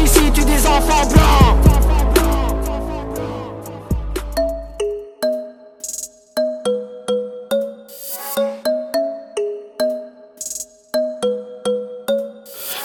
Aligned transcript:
Ici 0.00 0.30
tue 0.32 0.44
des 0.44 0.66
enfants 0.66 1.06
blancs. 1.06 1.56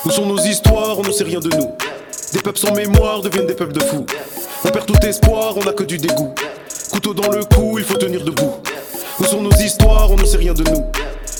Où 0.05 0.09
sont 0.09 0.25
nos 0.25 0.37
histoires 0.37 0.97
On 0.99 1.03
ne 1.03 1.11
sait 1.11 1.23
rien 1.23 1.39
de 1.39 1.49
nous. 1.55 1.71
Des 2.33 2.39
peuples 2.39 2.59
sans 2.59 2.73
mémoire 2.73 3.21
deviennent 3.21 3.47
des 3.47 3.53
peuples 3.53 3.73
de 3.73 3.83
fous. 3.83 4.05
On 4.65 4.69
perd 4.69 4.85
tout 4.85 5.05
espoir, 5.05 5.55
on 5.57 5.63
n'a 5.63 5.73
que 5.73 5.83
du 5.83 5.97
dégoût. 5.97 6.33
Couteau 6.91 7.13
dans 7.13 7.29
le 7.29 7.43
cou, 7.45 7.77
il 7.77 7.85
faut 7.85 7.97
tenir 7.97 8.23
debout. 8.23 8.53
Où 9.19 9.23
sont 9.23 9.41
nos 9.41 9.51
histoires 9.51 10.11
On 10.11 10.15
ne 10.15 10.25
sait 10.25 10.37
rien 10.37 10.53
de 10.53 10.63
nous. 10.63 10.85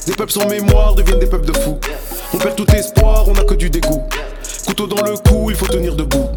Des 0.06 0.14
peuples 0.14 0.32
sans 0.32 0.48
mémoire 0.48 0.96
deviennent 0.96 1.20
des 1.20 1.28
peuples 1.28 1.46
de 1.46 1.58
fous. 1.58 1.80
On 2.34 2.38
perd 2.38 2.56
tout 2.56 2.70
espoir, 2.76 3.26
on 3.28 3.34
n'a 3.34 3.44
que 3.44 3.54
du 3.54 3.70
dégoût. 3.70 4.04
Couteau 4.66 4.88
dans 4.88 5.04
le 5.04 5.18
cou, 5.18 5.50
il 5.50 5.56
faut 5.56 5.68
tenir 5.68 5.96
debout. 5.96 6.30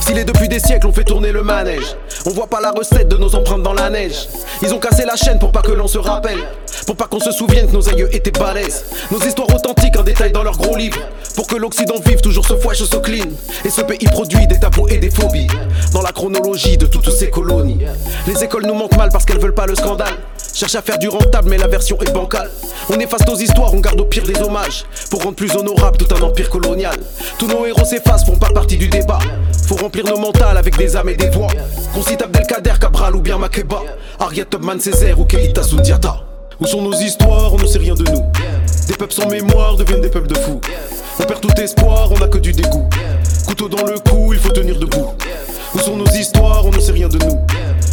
S'il 0.00 0.18
est 0.18 0.24
depuis 0.24 0.48
des 0.48 0.58
siècles, 0.58 0.86
on 0.86 0.92
fait 0.92 1.04
tourner 1.04 1.32
le 1.32 1.42
manège. 1.42 1.96
On 2.26 2.30
voit 2.30 2.46
pas 2.46 2.60
la 2.60 2.70
recette 2.70 3.08
de 3.08 3.16
nos 3.16 3.34
empreintes 3.34 3.62
dans 3.62 3.72
la 3.72 3.88
neige. 3.88 4.28
Ils 4.62 4.74
ont 4.74 4.78
cassé 4.78 5.04
la 5.04 5.16
chaîne 5.16 5.38
pour 5.38 5.52
pas 5.52 5.62
que 5.62 5.72
l'on 5.72 5.86
se 5.86 5.98
rappelle. 5.98 6.38
Pour 6.86 6.96
pas 6.96 7.06
qu'on 7.06 7.20
se 7.20 7.30
souvienne 7.30 7.68
que 7.68 7.72
nos 7.72 7.88
aïeux 7.88 8.14
étaient 8.14 8.30
balèzes. 8.30 8.84
Nos 9.10 9.20
histoires 9.20 9.48
authentiques 9.54 9.96
en 9.96 10.02
détail 10.02 10.32
dans 10.32 10.42
leurs 10.42 10.58
gros 10.58 10.76
livres. 10.76 10.98
Pour 11.36 11.46
que 11.46 11.56
l'Occident 11.56 11.94
vive 12.04 12.20
toujours 12.20 12.46
ce 12.46 12.56
fresh, 12.56 12.82
ce 12.82 12.96
clean. 12.96 13.30
Et 13.64 13.70
ce 13.70 13.80
pays 13.80 14.06
produit 14.10 14.46
des 14.46 14.58
tabous 14.58 14.88
et 14.88 14.98
des 14.98 15.10
phobies. 15.10 15.46
Dans 15.92 16.02
la 16.02 16.12
chronologie 16.12 16.76
de 16.76 16.86
toutes 16.86 17.10
ces 17.10 17.30
colonies. 17.30 17.78
Les 18.26 18.44
écoles 18.44 18.66
nous 18.66 18.74
mentent 18.74 18.96
mal 18.96 19.10
parce 19.10 19.24
qu'elles 19.24 19.40
veulent 19.40 19.54
pas 19.54 19.66
le 19.66 19.74
scandale. 19.74 20.14
Cherche 20.54 20.74
à 20.74 20.82
faire 20.82 20.98
du 20.98 21.08
rentable, 21.08 21.48
mais 21.48 21.56
la 21.56 21.66
version 21.66 21.98
est 22.02 22.12
bancale. 22.12 22.50
On 22.90 22.98
efface 22.98 23.26
nos 23.26 23.36
histoires, 23.36 23.72
on 23.72 23.80
garde 23.80 24.00
au 24.00 24.04
pire 24.04 24.24
des 24.24 24.38
hommages. 24.40 24.84
Pour 25.10 25.22
rendre 25.22 25.34
plus 25.34 25.54
honorable 25.56 25.96
tout 25.96 26.14
un 26.14 26.20
empire 26.20 26.50
colonial. 26.50 26.96
Tous 27.38 27.46
nos 27.46 27.64
héros 27.64 27.84
s'effacent, 27.84 28.26
font 28.26 28.36
pas 28.36 28.50
partie 28.50 28.76
du 28.76 28.88
débat. 28.88 29.18
Faut 29.66 29.76
remplir 29.76 30.04
nos 30.04 30.18
mentales 30.18 30.58
avec 30.58 30.76
des 30.76 30.94
âmes 30.94 31.08
et 31.08 31.14
des 31.14 31.30
voix. 31.30 31.48
Qu'on 31.94 32.02
cite 32.02 32.20
Abdelkader, 32.20 32.74
Cabral 32.78 33.16
ou 33.16 33.20
bien 33.20 33.38
Makeba. 33.38 33.80
Ariette 34.20 34.50
Tubman, 34.50 34.78
Césaire 34.78 35.18
ou 35.18 35.24
Keita 35.24 35.62
Sundiata. 35.62 36.20
Où 36.60 36.66
sont 36.66 36.82
nos 36.82 36.94
histoires 36.94 37.54
On 37.54 37.58
ne 37.58 37.66
sait 37.66 37.78
rien 37.78 37.94
de 37.94 38.04
nous. 38.10 38.22
Des 38.86 38.94
peuples 38.94 39.14
sans 39.14 39.28
mémoire 39.28 39.76
deviennent 39.76 40.02
des 40.02 40.10
peuples 40.10 40.28
de 40.28 40.38
fous. 40.38 40.60
On 41.18 41.22
perd 41.24 41.40
tout 41.40 41.60
espoir, 41.60 42.10
on 42.12 42.18
n'a 42.18 42.28
que 42.28 42.38
du 42.38 42.52
dégoût. 42.52 42.88
Couteau 43.46 43.68
dans 43.68 43.86
le 43.86 43.98
cou, 43.98 44.32
il 44.32 44.38
faut 44.38 44.50
tenir 44.50 44.78
debout. 44.78 45.14
Où 45.74 45.78
sont 45.78 45.96
nos 45.96 46.06
histoires 46.06 46.66
On 46.66 46.70
ne 46.70 46.80
sait 46.80 46.92
rien 46.92 47.08
de 47.08 47.18
nous. 47.18 47.40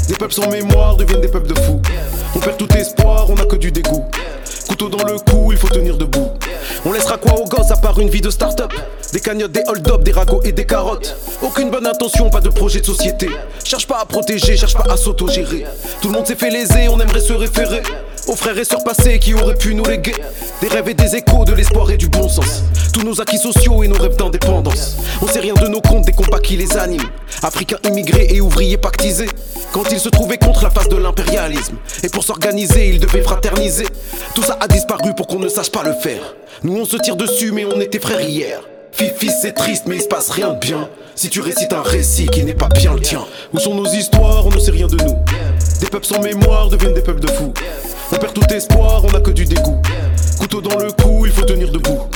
Des 0.10 0.16
peuples 0.16 0.34
sans 0.34 0.50
mémoire 0.50 0.98
deviennent 0.98 1.22
des 1.22 1.28
peuples 1.28 1.54
de 1.54 1.60
fous. 1.60 1.80
On 2.36 2.40
perd 2.40 2.58
tout 2.58 2.68
espoir, 2.74 3.30
on 3.30 3.36
n'a 3.36 3.46
que 3.46 3.56
du 3.56 3.72
dégoût. 3.72 4.04
Couteau 4.68 4.90
dans 4.90 5.04
le 5.04 5.20
cou, 5.20 5.52
il 5.52 5.58
faut 5.58 5.68
tenir 5.68 5.98
debout. 5.98 6.32
On 6.84 6.92
laissera 6.92 7.20
quoi 7.20 7.40
aux 7.40 7.46
gosses 7.46 7.70
à 7.70 7.78
part 7.78 8.00
une 8.00 8.10
vie 8.10 8.20
de 8.20 8.32
start-up? 8.32 8.74
Des 9.14 9.20
cagnottes, 9.20 9.52
des 9.52 9.62
hold-up, 9.68 10.02
des 10.02 10.12
ragots 10.12 10.42
et 10.44 10.52
des 10.52 10.66
carottes. 10.66 11.16
Aucune 11.44 11.70
bonne 11.70 11.86
intention, 11.86 12.32
pas 12.32 12.42
de 12.42 12.50
projet 12.50 12.82
de 12.82 12.88
société. 12.88 13.30
Cherche 13.64 13.86
pas 13.86 14.00
à 14.00 14.06
protéger, 14.06 14.58
cherche 14.58 14.74
pas 14.74 14.92
à 14.92 14.98
s'autogérer. 14.98 15.66
Tout 16.02 16.08
le 16.08 16.16
monde 16.16 16.26
s'est 16.26 16.36
fait 16.36 16.50
léser, 16.50 16.90
on 16.90 17.00
aimerait 17.00 17.20
se 17.20 17.34
référer 17.34 17.84
aux 18.28 18.36
frères 18.36 18.58
et 18.58 18.64
sœurs 18.64 18.84
passés 18.84 19.20
qui 19.20 19.34
auraient 19.34 19.56
pu 19.56 19.74
nous 19.76 19.86
léguer 19.86 20.16
des 20.62 20.68
rêves 20.68 20.90
et 20.90 20.94
des 20.94 21.16
échos, 21.16 21.46
de 21.46 21.54
l'espoir 21.54 21.90
et 21.92 21.98
du 21.98 22.10
bon 22.10 22.28
sens. 22.28 22.64
Tous 22.94 23.04
nos 23.04 23.20
acquis 23.22 23.38
sociaux 23.38 23.84
et 23.84 23.88
nos 23.88 23.98
rêves 23.98 24.18
d'indépendance. 24.18 24.98
On 25.22 25.28
sait 25.28 25.40
rien 25.40 25.54
de 25.54 25.68
nos 25.68 25.82
comptes, 25.82 26.06
des 26.06 26.12
combats 26.12 26.40
qui 26.40 26.58
les 26.58 26.78
animent. 26.78 27.10
Africains 27.44 27.78
immigrés 27.88 28.28
et 28.32 28.42
ouvriers 28.42 28.78
pactisés. 28.78 29.30
Quand 29.72 29.92
ils 29.92 30.00
se 30.00 30.10
trouvaient 30.10 30.38
contre 30.38 30.64
la 30.64 30.70
face 30.70 30.90
de 30.90 30.98
l'impérialisme. 30.98 31.78
Et 32.04 32.10
pour 32.10 32.24
s'organiser, 32.24 32.90
ils 32.90 33.00
devaient 33.00 33.22
fraterniser. 33.22 33.86
Tout 34.36 34.44
ça 34.44 34.58
a 34.60 34.68
disparu 34.68 35.14
pour 35.16 35.28
qu'on 35.28 35.40
ne 35.40 35.50
sache 35.50 35.72
pas 35.72 35.84
le 35.84 35.94
faire. 35.94 36.36
Nous 36.64 36.76
on 36.78 36.86
se 36.86 36.98
tire 36.98 37.16
dessus, 37.16 37.52
mais 37.52 37.66
on 37.66 37.80
était 37.80 38.00
frères 38.00 38.22
hier. 38.22 38.62
Fifi, 38.92 39.30
c'est 39.42 39.54
triste, 39.54 39.84
mais 39.88 39.96
il 39.96 40.02
se 40.02 40.08
passe 40.08 40.30
rien 40.30 40.50
de 40.50 40.60
bien. 40.60 40.90
Si 41.16 41.30
tu 41.30 41.42
récites 41.42 41.74
un 41.74 41.84
récit 41.84 42.28
qui 42.28 42.44
n'est 42.44 42.54
pas 42.54 42.70
bien 42.70 42.94
le 42.94 43.02
tien. 43.02 43.26
Où 43.54 43.60
sont 43.60 43.76
nos 43.76 43.86
histoires 43.86 44.46
On 44.46 44.50
ne 44.50 44.60
sait 44.60 44.72
rien 44.72 44.88
de 44.88 44.98
nous. 44.98 45.16
Des 45.80 45.88
peuples 45.88 46.06
sans 46.06 46.22
mémoire 46.22 46.70
deviennent 46.70 46.94
des 46.94 47.02
peuples 47.02 47.22
de 47.22 47.32
fous. 47.32 47.54
On 48.12 48.18
perd 48.18 48.34
tout 48.34 48.54
espoir, 48.54 49.04
on 49.06 49.12
n'a 49.12 49.22
que 49.22 49.32
du 49.32 49.46
dégoût. 49.46 49.82
Couteau 50.40 50.62
dans 50.62 50.78
le 50.78 50.92
cou, 50.92 51.26
il 51.26 51.32
faut 51.32 51.46
tenir 51.46 51.72
debout. 51.72 52.08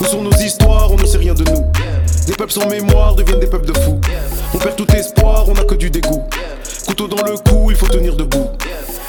Où 0.00 0.04
sont 0.04 0.22
nos 0.22 0.32
histoires 0.32 0.90
On 0.90 0.96
ne 0.96 1.04
sait 1.06 1.18
rien 1.18 1.34
de 1.34 1.44
nous. 1.50 1.64
Des 2.26 2.34
peuples 2.34 2.52
sans 2.52 2.68
mémoire 2.68 3.14
deviennent 3.14 3.40
des 3.40 3.46
peuples 3.46 3.66
de 3.66 3.78
fous. 3.78 4.00
On 4.54 4.58
perd 4.58 4.76
tout 4.76 4.90
espoir, 4.94 5.44
on 5.48 5.54
n'a 5.54 5.64
que 5.64 5.74
du 5.74 5.90
dégoût. 5.90 6.24
Couteau 6.86 7.06
dans 7.08 7.22
le 7.24 7.36
cou, 7.38 7.70
il 7.70 7.76
faut 7.76 7.86
tenir 7.86 8.16
debout. 8.16 8.50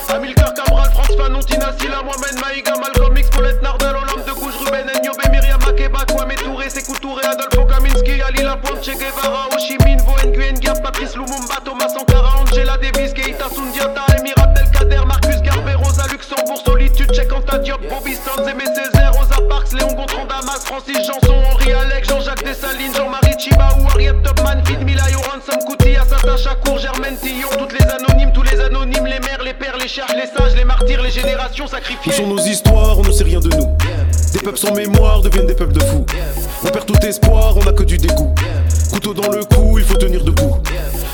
Amilcar 0.09 0.53
Cabral, 0.53 0.91
France 0.91 1.15
Fanon, 1.17 1.39
Tina 1.39 1.73
Silla, 1.79 2.03
Mohamed 2.03 2.39
Maïga, 2.41 2.73
Malcolm 2.79 3.17
X, 3.17 3.29
Paulette 3.29 3.61
Nardal, 3.61 3.95
Olympe 3.95 4.27
de 4.27 4.33
Gouges, 4.33 4.53
Ruben 4.65 4.85
Nyobe, 5.03 5.31
Myriam 5.31 5.59
Makeba, 5.65 6.05
Kwame 6.05 6.35
Touré, 6.35 6.69
Sekou 6.69 6.95
Touré, 6.99 7.23
Adolfo 7.25 7.65
Kaminski, 7.65 8.21
Ali 8.21 8.43
Lapointe, 8.43 8.81
Che 8.81 8.93
Guevara, 8.93 9.47
Ho 9.51 9.57
Chi 9.57 9.77
Minh, 9.85 10.01
Vo 10.03 10.13
Nguyen 10.27 10.61
Gia, 10.61 10.73
Patrice 10.73 11.15
Lumumba, 11.15 11.61
Thomas 11.63 11.93
Sankara, 11.93 12.41
Angela 12.41 12.77
Davis, 12.77 13.13
Diop, 17.63 17.79
Bobby 17.89 18.13
Sands, 18.15 18.45
Aimé 18.47 18.65
Césaire, 18.75 19.11
Rosa 19.13 19.39
Parks, 19.47 19.73
Léon 19.73 19.93
Gontran, 19.93 20.25
Damas, 20.25 20.63
Francis 20.65 20.97
Janson, 21.05 21.35
Henri 21.51 21.73
Alex, 21.73 22.07
Jean-Jacques 22.09 22.43
Dessalines, 22.43 22.93
Jean-Marie 22.95 23.37
Chibaou, 23.37 23.87
Ariette 23.93 24.21
Topman, 24.23 24.63
Fid 24.65 24.81
Milayo, 24.83 25.19
Ransom 25.19 25.63
Kouti, 25.65 25.95
Assata 25.95 26.35
Chakour, 26.37 26.77
Germaine 26.79 27.15
Tillon, 27.17 27.47
toutes 27.57 27.73
les 27.73 27.85
anonymes, 27.85 28.31
tous 28.33 28.43
les 28.43 28.59
anonymes, 28.59 29.05
les 29.05 29.19
mères, 29.19 29.41
les 29.43 29.53
pères, 29.53 29.77
les 29.77 29.87
chers, 29.87 30.07
les 30.15 30.27
sages, 30.27 30.55
les 30.55 30.65
martyrs, 30.65 31.01
les 31.01 31.11
générations 31.11 31.65
Où 31.65 31.69
sacrifiées. 31.69 32.11
sont 32.13 32.27
nos 32.27 32.39
histoires 32.39 32.97
On 32.99 33.03
ne 33.03 33.11
sait 33.11 33.23
rien 33.23 33.39
de 33.39 33.49
nous. 33.55 33.67
Des 34.33 34.39
peuples 34.39 34.57
sans 34.57 34.73
mémoire 34.73 35.21
deviennent 35.21 35.47
des 35.47 35.55
peuples 35.55 35.73
de 35.73 35.83
fous. 35.83 36.05
On 36.65 36.67
perd 36.69 36.85
tout 36.85 37.05
espoir, 37.05 37.55
on 37.55 37.63
n'a 37.63 37.71
que 37.71 37.83
du 37.83 37.97
dégoût. 37.97 38.33
Couteau 38.91 39.13
dans 39.13 39.29
le 39.31 39.43
cou, 39.45 39.77
il 39.79 39.85
faut 39.85 39.95
tenir 39.97 40.23
debout. 40.23 40.57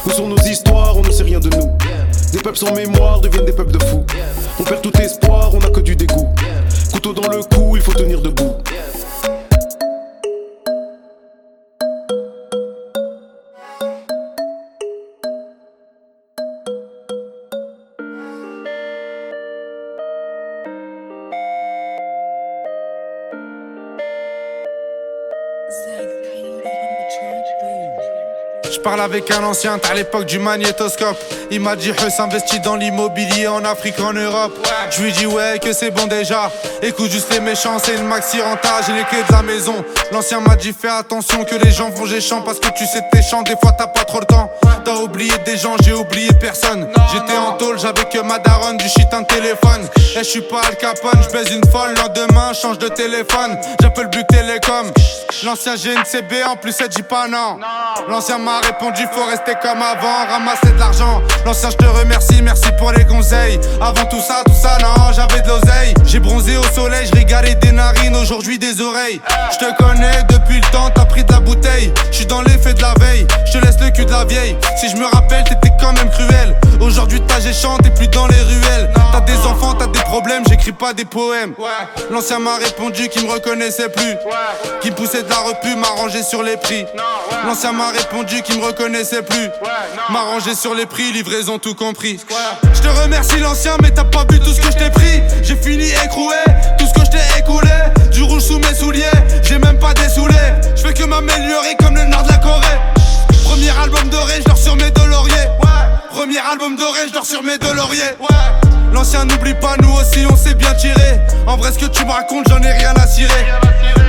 Où 0.06 0.10
sont 0.10 0.28
nos 0.28 0.38
histoires 0.38 0.98
On 0.98 1.02
ne 1.02 1.12
sait 1.12 1.24
rien 1.24 1.40
de 1.40 1.50
nous. 1.50 1.78
Des 2.32 2.40
peuples 2.40 2.58
sans 2.58 2.74
mémoire 2.76 3.22
deviennent 3.22 3.46
des 3.46 3.52
peuples 3.52 3.72
de 3.72 3.84
fous. 3.84 4.06
On 4.60 4.64
perd 4.64 4.82
tout 4.82 4.96
espoir, 5.02 5.52
on 5.54 5.60
n'a 5.60 5.70
que 5.70 5.80
du 5.80 5.96
dégoût. 5.96 6.30
Couteau 6.94 7.14
dans 7.14 7.28
le 7.30 7.42
cou, 7.44 7.76
il 7.76 7.82
faut 7.82 7.94
tenir 7.94 8.22
debout. 8.22 8.56
Je 28.80 28.84
parle 28.86 29.02
avec 29.02 29.30
un 29.30 29.44
ancien, 29.44 29.78
t'as 29.78 29.94
l'époque 29.94 30.24
du 30.24 30.40
magnétoscope. 30.40 31.18
Il 31.52 31.60
m'a 31.60 31.76
dit, 31.76 31.90
Huss 31.90 32.18
investit 32.18 32.62
dans 32.62 32.78
l'immobilier 32.78 33.46
en 33.50 33.66
Afrique, 33.66 34.00
en 34.00 34.14
Europe. 34.14 34.54
Je 34.92 35.04
lui 35.04 35.12
dis, 35.12 35.26
ouais, 35.26 35.60
que 35.62 35.74
c'est 35.74 35.92
bon 35.92 36.08
déjà. 36.08 36.50
Écoute 36.82 37.12
juste 37.12 37.30
les 37.34 37.42
méchants, 37.42 37.78
c'est 37.78 37.96
une 37.96 38.08
maxi 38.08 38.40
renta, 38.40 38.80
j'ai 38.88 38.94
les 38.94 39.04
clés 39.04 39.24
de 39.28 39.34
la 39.34 39.42
maison. 39.42 39.84
L'ancien 40.12 40.40
m'a 40.40 40.56
dit, 40.56 40.74
fais 40.74 40.90
attention 40.90 41.44
que 41.44 41.56
les 41.56 41.72
gens 41.72 41.92
vont 41.92 42.06
géchant 42.06 42.42
parce 42.42 42.60
que 42.60 42.68
tu 42.70 42.86
sais 42.86 43.02
tes 43.12 43.22
chants, 43.22 43.44
des 43.44 43.56
fois 43.62 43.74
t'as 43.78 43.88
pas 43.88 44.04
trop 44.06 44.20
le 44.20 44.26
temps. 44.26 44.50
T'as 44.84 44.96
oublié 44.96 45.34
des 45.46 45.56
gens, 45.56 45.76
j'ai 45.84 45.94
oublié 45.94 46.30
personne. 46.40 46.88
J'étais 47.14 47.38
en 47.38 47.54
tôle, 47.54 47.78
j'avais 47.78 48.06
que 48.06 48.20
ma 48.20 48.40
daronne, 48.40 48.78
du 48.78 48.86
shit, 48.86 49.08
un 49.12 49.24
téléphone. 49.24 49.88
Et 50.16 50.20
je 50.20 50.24
suis 50.24 50.42
pas 50.42 50.62
Al 50.68 50.78
Capone, 50.78 51.22
je 51.22 51.30
baise 51.32 51.52
une 51.52 51.70
folle, 51.70 51.94
lendemain, 51.96 52.54
change 52.54 52.80
de 52.80 52.88
téléphone. 52.88 53.58
J'appelle 53.82 54.08
Buc 54.08 54.26
Télécom. 54.28 54.92
L'ancien 55.46 55.76
j'ai 55.76 55.94
une 55.94 56.04
CB, 56.04 56.44
en 56.44 56.56
plus 56.56 56.76
elle 56.80 56.90
dit 56.90 57.04
pas 57.04 57.28
non. 57.28 57.60
L'ancien 58.08 58.40
m'a 58.40 58.62
répondu, 58.62 59.04
faut 59.14 59.26
rester 59.26 59.54
comme 59.62 59.82
avant, 59.82 60.26
ramasser 60.28 60.72
de 60.74 60.80
l'argent. 60.80 61.22
L'ancien, 61.46 61.70
je 61.70 61.78
te 61.78 61.86
remercie, 61.86 62.42
merci 62.42 62.70
pour 62.80 62.92
les 62.92 63.06
conseils. 63.06 63.60
Avant 63.80 64.06
tout 64.06 64.20
ça, 64.20 64.42
tout 64.46 64.60
ça, 64.60 64.78
non, 64.82 65.12
j'avais 65.14 65.42
de 65.42 65.48
l'oseille. 65.50 65.94
J'ai 66.06 66.20
bronzé 66.20 66.58
au 66.58 66.64
soleil, 66.74 67.06
je 67.06 67.16
régalais 67.16 67.56
des 67.56 67.72
narines, 67.72 68.16
aujourd'hui 68.16 68.58
des 68.58 68.82
oreilles. 68.82 69.22
Je 69.52 69.58
te 69.58 69.78
connais 69.78 69.99
connais 70.00 70.24
depuis 70.30 70.56
le 70.56 70.72
temps, 70.72 70.90
t'as 70.94 71.06
pris 71.06 71.24
de 71.24 71.32
la 71.32 71.40
bouteille. 71.40 71.92
Je 72.12 72.18
suis 72.18 72.26
dans 72.26 72.42
l'effet 72.42 72.74
de 72.74 72.82
la 72.82 72.94
veille, 73.00 73.28
je 73.52 73.60
laisse 73.60 73.80
le 73.80 73.90
cul 73.92 74.06
de 74.06 74.12
la 74.12 74.26
vieille. 74.26 74.56
Si 74.80 74.90
je 74.90 74.96
me 74.96 75.06
rappelle, 75.06 75.44
t'étais 75.44 75.74
quand 75.80 75.94
même 75.94 76.10
cruel. 76.10 76.56
Aujourd'hui, 76.80 77.22
t'as 77.28 77.40
géchant, 77.40 77.78
t'es 77.78 77.90
plus 77.90 78.08
dans 78.08 78.28
les 78.28 78.42
ruelles. 78.42 78.92
T'as 79.12 79.22
des 79.22 79.38
enfants, 79.46 79.74
t'as 79.74 79.88
des 79.88 80.00
problèmes, 80.00 80.44
j'écris 80.48 80.72
pas 80.72 80.94
des 80.94 81.06
poèmes. 81.06 81.54
L'ancien 82.12 82.40
m'a 82.40 82.56
répondu 82.58 83.10
qu'il 83.10 83.26
me 83.26 83.32
reconnaissait 83.32 83.90
plus. 83.90 84.16
Qui 84.82 84.92
poussait 84.92 85.24
de 85.24 85.30
la 85.30 85.40
repu, 85.40 85.76
m'a 85.76 85.88
rangé 85.88 86.24
sur 86.24 86.44
les 86.44 86.58
prix. 86.58 86.86
L'ancien 87.46 87.74
m'a 87.74 87.90
répondu 87.92 88.42
qu'il 88.42 88.60
me 88.60 88.66
reconnaissait 88.66 89.24
plus. 89.24 89.50
M'a 90.10 90.22
rangé 90.22 90.56
sur 90.56 90.74
les 90.74 90.86
prix, 90.86 91.12
livraison 91.12 91.60
tout 91.60 91.76
compris. 91.76 92.20
Je 92.74 92.82
te 92.82 92.88
remercie 93.02 93.40
l'ancien, 93.40 93.76
mais 93.82 93.92
t'as 93.92 94.06
pas 94.06 94.26
vu 94.30 94.40
tout 94.40 94.54
ce 94.54 94.62
que 94.62 94.72
je 94.72 94.78
t'ai 94.78 94.90
pris. 94.90 95.22
J'ai 95.44 95.56
fini 95.56 95.90
écroué, 96.06 96.36
tout 96.78 96.86
ce 96.86 96.94
que 96.94 97.06
je 97.06 97.12
t'ai 97.12 97.40
écoulé. 97.40 97.70
Du 98.20 98.24
rouge 98.24 98.44
sous 98.44 98.60
mes 98.60 98.76
souliers, 98.76 99.06
j'ai 99.44 99.58
même 99.60 99.80
pas 99.80 99.94
dessoulé. 99.94 100.36
Je 100.76 100.82
fais 100.82 100.94
que 100.94 101.06
m'améliorer 101.06 101.74
comme 101.80 101.96
le 101.96 102.04
nord 102.04 102.24
de 102.24 102.28
la 102.28 102.38
Corée. 102.40 102.78
Premier 103.46 103.70
album 103.70 104.10
doré, 104.10 104.34
je 104.40 104.44
dors 104.44 104.58
sur 104.58 104.76
mes 104.76 104.92
deux 104.92 105.06
lauriers. 105.06 105.48
Premier 106.12 106.40
album 106.40 106.76
doré, 106.76 107.00
je 107.08 107.14
dors 107.14 107.26
sur 107.26 107.42
mes 107.42 107.58
deux 107.58 107.74
lauriers. 107.74 108.18
L'ancien 108.94 109.26
n'oublie 109.26 109.54
pas, 109.54 109.76
nous 109.82 109.94
aussi 109.94 110.26
on 110.30 110.36
s'est 110.36 110.56
bien 110.56 110.74
tiré. 110.74 111.20
En 111.48 111.58
vrai, 111.58 111.72
ce 111.72 111.80
que 111.80 111.86
tu 111.86 112.06
me 112.06 112.12
racontes, 112.12 112.48
j'en 112.50 112.62
ai 112.62 112.72
rien 112.72 112.94
à 112.96 113.08
cirer. 113.08 113.46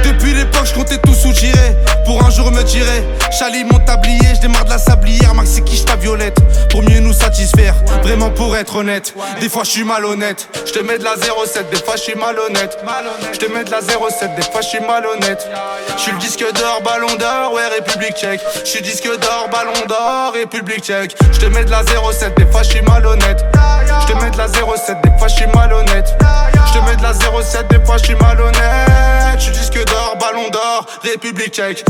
Depuis 0.05 0.35
l'époque, 0.35 0.67
je 0.67 0.75
comptais 0.75 0.99
tout 0.99 1.15
soutirer. 1.15 1.77
Pour 2.05 2.25
un 2.25 2.31
jour 2.31 2.51
me 2.51 2.63
tirer. 2.63 3.05
Chali 3.39 3.65
mon 3.65 3.79
tablier, 3.79 4.35
je 4.35 4.41
démarre 4.41 4.65
de 4.65 4.71
la 4.71 4.79
sablière. 4.79 5.35
Maxi 5.35 5.63
quiche 5.63 5.85
ta 5.85 5.95
violette? 5.97 6.39
Pour 6.71 6.83
mieux 6.83 6.99
nous 7.01 7.13
satisfaire. 7.13 7.75
Vraiment 8.03 8.31
pour 8.31 8.57
être 8.57 8.77
honnête. 8.77 9.15
Des 9.41 9.49
fois, 9.49 9.63
je 9.65 9.71
suis 9.71 9.85
malhonnête. 9.85 10.49
Je 10.67 10.73
te 10.73 10.81
mets 10.81 10.99
de 10.99 11.05
la 11.05 11.15
07, 11.17 11.71
des 11.71 11.77
fois, 11.77 11.95
je 11.97 12.03
suis 12.03 12.15
malhonnête. 12.15 12.79
Je 13.33 13.39
te 13.39 13.53
mets 13.53 13.65
de 13.65 13.71
la 13.71 13.81
07, 13.81 14.35
des 14.35 14.43
fois, 14.43 14.61
je 14.61 14.67
suis 14.67 14.81
malhonnête. 14.81 15.49
Je 15.97 16.03
suis 16.03 16.13
le 16.13 16.19
disque 16.19 16.45
d'or, 16.55 16.81
ballon 16.85 17.15
d'or, 17.17 17.53
ouais, 17.55 17.69
République 17.69 18.17
tchèque. 18.17 18.41
Je 18.65 18.69
suis 18.69 18.83
disque 18.83 19.07
d'or, 19.07 19.49
ballon 19.53 19.87
d'or, 19.89 20.33
République 20.35 20.85
tchèque. 20.85 21.15
Je 21.33 21.39
te 21.39 21.47
mets 21.47 21.65
de 21.65 21.71
la 21.71 21.83
07, 21.85 22.37
des 22.37 22.47
fois, 22.47 22.63
je 22.63 22.71
suis 22.71 22.83
malhonnête. 22.83 23.45
Je 24.01 24.13
te 24.13 24.25
mets 24.25 24.31
de 24.31 24.39
la 24.39 24.49
07, 24.49 24.65
des 24.77 25.19
fois, 25.19 25.29
je 25.29 25.35
suis 25.35 25.47
malhonnête. 25.55 26.17
Je 26.21 26.79
te 26.79 26.85
mets 26.85 26.97
de 26.97 27.03
la 27.03 27.13
07, 27.13 27.69
des 27.71 27.85
fois, 27.85 27.97
je 27.99 28.05
suis 28.05 28.15
malhonnête. 28.15 29.39
Je 29.39 29.51
disque 29.51 29.85
d'or, 29.87 30.17
ballon 30.19 30.49
d'or, 30.51 30.87
République 31.03 31.55
tchèque. 31.55 31.85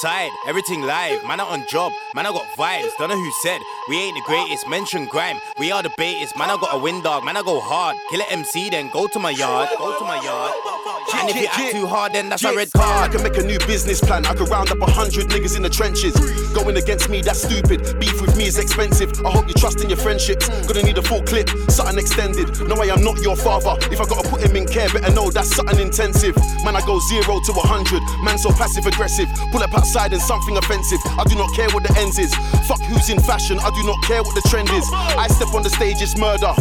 Outside, 0.00 0.30
everything 0.46 0.80
live. 0.80 1.22
Man 1.26 1.40
out 1.40 1.48
on 1.48 1.66
job, 1.66 1.92
man 2.14 2.24
I 2.24 2.32
got 2.32 2.46
vibes. 2.56 2.90
Don't 2.96 3.10
know 3.10 3.16
who 3.16 3.32
said 3.42 3.60
we 3.88 3.98
ain't 3.98 4.14
the 4.14 4.22
greatest. 4.22 4.66
Mention 4.68 5.04
grime, 5.04 5.38
we 5.58 5.72
are 5.72 5.82
the 5.82 5.92
baitest. 5.98 6.36
Man 6.38 6.48
I 6.48 6.56
got 6.56 6.74
a 6.74 6.78
wind 6.78 7.02
dog, 7.02 7.24
man 7.24 7.36
I 7.36 7.42
go 7.42 7.60
hard. 7.60 7.98
Kill 8.08 8.20
a 8.20 8.32
MC, 8.32 8.70
then 8.70 8.88
go 8.90 9.06
to 9.08 9.18
my 9.18 9.30
yard. 9.30 9.68
Go 9.76 9.98
to 9.98 10.04
my 10.04 10.22
yard. 10.22 10.89
And 11.14 11.30
if 11.30 11.36
you 11.36 11.48
act 11.50 11.72
too 11.72 11.86
hard, 11.86 12.12
then 12.12 12.28
that's 12.28 12.44
a 12.44 12.54
red 12.54 12.70
card. 12.72 12.86
I 12.86 13.08
card. 13.08 13.12
can 13.12 13.22
make 13.22 13.36
a 13.38 13.42
new 13.42 13.58
business 13.66 14.00
plan. 14.00 14.26
I 14.26 14.34
can 14.34 14.46
round 14.46 14.70
up 14.70 14.80
a 14.80 14.90
hundred 14.90 15.28
niggas 15.28 15.56
in 15.56 15.62
the 15.62 15.70
trenches. 15.70 16.14
Going 16.54 16.76
against 16.76 17.08
me, 17.08 17.20
that's 17.20 17.42
stupid. 17.42 17.98
Beef 17.98 18.20
with 18.20 18.36
me 18.36 18.46
is 18.46 18.58
expensive. 18.58 19.12
I 19.24 19.30
hope 19.30 19.48
you 19.48 19.54
trust 19.54 19.80
in 19.82 19.88
your 19.88 19.98
friendships. 19.98 20.48
Gonna 20.66 20.82
need 20.82 20.98
a 20.98 21.02
full 21.02 21.22
clip, 21.22 21.48
something 21.68 21.98
extended. 21.98 22.48
No 22.68 22.76
way, 22.76 22.90
I'm 22.90 23.02
not 23.02 23.18
your 23.22 23.36
father. 23.36 23.74
If 23.90 24.00
I 24.00 24.06
gotta 24.06 24.28
put 24.28 24.42
him 24.42 24.54
in 24.56 24.66
care, 24.66 24.88
better 24.88 25.12
know 25.12 25.30
that's 25.30 25.54
something 25.54 25.78
intensive. 25.78 26.36
Man, 26.64 26.76
I 26.76 26.80
go 26.86 27.00
zero 27.10 27.40
to 27.40 27.52
a 27.52 27.66
hundred. 27.66 28.02
Man, 28.22 28.38
so 28.38 28.50
passive 28.50 28.86
aggressive. 28.86 29.28
Pull 29.50 29.62
up 29.62 29.74
outside 29.74 30.12
and 30.12 30.22
something 30.22 30.56
offensive. 30.56 31.00
I 31.18 31.24
do 31.24 31.34
not 31.34 31.52
care 31.54 31.68
what 31.70 31.82
the 31.82 31.92
ends 31.98 32.18
is. 32.18 32.32
Fuck 32.68 32.80
who's 32.86 33.10
in 33.10 33.20
fashion. 33.20 33.58
I 33.58 33.70
do 33.70 33.82
not 33.84 33.98
care 34.04 34.22
what 34.22 34.34
the 34.34 34.46
trend 34.48 34.70
is. 34.70 34.86
I 34.92 35.26
step 35.28 35.52
on 35.54 35.62
the 35.62 35.70
stage, 35.70 36.00
it's 36.00 36.16
murder. 36.16 36.52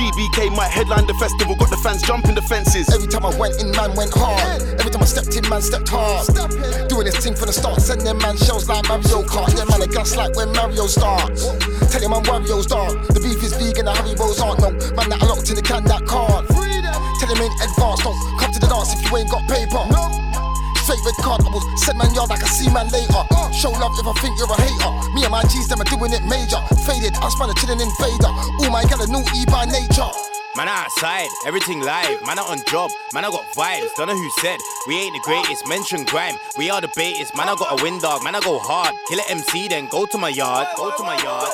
BBK 0.00 0.54
might 0.56 0.70
headline 0.70 1.06
the 1.06 1.14
festival. 1.14 1.54
Got 1.56 1.70
the 1.70 1.80
fans 1.84 2.02
jumping 2.02 2.34
the 2.34 2.42
fences. 2.42 2.88
Every 2.88 3.08
time 3.08 3.26
I 3.26 3.36
went 3.36 3.60
in, 3.60 3.70
man 3.72 3.89
went 3.96 4.12
hard. 4.14 4.62
Every 4.78 4.90
time 4.90 5.02
I 5.02 5.06
stepped 5.06 5.36
in, 5.36 5.48
man 5.48 5.62
stepped 5.62 5.88
hard. 5.88 6.26
Doing 6.88 7.06
this 7.06 7.18
thing 7.22 7.34
from 7.34 7.46
the 7.46 7.52
start, 7.52 7.80
send 7.80 8.04
man 8.04 8.36
shells 8.36 8.68
like 8.68 8.86
Mario 8.88 9.22
Kart. 9.22 9.50
Yeah, 9.56 9.64
man, 9.70 9.82
a 9.82 9.86
gas 9.86 10.16
like 10.16 10.34
when 10.36 10.52
Mario 10.52 10.86
starts. 10.86 11.46
Tell 11.90 12.02
him 12.02 12.14
I'm 12.14 12.22
Wario's 12.24 12.66
dog. 12.66 13.06
The 13.08 13.20
beef 13.20 13.42
is 13.42 13.54
vegan, 13.54 13.86
the 13.86 13.92
Harry 13.92 14.14
Rolls 14.14 14.40
aren't 14.40 14.60
no. 14.60 14.70
Man, 14.94 15.08
that 15.10 15.22
I 15.22 15.26
locked 15.26 15.48
in 15.50 15.56
the 15.56 15.62
can, 15.62 15.84
that 15.84 16.06
card. 16.06 16.46
Tell 16.48 17.30
him 17.30 17.42
ain't 17.42 17.56
advanced, 17.62 18.04
don't 18.04 18.18
come 18.38 18.52
to 18.52 18.60
the 18.60 18.68
dance 18.68 18.94
if 18.94 19.00
you 19.04 19.16
ain't 19.16 19.30
got 19.30 19.46
paper. 19.48 19.84
Red 20.90 21.14
card, 21.22 21.40
I 21.46 21.48
will 21.48 21.62
send 21.78 21.96
man 21.96 22.12
yard 22.14 22.28
like 22.28 22.42
I 22.42 22.46
see 22.46 22.68
man 22.68 22.88
later. 22.90 23.22
Show 23.54 23.70
love 23.70 23.94
if 23.96 24.06
I 24.06 24.12
think 24.20 24.36
you're 24.36 24.50
a 24.50 24.60
hater. 24.60 24.92
Me 25.14 25.22
and 25.22 25.30
my 25.30 25.40
G's, 25.44 25.68
them 25.68 25.80
are 25.80 25.84
doing 25.84 26.12
it 26.12 26.24
major. 26.26 26.60
Faded, 26.84 27.14
I 27.16 27.28
spun 27.30 27.48
a 27.48 27.54
chillin' 27.54 27.80
in 27.80 27.90
fader. 27.96 28.28
All 28.28 28.70
my 28.70 28.84
gal 28.84 29.00
are 29.00 29.06
naughty 29.06 29.46
by 29.46 29.64
nature. 29.64 30.39
Man 30.56 30.66
outside, 30.66 31.28
everything 31.46 31.80
live. 31.80 32.26
Man 32.26 32.38
on 32.40 32.58
job, 32.66 32.90
man 33.14 33.24
I 33.24 33.30
got 33.30 33.44
vibes. 33.54 33.94
Don't 33.96 34.08
know 34.08 34.16
who 34.16 34.30
said 34.40 34.58
we 34.88 34.96
ain't 34.96 35.14
the 35.14 35.20
greatest. 35.20 35.66
Mention 35.68 36.02
grime, 36.04 36.34
we 36.58 36.68
are 36.70 36.80
the 36.80 36.90
baitest. 36.96 37.36
Man 37.36 37.48
I 37.48 37.54
got 37.54 37.78
a 37.78 37.82
wind 37.84 38.00
dog, 38.00 38.24
man 38.24 38.34
I 38.34 38.40
go 38.40 38.58
hard. 38.58 38.92
Kill 39.08 39.20
a 39.20 39.30
MC, 39.30 39.68
then 39.68 39.86
go 39.86 40.06
to 40.06 40.18
my 40.18 40.28
yard. 40.28 40.66
Go 40.76 40.90
to 40.90 41.02
my 41.04 41.16
yard. 41.22 41.48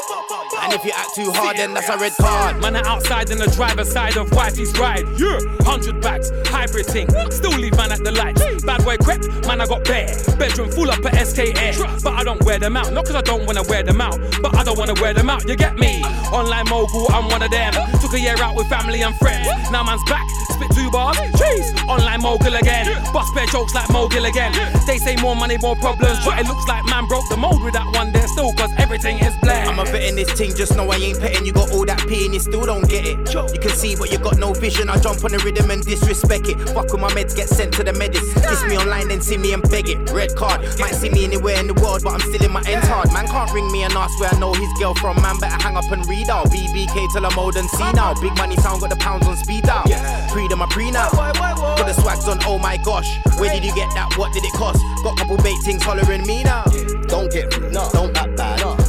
And 0.62 0.72
if 0.72 0.82
you 0.82 0.92
act 0.94 1.14
too 1.14 1.30
hard, 1.30 1.58
then 1.58 1.74
that's 1.74 1.90
a 1.90 1.98
red 1.98 2.12
card. 2.18 2.62
Man 2.62 2.74
are 2.74 2.86
outside 2.86 3.30
in 3.30 3.36
the 3.36 3.48
driver's 3.48 3.92
side 3.92 4.16
of 4.16 4.32
wifey's 4.32 4.72
ride. 4.78 5.04
Yeah, 5.18 5.40
hundred 5.60 6.00
bags, 6.00 6.30
hybrid 6.46 6.86
thing. 6.86 7.06
Still 7.30 7.52
leave 7.52 7.76
man 7.76 7.92
at 7.92 8.02
the 8.02 8.12
lights. 8.12 8.64
Bad 8.64 8.82
boy 8.82 8.96
crep, 8.96 9.20
man 9.46 9.60
I 9.60 9.66
got 9.66 9.84
bare. 9.84 10.08
Bedroom 10.38 10.70
full 10.70 10.90
up 10.90 11.04
at 11.04 11.26
SK 11.26 11.54
Air. 11.60 11.74
But 12.02 12.14
I 12.14 12.24
don't 12.24 12.42
wear 12.44 12.58
them 12.58 12.78
out. 12.78 12.90
Not 12.94 13.04
cause 13.04 13.14
I 13.14 13.20
don't 13.20 13.44
wanna 13.44 13.62
wear 13.68 13.82
them 13.82 14.00
out. 14.00 14.18
But 14.40 14.56
I 14.56 14.64
don't 14.64 14.78
wanna 14.78 14.94
wear 14.94 15.12
them 15.12 15.28
out. 15.28 15.46
You 15.46 15.54
get 15.54 15.76
me? 15.76 16.02
Online 16.32 16.64
mogul, 16.70 17.06
I'm 17.10 17.28
one 17.28 17.42
of 17.42 17.50
them. 17.50 17.74
Took 18.00 18.14
a 18.14 18.20
year 18.20 18.36
out 18.38 18.56
with 18.56 18.66
family 18.68 18.85
and 18.94 19.14
friends. 19.16 19.46
Now 19.72 19.82
man's 19.82 20.02
back, 20.04 20.24
spit 20.50 20.70
two 20.70 20.90
bars. 20.90 21.16
Jeez, 21.16 21.88
online 21.88 22.22
mogul 22.22 22.54
again. 22.54 22.86
Bust 23.12 23.34
bare 23.34 23.46
jokes 23.46 23.74
like 23.74 23.90
mogul 23.90 24.24
again. 24.24 24.52
They 24.86 24.98
say 24.98 25.16
more 25.16 25.34
money, 25.34 25.58
more 25.58 25.74
problems. 25.76 26.24
But 26.24 26.38
it 26.38 26.46
looks 26.46 26.66
like 26.68 26.84
man 26.86 27.06
broke 27.06 27.28
the 27.28 27.36
mold 27.36 27.62
with 27.64 27.74
that 27.74 27.86
one 27.94 28.12
there 28.12 28.28
still. 28.28 28.52
Cause 28.54 28.70
everything 28.78 29.18
is 29.18 29.34
black. 29.42 29.66
I'm 29.66 29.78
a 29.78 29.84
vet 29.84 30.04
in 30.04 30.14
this 30.14 30.30
thing, 30.32 30.54
just 30.54 30.76
know 30.76 30.88
I 30.90 30.96
ain't 30.96 31.20
petting. 31.20 31.44
You 31.44 31.52
got 31.52 31.72
all 31.72 31.84
that 31.86 31.98
P 32.06 32.24
and 32.26 32.34
you 32.34 32.40
still 32.40 32.64
don't 32.64 32.88
get 32.88 33.04
it. 33.04 33.18
You 33.34 33.60
can 33.60 33.70
see, 33.70 33.96
but 33.96 34.12
you 34.12 34.18
got 34.18 34.38
no 34.38 34.52
vision. 34.52 34.88
I 34.88 34.98
jump 34.98 35.24
on 35.24 35.32
the 35.32 35.38
rhythm 35.38 35.70
and 35.70 35.84
disrespect 35.84 36.48
it. 36.48 36.56
Fuck 36.70 36.92
with 36.92 37.00
my 37.00 37.10
meds, 37.10 37.34
get 37.34 37.48
sent 37.48 37.74
to 37.74 37.82
the 37.82 37.92
medics. 37.92 38.32
Kiss 38.34 38.62
me 38.64 38.78
online, 38.78 39.08
then 39.08 39.20
see 39.20 39.36
me 39.36 39.52
and 39.52 39.62
beg 39.68 39.88
it. 39.88 39.98
Red 40.12 40.34
card, 40.36 40.62
might 40.78 40.94
see 40.94 41.10
me 41.10 41.24
anywhere 41.24 41.58
in 41.58 41.66
the 41.66 41.74
world, 41.74 42.02
but 42.04 42.14
I'm 42.14 42.20
still 42.20 42.42
in 42.44 42.52
my 42.52 42.62
ends 42.66 42.86
hard. 42.86 43.12
Man 43.12 43.26
can't 43.26 43.52
ring 43.52 43.70
me 43.72 43.82
and 43.82 43.92
ask 43.94 44.18
where 44.20 44.32
I 44.32 44.38
know 44.38 44.52
his 44.54 44.72
girl 44.78 44.94
from. 44.94 45.20
Man 45.22 45.38
better 45.38 45.60
hang 45.62 45.76
up 45.76 45.90
and 45.90 46.06
read 46.06 46.30
out. 46.30 46.46
BBK 46.50 47.12
till 47.12 47.26
I'm 47.26 47.38
old 47.38 47.56
and 47.56 47.68
see 47.70 47.92
now. 47.92 48.14
Big 48.14 48.36
money 48.36 48.56
sound 48.56 48.75
got 48.80 48.90
the 48.90 48.96
pounds 48.96 49.26
on 49.26 49.36
speed 49.36 49.68
out. 49.68 49.88
Freedom 50.30 50.62
I 50.62 50.66
pre 50.66 50.90
now. 50.90 51.10
Got 51.10 51.86
the 51.86 51.94
swags 51.94 52.28
on, 52.28 52.38
oh 52.44 52.58
my 52.58 52.76
gosh. 52.78 53.18
Where 53.38 53.52
did 53.52 53.64
you 53.64 53.74
get 53.74 53.88
that? 53.94 54.16
What 54.16 54.32
did 54.32 54.44
it 54.44 54.52
cost? 54.52 54.82
Got 55.02 55.16
couple 55.16 55.36
bait 55.38 55.56
things 55.64 55.82
hollering 55.82 56.26
me 56.26 56.44
now. 56.44 56.64
Don't 57.08 57.30
get 57.30 57.56
rude, 57.56 57.72
no. 57.72 57.88
don't 57.92 58.16
act. 58.16 58.35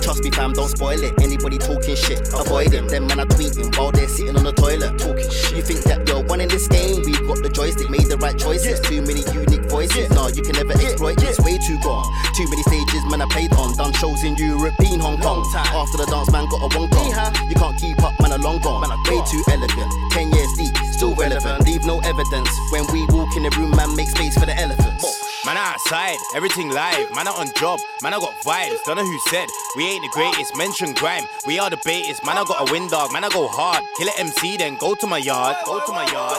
Trust 0.07 0.23
me, 0.23 0.31
fam, 0.31 0.53
don't 0.53 0.69
spoil 0.69 1.03
it. 1.03 1.11
Anybody 1.19 1.57
talking 1.57 1.93
shit, 1.93 2.31
avoid 2.31 2.71
it. 2.71 2.87
Them 2.87 3.07
man 3.07 3.19
are 3.19 3.27
tweeting 3.27 3.75
while 3.75 3.91
they're 3.91 4.07
sitting 4.07 4.37
on 4.37 4.45
the 4.45 4.53
toilet 4.53 4.95
talking 4.97 5.27
shit. 5.27 5.51
You 5.51 5.61
think 5.61 5.83
that 5.83 6.07
you're 6.07 6.23
one 6.23 6.39
in 6.39 6.47
this 6.47 6.65
game? 6.69 7.03
We've 7.03 7.27
got 7.27 7.43
the 7.43 7.51
joystick, 7.51 7.89
made 7.89 8.07
the 8.07 8.15
right 8.15 8.39
choices. 8.39 8.79
Too 8.87 9.03
many 9.03 9.27
unique 9.35 9.67
voices. 9.67 10.07
Nah, 10.15 10.31
you 10.31 10.47
can 10.47 10.55
never 10.55 10.71
exploit 10.79 11.19
this. 11.19 11.43
Way 11.43 11.59
too 11.59 11.75
gone. 11.83 12.07
Too 12.39 12.47
many 12.47 12.63
stages, 12.63 13.03
man, 13.11 13.19
I 13.19 13.27
played 13.27 13.51
on. 13.59 13.75
Done 13.75 13.91
shows 13.99 14.23
in 14.23 14.39
Europe, 14.39 14.79
been 14.79 15.03
Hong 15.03 15.19
Kong. 15.19 15.43
Time. 15.51 15.75
After 15.75 15.99
the 15.99 16.07
dance, 16.07 16.31
man, 16.31 16.47
got 16.47 16.63
a 16.63 16.69
one 16.71 16.87
gone. 16.87 17.11
You 17.51 17.59
can't 17.59 17.75
keep 17.75 17.99
up, 17.99 18.15
man, 18.23 18.31
a 18.31 18.39
long 18.39 18.63
gone. 18.63 18.87
Man, 18.87 18.95
Way 19.11 19.19
too 19.27 19.43
elegant. 19.51 19.91
Ten 20.15 20.31
years 20.31 20.55
deep, 20.55 20.71
still 20.95 21.19
relevant. 21.19 21.67
Leave 21.67 21.83
no 21.83 21.99
evidence. 22.07 22.47
When 22.71 22.87
we 22.95 23.03
walk 23.11 23.35
in 23.35 23.43
the 23.43 23.51
room, 23.59 23.75
man, 23.75 23.91
make 23.99 24.07
space 24.07 24.39
for 24.39 24.47
the 24.47 24.55
elephants. 24.55 25.16
Man 25.47 25.55
outside, 25.55 26.17
everything 26.35 26.67
live. 26.71 27.09
Man 27.15 27.25
out 27.25 27.39
on 27.39 27.47
job, 27.55 27.79
man 28.03 28.13
I 28.13 28.19
got 28.19 28.33
vibes. 28.43 28.83
Don't 28.83 28.97
know 28.97 29.05
who 29.05 29.19
said 29.29 29.47
we 29.77 29.85
ain't 29.85 30.03
the 30.03 30.09
greatest. 30.09 30.57
Mention 30.57 30.91
grime, 30.91 31.23
we 31.47 31.57
are 31.57 31.69
the 31.69 31.79
baitest. 31.85 32.25
Man 32.25 32.37
I 32.37 32.43
got 32.43 32.67
a 32.67 32.69
wind 32.69 32.89
dog, 32.89 33.13
man 33.13 33.23
I 33.23 33.29
go 33.29 33.47
hard. 33.47 33.81
Kill 33.95 34.09
a 34.09 34.19
MC, 34.19 34.57
then 34.57 34.75
go 34.77 34.93
to 34.93 35.07
my 35.07 35.19
yard. 35.19 35.55
Go 35.63 35.79
to 35.79 35.91
my 35.93 36.05
yard. 36.11 36.37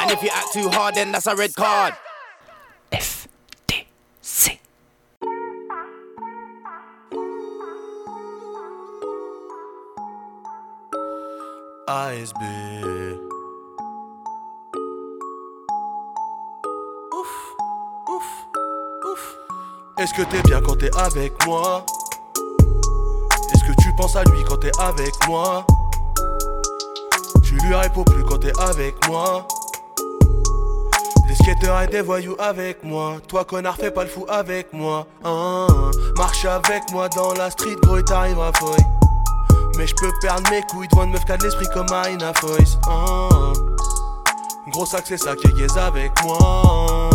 And 0.00 0.10
if 0.10 0.24
you 0.24 0.30
act 0.32 0.52
too 0.52 0.68
hard, 0.70 0.96
then 0.96 1.12
that's 1.12 1.28
a 1.28 1.36
red 1.36 1.54
card. 1.54 1.94
C. 4.22 4.58
ASB. 11.86 12.91
Est-ce 19.98 20.14
que 20.14 20.22
t'es 20.22 20.42
bien 20.42 20.60
quand 20.60 20.76
t'es 20.76 20.90
avec 20.96 21.32
moi? 21.46 21.84
Est-ce 23.52 23.64
que 23.64 23.82
tu 23.82 23.94
penses 23.96 24.16
à 24.16 24.24
lui 24.24 24.42
quand 24.48 24.56
t'es 24.56 24.72
avec 24.78 25.12
moi? 25.28 25.66
Tu 27.44 27.54
lui 27.58 27.74
réponds 27.74 28.04
plus 28.04 28.24
quand 28.24 28.38
t'es 28.38 28.52
avec 28.58 28.94
moi 29.08 29.46
des 31.32 31.34
skateurs 31.44 31.82
et 31.82 31.86
des 31.86 32.02
voyous 32.02 32.36
avec 32.38 32.82
moi. 32.84 33.16
Toi, 33.28 33.44
connard, 33.44 33.76
fais 33.76 33.90
pas 33.90 34.04
le 34.04 34.08
fou 34.08 34.26
avec 34.28 34.72
moi. 34.72 35.06
Hein. 35.24 35.66
marche 36.16 36.44
avec 36.44 36.90
moi 36.92 37.08
dans 37.08 37.32
la 37.34 37.50
street, 37.50 37.76
gros, 37.82 37.98
et 37.98 38.04
t'arriveras 38.04 38.52
feuille. 38.52 38.86
Mais 39.76 39.86
je 39.86 39.94
peux 39.94 40.10
perdre 40.20 40.50
mes 40.50 40.62
couilles 40.62 40.88
devant 40.88 41.04
une 41.04 41.12
meuf 41.12 41.24
qui 41.24 41.36
de 41.36 41.44
l'esprit 41.44 41.66
comme 41.72 41.88
Marina 41.90 42.32
Foyce. 42.34 42.78
Hein. 42.88 43.52
gros 44.68 44.86
sac, 44.86 45.04
c'est 45.06 45.16
ça 45.16 45.34
qui 45.36 45.48
est 45.62 45.76
avec 45.78 46.12
moi. 46.24 47.11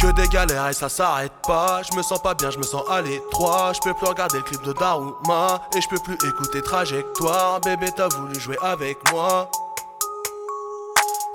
Que 0.00 0.12
des 0.12 0.28
galères 0.28 0.68
et 0.68 0.72
ça 0.72 0.88
s'arrête 0.88 1.32
pas. 1.44 1.82
Je 1.82 1.96
me 1.96 2.02
sens 2.02 2.22
pas 2.22 2.34
bien, 2.34 2.50
je 2.50 2.58
me 2.58 2.62
sens 2.62 2.84
à 2.88 3.00
l'étroit. 3.00 3.72
Je 3.72 3.80
peux 3.80 3.94
plus 3.94 4.06
regarder 4.06 4.38
le 4.38 4.44
clip 4.44 4.62
de 4.62 4.72
Daruma. 4.72 5.60
Et 5.76 5.80
je 5.80 5.88
peux 5.88 5.98
plus 5.98 6.14
écouter 6.28 6.62
trajectoire. 6.62 7.60
Bébé, 7.60 7.88
t'as 7.96 8.08
voulu 8.08 8.38
jouer 8.38 8.56
avec 8.62 8.96
moi. 9.10 9.50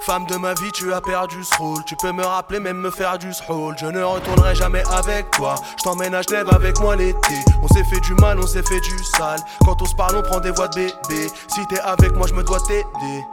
Femme 0.05 0.25
de 0.27 0.36
ma 0.36 0.53
vie, 0.53 0.72
tu 0.74 0.93
as 0.93 1.01
perdu 1.01 1.43
ce 1.43 1.55
rôle. 1.58 1.84
Tu 1.86 1.96
peux 1.98 2.12
me 2.12 2.24
rappeler, 2.24 2.60
même 2.60 2.77
me 2.77 2.89
faire 2.89 3.17
du 3.17 3.32
rôle. 3.48 3.75
Je 3.77 3.86
ne 3.86 4.01
retournerai 4.01 4.55
jamais 4.55 4.84
avec 4.91 5.32
toi. 5.32 5.55
Je 5.77 5.84
t'emmène 5.84 6.13
à 6.13 6.22
Genève 6.22 6.50
avec 6.53 6.79
moi 6.79 6.96
l'été. 6.96 7.36
On 7.62 7.67
s'est 7.67 7.84
fait 7.86 8.01
du 8.01 8.13
mal, 8.15 8.38
on 8.39 8.48
s'est 8.48 8.63
fait 8.63 8.82
du 8.82 9.03
sale. 9.03 9.39
Quand 9.65 9.82
on 9.82 9.86
se 9.86 9.96
parle, 9.96 10.17
on 10.17 10.22
prend 10.22 10.39
des 10.39 10.51
voix 10.51 10.67
de 10.70 10.75
bébé. 10.75 11.27
Si 11.48 11.65
t'es 11.67 11.79
avec 11.79 12.15
moi, 12.15 12.27
je 12.27 12.34
me 12.34 12.43
dois 12.43 12.60
t'aider. 12.62 13.25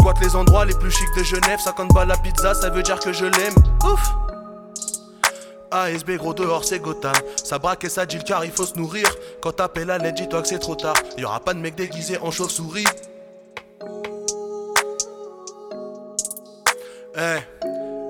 Squatte 0.00 0.20
les 0.22 0.34
endroits 0.34 0.64
les 0.64 0.72
plus 0.72 0.90
chics 0.90 1.14
de 1.14 1.22
Genève. 1.22 1.60
50 1.60 1.92
balles 1.92 2.08
la 2.08 2.16
pizza, 2.16 2.54
ça 2.54 2.70
veut 2.70 2.82
dire 2.82 2.98
que 2.98 3.12
je 3.12 3.26
l'aime. 3.26 3.54
Ouf! 3.84 4.00
ASB 5.70 6.12
gros 6.16 6.34
dehors 6.34 6.64
c'est 6.64 6.80
Gotham 6.80 7.12
Ça 7.36 7.58
braque 7.58 7.84
et 7.84 7.88
ça 7.88 8.04
dit 8.04 8.18
car 8.24 8.44
il 8.44 8.50
faut 8.50 8.66
se 8.66 8.74
nourrir 8.74 9.06
Quand 9.40 9.52
t'appelles 9.52 9.90
à 9.90 9.98
l'aide 9.98 10.16
dis-toi 10.16 10.42
que 10.42 10.48
c'est 10.48 10.58
trop 10.58 10.74
tard 10.74 10.94
Y'aura 11.16 11.38
pas 11.38 11.54
de 11.54 11.60
mec 11.60 11.76
déguisé 11.76 12.18
en 12.18 12.32
chauve-souris 12.32 12.86
Eh, 17.16 17.38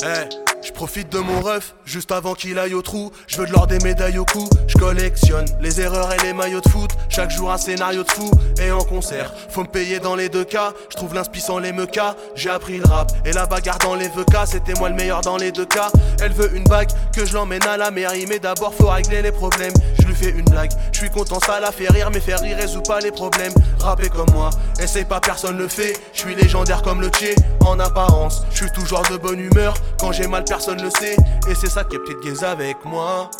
eh, 0.02 0.50
je 0.62 0.73
profite 0.73 1.11
de 1.11 1.19
mon 1.19 1.40
ref 1.40 1.75
juste 1.85 2.12
avant 2.12 2.35
qu'il 2.35 2.59
aille 2.59 2.75
au 2.75 2.83
trou. 2.83 3.11
Je 3.26 3.38
veux 3.38 3.47
de 3.47 3.52
l'or 3.52 3.67
des 3.67 3.79
médailles 3.79 4.19
au 4.19 4.25
cou. 4.25 4.49
Je 4.67 4.76
collectionne 4.76 5.47
les 5.61 5.81
erreurs 5.81 6.12
et 6.12 6.19
les 6.23 6.33
maillots 6.33 6.61
de 6.61 6.69
foot. 6.69 6.90
Chaque 7.09 7.31
jour 7.31 7.50
un 7.50 7.59
scénario 7.59 8.02
de 8.02 8.11
fou 8.11 8.31
et 8.61 8.71
en 8.71 8.85
concert. 8.85 9.33
Faut 9.50 9.62
me 9.62 9.69
payer 9.69 10.00
dans 10.00 10.14
les 10.14 10.29
deux 10.29 10.45
cas. 10.45 10.73
Je 10.90 10.97
trouve 10.97 11.14
l'inspi 11.14 11.40
sans 11.40 11.59
les 11.59 11.73
mecas. 11.73 12.14
J'ai 12.35 12.50
appris 12.50 12.79
le 12.79 12.85
rap 12.85 13.11
et 13.25 13.33
la 13.33 13.47
bagarre 13.47 13.79
dans 13.79 13.95
les 13.95 14.09
VK. 14.09 14.47
C'était 14.47 14.75
moi 14.75 14.90
le 14.90 14.95
meilleur 14.95 15.23
dans 15.23 15.37
les 15.37 15.50
deux 15.50 15.67
cas. 15.67 15.90
Elle 16.23 16.33
veut 16.33 16.55
une 16.55 16.64
bague 16.64 16.90
que 17.14 17.25
je 17.25 17.33
l'emmène 17.33 17.67
à 17.67 17.76
la 17.76 17.90
mairie. 17.90 18.26
Mais 18.29 18.38
d'abord 18.38 18.75
faut 18.75 18.88
régler 18.88 19.23
les 19.23 19.33
problèmes. 19.33 19.75
Je 19.99 20.07
lui 20.07 20.14
fais 20.14 20.31
une 20.31 20.45
blague. 20.45 20.73
Je 20.93 20.99
suis 20.99 21.11
content, 21.11 21.40
ça 21.40 21.61
la 21.61 21.73
fait 21.73 21.88
rire. 21.88 22.11
Mais 22.12 22.21
faire 22.21 22.40
rire 22.40 22.57
résout 22.59 22.83
pas 22.83 23.00
les 23.00 23.12
problèmes. 23.12 23.52
Rapper 23.81 24.11
comme 24.11 24.31
moi, 24.35 24.50
essaye 24.79 25.05
pas, 25.05 25.21
personne 25.21 25.57
le 25.57 25.69
fait. 25.69 25.95
Je 26.12 26.21
suis 26.21 26.35
légendaire 26.35 26.83
comme 26.83 27.00
le 27.00 27.09
Tché 27.09 27.35
en 27.64 27.79
apparence. 27.81 28.43
Je 28.50 28.64
suis 28.64 28.73
toujours 28.73 29.02
de 29.11 29.17
bonne 29.17 29.40
humeur. 29.40 29.75
Quand 29.99 30.12
j'ai 30.12 30.26
mal, 30.26 30.45
personne 30.61 30.83
le 30.83 30.90
sait. 30.90 31.17
Et 31.49 31.55
c'est 31.55 31.71
ça 31.71 31.85
qui 31.85 31.97
est 31.97 31.99
petite 32.00 32.21
gaze 32.21 32.45
avec 32.45 32.85
moi. 32.85 33.31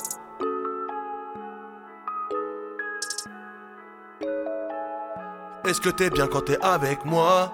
Est-ce 5.67 5.83
que 5.83 5.91
t'es 5.91 6.09
bien 6.09 6.27
quand 6.27 6.47
t'es 6.47 6.59
avec 6.63 7.05
moi? 7.05 7.53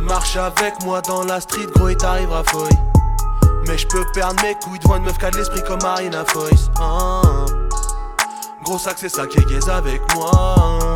Marche 0.00 0.36
avec 0.36 0.82
moi 0.84 1.00
dans 1.00 1.24
la 1.24 1.40
street, 1.40 1.66
gros, 1.74 1.88
et 1.88 1.96
t'arriveras 1.96 2.44
feuille. 2.44 2.78
Mais 3.66 3.78
je 3.78 3.86
peux 3.88 4.04
perdre 4.12 4.42
mes 4.42 4.54
couilles 4.56 4.78
devant 4.80 4.96
une 4.96 5.04
meuf 5.04 5.16
qui 5.16 5.24
a 5.24 5.30
de 5.30 5.38
l'esprit 5.38 5.62
comme 5.62 5.80
Marina 5.82 6.26
Foyce. 6.26 6.70
Ah. 6.78 7.22
Gros 8.64 8.78
sac, 8.78 8.96
c'est 8.98 9.08
ça 9.08 9.26
qui 9.26 9.38
est 9.38 9.50
gaze 9.50 9.70
avec 9.70 10.02
moi. 10.14 10.87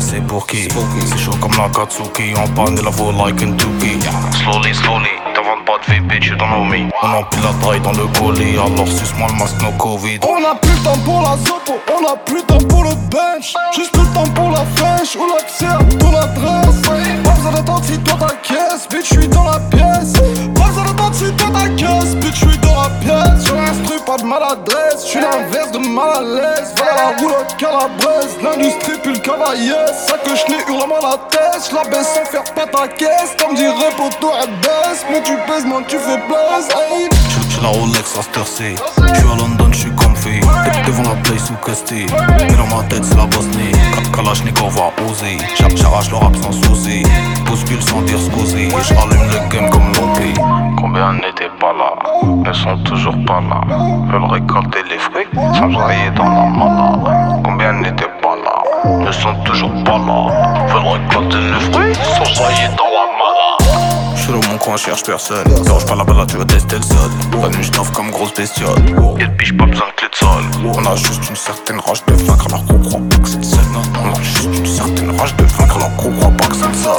C'est 0.00 0.20
pour 0.26 0.46
qui? 0.46 0.68
C'est 1.06 1.18
chaud 1.18 1.34
comme 1.40 1.52
la 1.52 1.68
Katsuki 1.68 2.34
On 2.36 2.48
panne 2.48 2.80
la 2.82 2.90
voix 2.90 3.12
like 3.12 3.42
un 3.42 3.52
Tuki 3.52 3.98
Slowly 4.42 4.74
slowly 4.74 5.08
T'inventes 5.34 5.64
pas 5.64 5.78
de 5.86 5.92
vie 5.92 6.00
bitch 6.00 6.26
you 6.26 6.36
don't 6.36 6.48
know 6.48 6.64
me. 6.64 6.90
On 7.02 7.06
empile 7.06 7.40
la 7.42 7.66
taille 7.66 7.80
dans 7.80 7.92
le 7.92 8.06
colis 8.18 8.56
Alors 8.58 8.86
suce-moi 8.86 9.28
le 9.32 9.38
masque 9.38 9.60
no 9.62 9.70
Covid. 9.78 10.20
On 10.22 10.44
a 10.44 10.54
plus 10.56 10.72
le 10.72 10.82
temps 10.84 10.98
pour 11.04 11.22
la 11.22 11.36
zopo 11.36 11.80
On 11.92 12.06
a 12.06 12.16
plus 12.16 12.36
le 12.36 12.42
temps 12.42 12.66
pour 12.68 12.84
le 12.84 12.90
bench. 13.10 13.54
Juste 13.74 13.96
le 13.96 14.04
temps 14.14 14.30
pour 14.34 14.50
la 14.50 14.64
flèche 14.76 15.16
Ou 15.16 15.26
l'accès 15.32 15.66
à 15.66 15.78
ton 15.98 16.14
adresse. 16.14 16.82
Pas 17.24 17.30
besoin 17.30 17.52
d'attendre 17.52 17.84
si 17.84 17.98
toi 17.98 18.16
ta 18.20 18.34
caisse 18.36 18.88
Bitch 18.90 19.06
j'suis 19.06 19.28
dans 19.28 19.44
la 19.44 19.58
pièce. 19.70 20.12
Pas 20.54 20.66
besoin 20.66 20.84
d'attendre 20.84 21.14
si 21.14 21.32
toi 21.32 21.48
ta 21.52 21.68
caisse 21.70 22.14
Bitch 22.16 22.36
j'suis 22.36 22.58
dans 22.58 22.82
la 22.82 22.90
pièce 23.00 23.87
pas 24.08 24.16
de 24.16 24.24
maladresse 24.24 25.04
J'suis 25.04 25.20
l'inverse 25.20 25.70
de 25.70 25.78
mal 25.78 26.08
à 26.16 26.22
l'aise. 26.22 26.74
Voilà 26.76 27.10
la 27.10 27.16
roulotte 27.18 27.54
L'industrie 28.42 28.98
pue 29.02 29.12
le 29.12 29.18
cavalier. 29.18 29.84
Ça 30.06 30.16
que 30.16 30.34
j'l'ai 30.34 30.64
hurle 30.66 30.90
à 30.92 31.10
la 31.10 31.18
tête 31.28 31.70
J'la 31.70 31.82
baisse 31.90 32.08
sans 32.14 32.24
faire 32.24 32.44
pas 32.54 32.66
ta 32.66 32.88
caisse. 32.88 33.36
Comme 33.38 33.54
dirait 33.54 33.92
pour 33.96 34.10
toi 34.18 34.32
elle 34.42 34.54
baisse 34.60 35.04
Mais 35.10 35.22
tu 35.22 35.36
pèses 35.46 35.66
moins 35.66 35.82
tu 35.82 35.98
fais 35.98 36.16
buzz 36.28 36.68
hey. 36.90 37.08
J'suis 37.50 37.62
la 37.62 37.68
Rolex 37.68 38.18
à 38.18 38.22
Stercy 38.22 38.74
J'suis 38.96 39.28
à 39.30 39.36
London 39.36 39.70
Devant 40.24 41.02
la 41.04 41.14
place 41.22 41.48
ou 41.50 41.54
Casti 41.64 42.06
Mais 42.40 42.54
dans 42.56 42.76
ma 42.76 42.82
tête 42.84 43.04
c'est 43.04 43.16
la 43.16 43.26
Bosnie. 43.26 43.70
Kalashnikov 44.12 44.74
va 44.74 44.90
oser 45.08 45.38
J'arrache 45.76 46.10
le 46.10 46.16
rap 46.16 46.34
sans 46.36 46.50
souci 46.50 47.04
Bouscule 47.46 47.80
sans 47.80 48.02
dire 48.02 48.18
scusi 48.18 48.68
J'allume 48.88 49.28
le 49.30 49.48
game 49.48 49.70
comme 49.70 49.92
l'ompi 49.94 50.34
Combien 50.76 51.12
n'étaient 51.12 51.50
pas 51.60 51.72
là 51.72 51.94
Ne 52.44 52.52
sont 52.52 52.76
toujours 52.78 53.14
pas 53.26 53.40
là. 53.48 53.60
Veulent 54.10 54.24
récolter 54.24 54.80
les 54.90 54.98
fruits 54.98 55.28
Sans 55.54 55.76
railler 55.76 56.10
dans 56.16 56.24
la 56.24 56.46
malade 56.46 57.42
Combien 57.44 57.72
n'étaient 57.74 58.10
pas 58.20 58.34
là 58.44 58.98
Ne 58.98 59.12
sont 59.12 59.34
toujours 59.44 59.72
pas 59.84 59.98
là. 59.98 60.66
Veulent 60.66 60.98
récolter 60.98 61.38
les 61.38 61.72
fruits 61.72 61.94
Sans 61.94 62.42
railler 62.42 62.68
dans 62.76 62.87
la 64.28 64.40
suis 64.40 64.48
dans 64.48 64.52
mon 64.52 64.58
coin, 64.58 64.76
cherche 64.76 65.02
personne. 65.02 65.44
Dérange 65.64 65.86
pas 65.86 65.94
la 65.94 66.04
balade, 66.04 66.30
tu 66.30 66.36
vas 66.36 66.44
tester 66.44 66.76
le 66.76 66.82
sol. 66.82 67.10
Venu, 67.32 67.62
j't'offre 67.62 67.92
comme 67.92 68.10
grosse 68.10 68.34
bestiole. 68.34 68.78
Y'a 69.18 69.26
de 69.26 69.36
biche, 69.36 69.56
pas 69.56 69.66
besoin 69.66 69.86
de 69.88 69.92
clé 69.92 70.08
de 70.08 70.16
sol. 70.16 70.44
On 70.64 70.86
a 70.86 70.96
juste 70.96 71.28
une 71.28 71.36
certaine 71.36 71.80
rage 71.80 72.04
de 72.06 72.14
vaincre, 72.14 72.46
alors 72.46 72.64
qu'on 72.66 72.78
croit 72.78 73.00
pas 73.10 73.18
que 73.18 73.28
c'est 73.28 73.44
ça. 73.44 73.60
On 74.02 74.16
a 74.16 74.22
juste 74.22 74.44
une 74.58 74.66
certaine 74.66 75.18
rage 75.18 75.36
de 75.36 75.44
vaincre, 75.44 75.76
alors 75.76 75.96
qu'on 75.96 76.12
croit 76.12 76.30
pas 76.30 76.46
que 76.46 76.56
c'est 76.56 76.74
ça. 76.74 76.94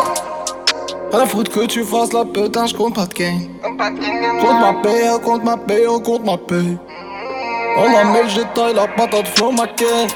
Pas 1.12 1.18
la 1.18 1.26
foutre 1.26 1.52
que 1.52 1.66
tu 1.66 1.84
fasses 1.84 2.14
la 2.14 2.24
putain, 2.24 2.68
j'compte 2.68 2.96
pas 2.96 3.08
de 3.08 3.14
gain. 3.14 3.40
Compte 3.62 4.60
ma 4.60 4.74
paye, 4.82 5.10
compte 5.24 5.44
ma 5.44 5.58
paye, 5.58 5.86
compte 6.04 6.26
ma 6.26 6.38
paye. 6.38 6.78
On 7.78 7.96
a 7.96 8.04
mis 8.04 8.22
le 8.24 8.34
détail, 8.34 8.74
la 8.74 8.88
patate 8.88 9.28
flow 9.36 9.52
McCain. 9.52 10.08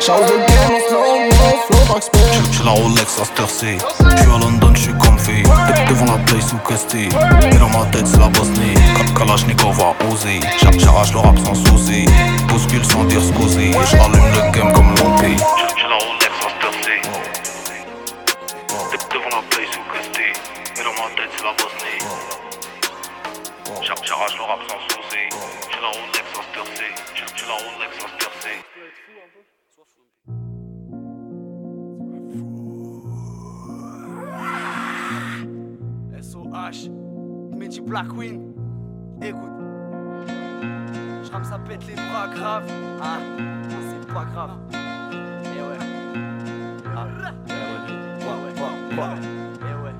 Charge 0.00 0.26
de 0.26 0.36
game 0.36 0.74
en 0.74 0.80
slow 0.88 1.18
mo, 1.24 1.48
flow 1.66 1.94
backspin. 1.94 2.18
J'ai 2.52 2.64
la 2.64 2.70
Rolex 2.70 3.20
à 3.20 3.24
Stercy. 3.24 3.78
J'suis 4.16 4.30
à 4.30 4.38
London, 4.38 4.74
j'suis 4.74 4.92
comfy. 4.94 5.42
Devant 5.88 6.06
la 6.06 6.18
place 6.24 6.52
ou 6.52 6.58
casté. 6.68 7.08
Et 7.52 7.58
dans 7.58 7.68
ma 7.68 7.86
tête, 7.86 8.06
c'est 8.06 8.18
la 8.18 8.28
Bosnie. 8.28 8.74
Kalashnikov 9.16 9.76
va 9.76 9.94
oser. 10.12 10.40
J'arrache 10.78 11.12
le 11.12 11.18
rap 11.18 11.38
sans 11.38 11.54
souci. 11.54 12.06
Bouscule 12.48 12.84
sans 12.84 13.04
dire 13.04 13.22
scusi. 13.22 13.70
Et 13.70 13.86
j'allume 13.90 14.32
le 14.34 14.50
game 14.52 14.72
comme 14.72 14.94
la 14.94 15.02
Rolex 15.02 15.42
à 16.44 16.48
Stercy. 16.48 16.94
Black 37.80 38.08
Queen. 38.08 38.52
Écoute, 39.22 39.52
je 41.24 41.30
rame 41.30 41.44
ça 41.44 41.58
pète 41.66 41.86
les 41.86 41.94
bras 41.94 42.28
grave. 42.34 42.64
Ah, 43.02 43.18
c'est 43.70 44.06
pas 44.12 44.24
grave. 44.32 44.50
Eh 44.72 45.60
ouais. 45.60 45.78
Ah, 46.96 47.06
ouais. 47.06 47.22
Ouais, 48.20 48.36
ouais, 48.44 48.52
ouais, 48.96 49.02
ouais. 49.02 49.94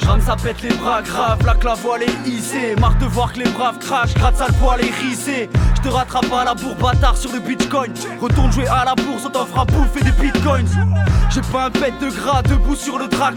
J'rame 0.00 0.20
ça 0.20 0.36
pète 0.36 0.62
les 0.62 0.74
bras 0.74 1.02
grave, 1.02 1.38
la 1.46 1.54
que 1.54 1.64
la 1.64 1.74
voile 1.74 2.02
est 2.02 2.28
hissée. 2.28 2.74
Marre 2.80 2.98
de 2.98 3.06
voir 3.06 3.32
que 3.32 3.38
les 3.40 3.50
braves 3.50 3.78
crash, 3.78 4.14
gratte 4.14 4.36
ça 4.36 4.46
le 4.48 4.54
poil 4.54 4.80
est 4.80 4.90
rissé. 4.90 5.48
Je 5.76 5.82
te 5.82 5.88
rattrape 5.88 6.32
à 6.32 6.44
la 6.44 6.54
bourre 6.54 6.76
bâtard 6.76 7.16
sur 7.16 7.32
le 7.32 7.40
bitcoin. 7.40 7.92
Retourne 8.20 8.52
jouer 8.52 8.66
à 8.66 8.84
la 8.84 8.94
bourse, 8.94 9.24
on 9.26 9.30
t'offre 9.30 9.58
à 9.60 9.64
bouffer 9.64 10.02
des 10.02 10.12
bitcoins. 10.12 10.66
J'ai 11.30 11.40
pas 11.40 11.66
un 11.66 11.70
pet 11.70 11.92
de 12.00 12.10
gras 12.10 12.42
debout 12.42 12.74
sur 12.76 12.98
le 12.98 13.04
roule 13.04 13.36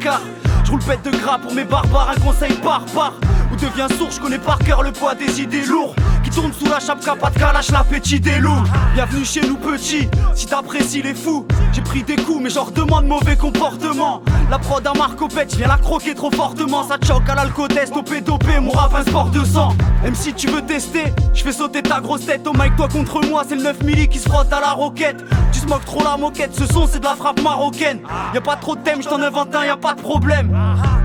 pète 0.79 1.03
de 1.03 1.11
gras 1.11 1.37
pour 1.37 1.53
mes 1.53 1.63
barbares, 1.63 2.11
un 2.15 2.19
conseil 2.19 2.53
barbare. 2.63 3.13
Ou 3.51 3.55
deviens 3.55 3.87
sourd, 3.89 4.09
je 4.11 4.19
connais 4.19 4.39
par 4.39 4.59
cœur 4.59 4.83
le 4.83 4.91
poids 4.91 5.15
des 5.15 5.41
idées 5.41 5.65
lourdes. 5.65 5.95
Qui 6.23 6.29
tournent 6.29 6.53
sous 6.53 6.65
la 6.65 6.79
chape 6.79 7.05
pas 7.05 7.29
de 7.29 7.71
l'appétit 7.71 8.19
des 8.19 8.39
loups. 8.39 8.63
Bienvenue 8.93 9.25
chez 9.25 9.41
nous 9.41 9.57
petit, 9.57 10.09
si 10.33 10.47
t'apprécies 10.47 11.01
les 11.01 11.13
fous 11.13 11.45
J'ai 11.71 11.81
pris 11.81 12.03
des 12.03 12.15
coups 12.15 12.41
mais 12.41 12.49
genre 12.49 12.71
demande 12.71 13.05
mauvais 13.05 13.35
comportement 13.35 14.23
La 14.49 14.59
prod 14.59 14.85
à 14.85 14.93
Marco 14.93 15.27
Pet, 15.27 15.55
viens 15.55 15.67
la 15.67 15.77
croquer 15.77 16.13
trop 16.13 16.29
fortement. 16.29 16.83
Ça 16.87 16.97
choque 17.05 17.27
à 17.27 17.35
l'alcotest, 17.35 17.95
au 17.95 18.03
pédopé, 18.03 18.59
mon 18.59 18.71
rap 18.71 18.93
un 18.93 19.01
sport 19.01 19.29
de 19.29 19.43
sang. 19.43 19.75
Même 20.03 20.13
si 20.13 20.33
tu 20.33 20.47
veux 20.47 20.61
tester, 20.61 21.05
je 21.33 21.43
fais 21.43 21.51
sauter 21.51 21.81
ta 21.81 21.99
grosse 21.99 22.25
tête. 22.25 22.45
Au 22.45 22.53
mic 22.53 22.75
toi 22.75 22.87
contre 22.87 23.25
moi, 23.25 23.43
c'est 23.47 23.55
le 23.55 23.63
9 23.63 23.83
milli 23.83 24.07
qui 24.07 24.19
se 24.19 24.29
frotte 24.29 24.53
à 24.53 24.59
la 24.59 24.71
roquette. 24.71 25.23
Tu 25.51 25.59
se 25.59 25.65
moques 25.65 25.85
trop 25.85 26.03
la 26.03 26.15
moquette, 26.17 26.55
ce 26.55 26.67
son 26.67 26.87
c'est 26.87 26.99
de 26.99 27.05
la 27.05 27.15
frappe 27.15 27.41
marocaine. 27.41 28.01
Y 28.35 28.37
a 28.37 28.41
pas 28.41 28.55
trop 28.55 28.75
de 28.75 28.81
thème, 28.81 29.01
je 29.01 29.09
t'en 29.09 29.21
invente 29.21 29.55
un, 29.55 29.65
y 29.65 29.77
pas 29.79 29.93
de 29.93 30.01
problème. 30.01 30.55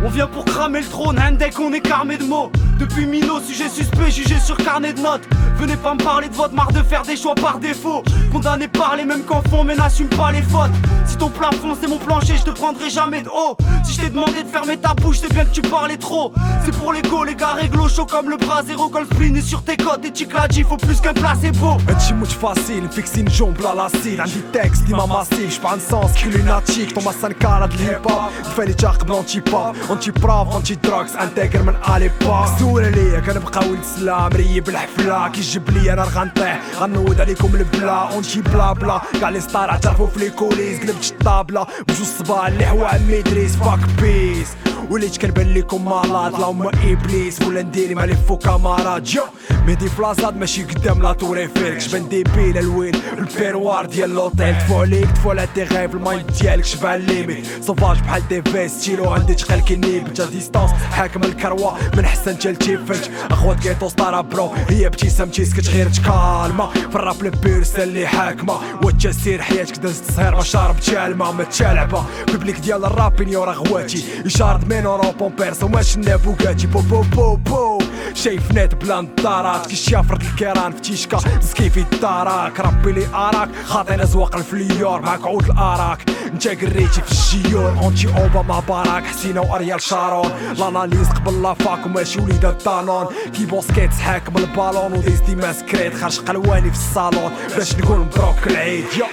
On 0.05 0.11
vient 0.11 0.27
pour 0.27 0.45
cramer 0.45 0.81
le 0.81 0.87
trône, 0.87 1.19
un 1.19 1.33
deck 1.33 1.59
on 1.59 1.73
est 1.73 1.81
carmé 1.81 2.19
de 2.19 2.25
mots. 2.25 2.51
Depuis 2.79 3.07
Mino, 3.07 3.41
sujet 3.41 3.69
suspect, 3.69 4.11
jugé 4.11 4.39
sur 4.39 4.57
carnet 4.57 4.93
de 4.93 5.01
notes 5.01 5.27
Venez 5.60 5.78
pas 5.78 5.94
me 5.94 6.04
parler 6.04 6.30
de 6.30 6.36
votre 6.36 6.54
marre 6.54 6.72
de 6.72 6.84
faire 6.84 7.04
des 7.04 7.16
choix 7.16 7.36
par 7.36 7.60
défaut 7.60 8.04
Condamné 8.32 8.68
par 8.68 8.96
les 8.96 9.06
mêmes 9.06 9.24
qu'enfants 9.24 9.64
mais 9.64 9.76
n'assume 9.76 10.10
pas 10.10 10.32
les 10.32 10.42
fautes 10.42 10.72
Si 11.06 11.16
ton 11.18 11.30
plafond 11.30 11.76
c'est 11.80 11.88
mon 11.88 11.98
plancher, 11.98 12.36
je 12.38 12.44
te 12.44 12.52
prendrai 12.52 12.90
jamais 12.90 13.22
de 13.22 13.30
haut 13.30 13.56
Si 13.84 13.94
je 13.94 14.02
t'ai 14.02 14.10
demandé 14.10 14.44
de 14.44 14.50
fermer 14.50 14.78
ta 14.78 14.94
bouche, 14.94 15.20
c'est 15.22 15.34
bien 15.34 15.46
que 15.46 15.52
tu 15.52 15.62
parlais 15.62 15.98
trop 15.98 16.34
C'est 16.64 16.76
pour 16.78 16.92
l'ego, 16.94 17.24
les 17.24 17.36
gars 17.36 17.54
réglo 17.54 17.88
chaud 17.88 18.06
comme 18.06 18.30
le 18.30 18.38
bras 18.38 18.64
zéro 18.64 18.90
Quand 18.90 19.00
le 19.00 19.06
spleen 19.06 19.36
est 19.38 19.42
sur 19.42 19.64
tes 19.64 19.78
côtes 19.78 20.06
et 20.06 20.12
tu 20.12 20.28
dit 20.50 20.64
faut 20.64 20.78
plus 20.78 21.00
qu'un 21.02 21.14
placebo 21.14 21.78
هادشي 21.90 22.14
موت 22.14 22.28
فاسيل 22.28 22.84
مفيكسين 22.84 23.26
جون 23.26 23.54
بلا 23.54 23.76
لاسيل 23.76 24.22
عندي 24.22 24.42
تكست 24.54 24.84
ديما 24.84 25.06
ماسيل 25.06 25.52
شبع 25.52 25.76
نسونس 25.76 26.12
كي 26.14 26.30
لوناتيك 26.30 26.96
طوما 26.96 27.12
سانكار 27.12 27.64
هاد 27.64 27.74
الهيب 27.74 28.12
هوب 28.12 28.30
الفالي 28.40 28.74
تاقب 28.74 29.10
لونتي 29.10 29.40
با 29.40 29.74
اونتي 29.90 30.12
براف 30.12 30.54
اونتي 30.54 30.76
دراكس 30.76 31.16
انتاكر 31.16 31.64
من 31.64 31.76
الي 31.96 32.12
با 32.22 32.58
سول 32.60 32.86
عليا 32.86 33.20
كنبقى 33.20 33.70
ولد 33.70 33.84
سلام 33.84 34.28
ريب 34.28 34.70
الحفله 34.70 35.28
كي 35.28 35.42
جيب 35.50 35.70
لي 35.70 35.94
انا 35.94 36.04
غنطيح 36.04 36.62
غنود 36.80 37.22
عليكم 37.22 37.56
البلا 37.56 37.92
اونتي 38.14 38.42
بلا 38.42 38.74
بلا 38.74 39.02
كاع 39.22 39.30
لي 39.30 39.42
ستار 39.42 39.70
اعترفوا 39.70 40.08
في 40.08 40.20
لي 40.20 40.30
كوليس 40.30 40.80
قلبت 40.80 41.12
الطابله 41.20 41.68
بجوج 41.88 42.00
الصباح 42.02 42.48
اللي 42.48 42.66
حوا 42.66 42.88
عمي 42.88 43.20
ادريس 43.20 43.56
فاك 43.56 43.80
بيس 44.02 44.48
وليت 44.91 45.17
كنبان 45.17 45.55
لكم 45.55 45.85
مالاد 45.85 46.35
اللهم 46.35 46.67
ابليس 46.67 47.43
ولا 47.43 47.63
نديري 47.63 47.95
مع 47.95 48.05
لي 48.05 48.17
كامارات 48.45 49.03
جو 49.03 49.23
مهدي 49.67 49.89
فلازاد 49.89 50.37
ماشي 50.37 50.65
قدام 50.65 51.03
لا 51.03 51.13
تور 51.13 51.39
ايفيل 51.39 51.75
كشبان 51.75 52.09
ديبيل 52.09 52.59
الوين 52.59 52.95
البيروار 53.19 53.87
ديال 53.87 54.15
لوطيل. 54.15 54.59
تفو 54.59 54.81
عليك 54.81 55.11
تفو 55.11 55.31
على 55.31 55.49
تي 55.55 55.65
غايب 55.65 55.95
المايند 55.95 56.31
ديالك 56.41 56.65
شبع 56.65 56.95
الليمي. 56.95 57.43
صوفاج 57.63 58.01
بحال 58.01 58.29
دي 58.29 58.43
فيس 58.43 58.73
ستيلو 58.73 59.11
عندي 59.11 59.35
تقال 59.35 59.65
كني 59.65 60.01
بجا 60.01 60.25
ديستانس 60.25 60.71
حاكم 60.71 61.23
الكروة 61.25 61.79
من 61.97 62.07
حسن 62.07 62.37
جال 62.39 62.57
تيفنج 62.57 63.11
أخوات 63.31 63.61
كيتو 63.61 63.89
ستارا 63.89 64.21
برو 64.21 64.53
هي 64.69 64.87
ابتسامتي 64.87 65.45
سكت 65.45 65.69
غير 65.69 65.89
تكالما. 65.89 66.71
في 66.91 66.97
الراب 66.97 67.25
البيرسا 67.25 67.83
اللي 67.83 68.07
حاكمة. 68.07 68.55
وجا 68.83 69.13
سير 69.13 69.43
حياتك 69.43 69.79
دازت 69.79 70.13
صهير 70.13 70.37
ما 70.37 70.43
شاربتي 70.43 71.07
الماء 71.07 71.33
ما 71.33 71.45
تشالعبة 71.45 72.05
بيبليك 72.27 72.59
ديال 72.59 72.85
الراب 72.85 73.21
يورا 73.21 73.53
غواتي. 73.53 74.05
يشارد 74.25 74.69
من 74.81 74.87
ورا 74.87 75.11
بومبيرس 75.11 75.63
وما 75.63 75.83
شنا 75.83 76.17
بوكاتي 76.17 76.67
بو 76.67 76.81
بو 76.81 77.03
بو 77.03 77.37
بو 77.37 77.79
شايف 78.15 78.53
نات 78.53 78.75
بلا 78.75 79.01
نظارات 79.01 79.67
كي 79.67 79.77
شافرت 79.77 80.23
الكيران 80.23 80.73
في 80.73 80.81
تيشكا 80.81 81.19
مسكيفي 81.39 81.81
الداراك 81.81 82.61
ربي 82.61 82.93
لي 82.93 83.07
اراك 83.15 83.49
خاطينا 83.65 84.05
زواق 84.05 84.37
الفليور 84.37 85.01
معاك 85.01 85.27
عود 85.27 85.45
الاراك 85.45 86.11
انت 86.33 86.49
قريتي 86.49 87.03
في 87.03 87.35
الجيور 87.35 87.79
اونتي 87.83 88.09
اوباما 88.09 88.61
باراك 88.61 89.05
حسينة 89.05 89.41
واريال 89.41 89.83
شارون 89.83 90.33
لاناليز 90.59 91.09
قبل 91.09 91.43
لا 91.43 91.55
فاك 91.55 91.87
وماشي 91.87 92.21
وليد 92.21 92.45
الدانون 92.45 93.07
كي 93.37 93.47
بوسكيت 93.47 93.93
حاكم 93.95 94.37
البالون 94.37 94.93
وديز 94.93 95.21
ديما 95.21 95.53
سكريت 95.53 95.95
خارج 95.95 96.21
قلواني 96.21 96.71
في 96.71 96.77
الصالون 96.77 97.33
باش 97.57 97.77
نقول 97.77 97.99
مبروك 97.99 98.47
العيد 98.47 98.85
يا 98.99 99.07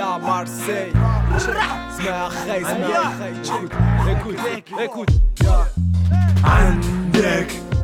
Marseille. 0.00 0.92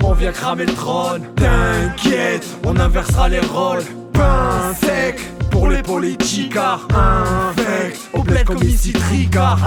On 0.02 0.12
vient 0.12 0.33
cramer 0.33 0.66
le 0.66 0.74
trône. 0.74 1.22
T'inquiète, 1.37 2.46
on 2.64 2.76
inversera 2.76 3.29
les 3.29 3.40
rôles. 3.40 3.83
Pain 4.12 4.72
sec 4.74 5.20
pour 5.50 5.68
les 5.68 5.83
politicards. 5.83 6.88
Infect, 6.94 8.00
au 8.14 8.22
bled 8.22 8.44
comme 8.44 8.62
ici 8.62 8.92
Tricard. 8.92 9.59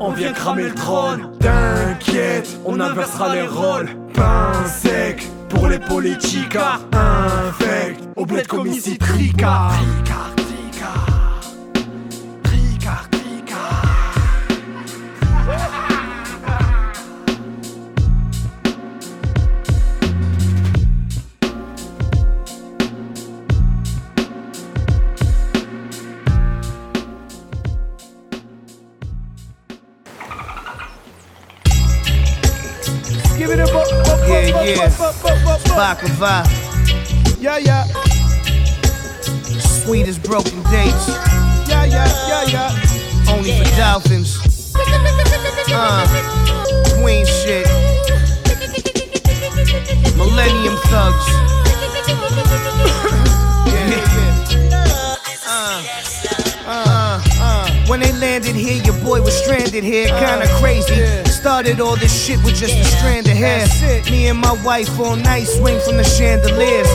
On 0.00 0.10
vient 0.10 0.32
cramer 0.32 0.64
le 0.64 0.74
trône. 0.74 1.30
T'inquiète, 1.38 2.58
on 2.64 2.80
inversera 2.80 3.34
les 3.34 3.46
rôles. 3.46 3.88
Pain 4.14 4.52
sec 4.66 5.28
pour 5.48 5.68
les 5.68 5.78
politicards. 5.78 6.80
Infect, 6.92 8.00
au 8.16 8.26
bled 8.26 8.46
comme 8.46 8.66
ici 8.66 8.98
Tricard. 8.98 9.74
Yeah, 34.26 34.76
yeah. 34.76 34.88
Baklava. 35.76 36.44
Yeah, 37.40 37.58
yeah. 37.58 38.13
Sweet 39.84 40.08
as 40.08 40.18
broken 40.18 40.62
dates. 40.72 41.08
Yeah, 41.68 41.84
yeah, 41.84 42.08
yeah, 42.26 42.44
yeah. 42.46 43.28
Only 43.28 43.52
for 43.58 43.76
dolphins. 43.76 44.40
Uh, 45.68 46.06
queen 47.02 47.26
shit. 47.26 47.66
Millennium 50.16 50.76
thugs. 50.88 51.26
Uh, 54.16 54.23
When 57.94 58.00
they 58.00 58.12
landed 58.14 58.56
here, 58.56 58.82
your 58.82 58.98
boy 59.04 59.22
was 59.22 59.40
stranded 59.40 59.84
here, 59.84 60.08
kinda 60.08 60.48
crazy. 60.58 61.06
Started 61.30 61.78
all 61.78 61.94
this 61.94 62.12
shit 62.12 62.42
with 62.42 62.56
just 62.56 62.74
a 62.74 62.84
strand 62.84 63.28
of 63.28 63.36
hair. 63.36 63.68
Me 64.10 64.26
and 64.26 64.36
my 64.36 64.50
wife 64.64 64.98
all 64.98 65.14
night 65.14 65.46
swing 65.46 65.78
from 65.78 65.98
the 65.98 66.02
chandeliers. 66.02 66.88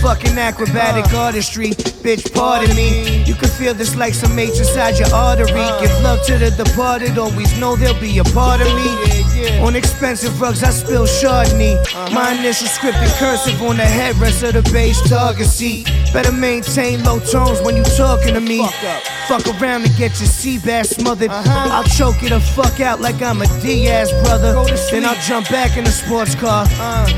Fucking 0.00 0.38
acrobatic 0.38 1.12
artistry, 1.12 1.70
bitch, 2.04 2.32
pardon 2.32 2.76
me. 2.76 3.24
You 3.24 3.34
can 3.34 3.48
feel 3.48 3.74
this 3.74 3.96
like 3.96 4.14
some 4.14 4.38
H 4.38 4.56
inside 4.60 4.96
your 4.96 5.12
artery. 5.12 5.66
Give 5.80 5.90
love 6.04 6.24
to 6.26 6.38
the 6.38 6.52
departed, 6.52 7.18
always 7.18 7.52
know 7.58 7.74
they'll 7.74 7.98
be 7.98 8.18
a 8.18 8.24
part 8.24 8.60
of 8.60 8.68
me. 8.76 9.13
On 9.62 9.74
expensive 9.76 10.40
rugs, 10.40 10.62
I 10.62 10.70
spill 10.70 11.06
Chardonnay. 11.06 11.76
My 12.12 12.32
initial 12.32 12.66
script 12.68 12.98
in 12.98 13.08
cursive 13.18 13.60
on 13.62 13.76
the 13.76 13.82
headrest 13.82 14.46
of 14.46 14.54
the 14.54 14.70
bass 14.72 15.00
target 15.08 15.46
seat. 15.46 15.86
Better 16.12 16.32
maintain 16.32 17.02
low 17.04 17.18
tones 17.18 17.60
when 17.62 17.76
you 17.76 17.82
talking 17.96 18.34
to 18.34 18.40
me. 18.40 18.66
Fuck, 18.66 19.42
fuck 19.44 19.60
around 19.60 19.82
and 19.84 19.96
get 19.96 20.18
your 20.20 20.28
sea 20.28 20.58
bass 20.58 20.90
smothered. 20.90 21.30
I'll 21.30 21.84
choke 21.84 22.22
you 22.22 22.28
the 22.28 22.40
fuck 22.40 22.80
out 22.80 23.00
like 23.00 23.22
I'm 23.22 23.40
a 23.42 23.46
Diaz 23.60 24.12
brother. 24.24 24.52
Then 24.90 25.04
I'll 25.04 25.20
jump 25.22 25.48
back 25.48 25.76
in 25.76 25.84
the 25.84 25.90
sports 25.90 26.34
car, 26.34 26.66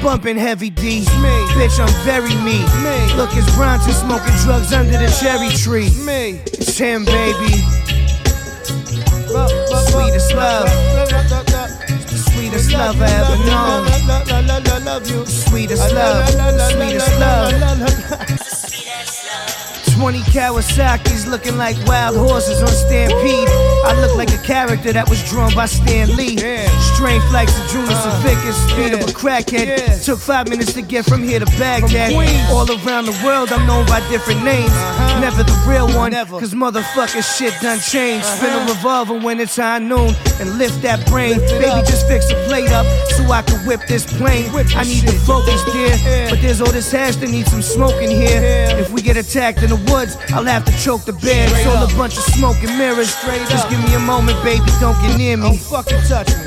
bumping 0.03 0.37
heavy 0.37 0.71
D. 0.71 1.05
Bitch, 1.57 1.79
I'm 1.81 2.05
very 2.05 2.35
me. 2.37 2.59
me. 2.83 3.15
Look, 3.17 3.31
it's 3.35 3.53
Bronson 3.55 3.93
smoking 3.93 4.35
drugs 4.45 4.73
under 4.73 4.99
the 4.99 5.11
cherry 5.21 5.51
tree. 5.51 5.91
Me. 6.05 6.41
It's 6.53 6.79
him, 6.79 7.05
baby. 7.05 7.63
Sweetest 9.91 10.35
love. 10.35 11.76
Sweetest 12.47 12.73
love 12.73 13.03
I 13.03 13.11
ever 13.11 13.37
known. 13.45 15.27
Sweetest 15.27 15.93
love. 15.93 16.29
Sweetest 16.71 17.19
love. 17.19 17.51
20 19.97 20.19
Kawasaki's 20.29 21.27
looking 21.27 21.57
like 21.57 21.75
wild 21.87 22.17
horses 22.17 22.61
on 22.61 22.69
Stampede. 22.69 23.49
I 23.87 23.99
look 23.99 24.15
like 24.15 24.29
a 24.31 24.43
character 24.43 24.93
that 24.93 25.09
was 25.09 25.25
drawn 25.29 25.55
by 25.55 25.65
Stan 25.65 26.15
Lee. 26.17 26.37
Strength 26.37 27.33
like 27.33 27.49
Sejunas 27.49 28.05
and 28.05 28.23
Vickers, 28.23 28.57
speed 28.69 28.93
of 28.93 29.01
a 29.01 29.13
crackhead. 29.13 30.05
Took 30.05 30.19
five 30.19 30.49
minutes 30.49 30.75
to 30.75 30.83
get 30.83 31.07
from 31.07 31.23
here 31.23 31.41
to 31.41 31.47
Baghdad. 31.59 32.13
All 32.53 32.69
around 32.69 33.07
the 33.07 33.19
world, 33.25 33.53
I'm 33.53 33.67
known 33.67 33.87
by 33.87 34.07
different 34.11 34.45
names. 34.45 34.71
Never 35.21 35.43
the 35.43 35.57
real 35.67 35.89
one, 35.97 36.13
cause 36.13 36.53
motherfucker 36.53 37.25
shit 37.25 37.55
done 37.63 37.81
changed. 37.81 38.27
Spin 38.27 38.53
a 38.53 38.67
revolver 38.69 39.19
when 39.19 39.41
it's 39.41 39.57
high 39.57 39.79
noon 39.79 40.15
and 40.41 40.59
lift 40.59 40.83
that 40.83 41.07
brain. 41.07 41.39
Baby, 41.39 41.81
just 41.89 42.07
fix 42.07 42.31
a 42.31 42.35
plate 42.47 42.71
up 42.71 42.85
so 43.17 43.25
I 43.33 43.41
can 43.41 43.65
whip 43.67 43.81
this 43.89 44.05
plane. 44.05 44.51
I 44.55 44.85
need 44.85 45.09
to 45.09 45.19
focus, 45.25 45.65
dear. 45.73 46.29
But 46.29 46.43
there's 46.43 46.61
all 46.61 46.73
this 46.73 46.93
hash 46.93 47.17
that 47.17 47.31
needs 47.31 47.51
some 47.51 47.63
smoke 47.63 48.03
in 48.03 48.11
here. 48.11 48.41
If 48.77 48.91
we 48.91 49.01
get 49.01 49.17
attacked 49.17 49.63
in 49.63 49.71
the 49.71 49.86
woods, 49.93 50.17
I'll 50.33 50.45
have 50.45 50.65
to 50.65 50.73
choke 50.79 51.05
the 51.05 51.13
bear. 51.13 51.49
It's 51.49 51.67
all 51.67 51.83
a 51.83 51.89
bunch 51.97 52.17
of 52.17 52.25
smoke 52.25 52.57
and 52.63 52.79
mirrors. 52.79 53.15
Just 53.51 53.69
give 53.71 53.83
me 53.83 53.95
a 53.95 53.99
moment, 53.99 54.43
baby, 54.43 54.65
don't 54.81 55.01
get 55.03 55.17
near 55.17 55.37
me. 55.37 55.43
Don't 55.43 55.59
fucking 55.59 56.03
touch 56.09 56.29
me. 56.29 56.47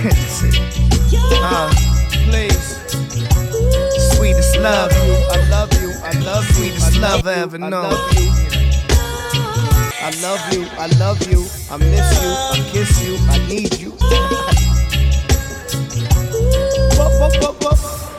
uh, 1.42 1.70
please. 2.28 2.78
Sweetest 4.16 4.56
love. 4.58 4.90
I 4.92 5.48
love 5.48 5.72
you. 5.80 5.90
I 6.02 6.12
love 6.20 6.46
you. 6.48 6.54
Sweetest 6.54 6.98
love 6.98 7.26
I 7.26 7.34
ever 7.34 7.58
known. 7.58 7.94
I 10.02 10.10
love 10.22 10.52
you. 10.52 10.66
I 10.78 10.86
love 10.98 11.26
you. 11.30 11.46
I 11.70 11.76
miss 11.76 12.22
you. 12.22 12.30
I 12.30 12.68
kiss 12.70 13.02
you. 13.02 13.16
I 13.28 13.38
need 13.48 13.78
you. 13.78 13.90
Whoop, 16.98 17.12
whoop, 17.20 17.34
whoop, 17.42 17.64
whoop. 17.64 18.09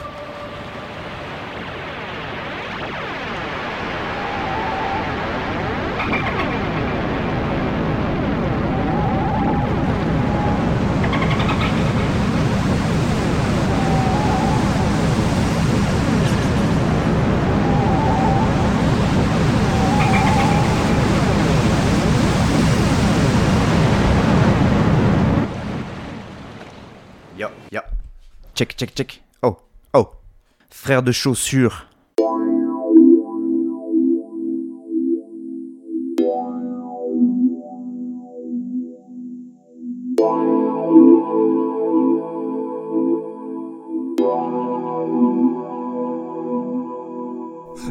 Check, 28.54 28.76
check, 28.76 28.94
check. 28.96 29.22
Oh, 29.42 29.58
oh. 29.94 30.10
Frère 30.70 31.04
de 31.04 31.12
chaussures. 31.12 31.88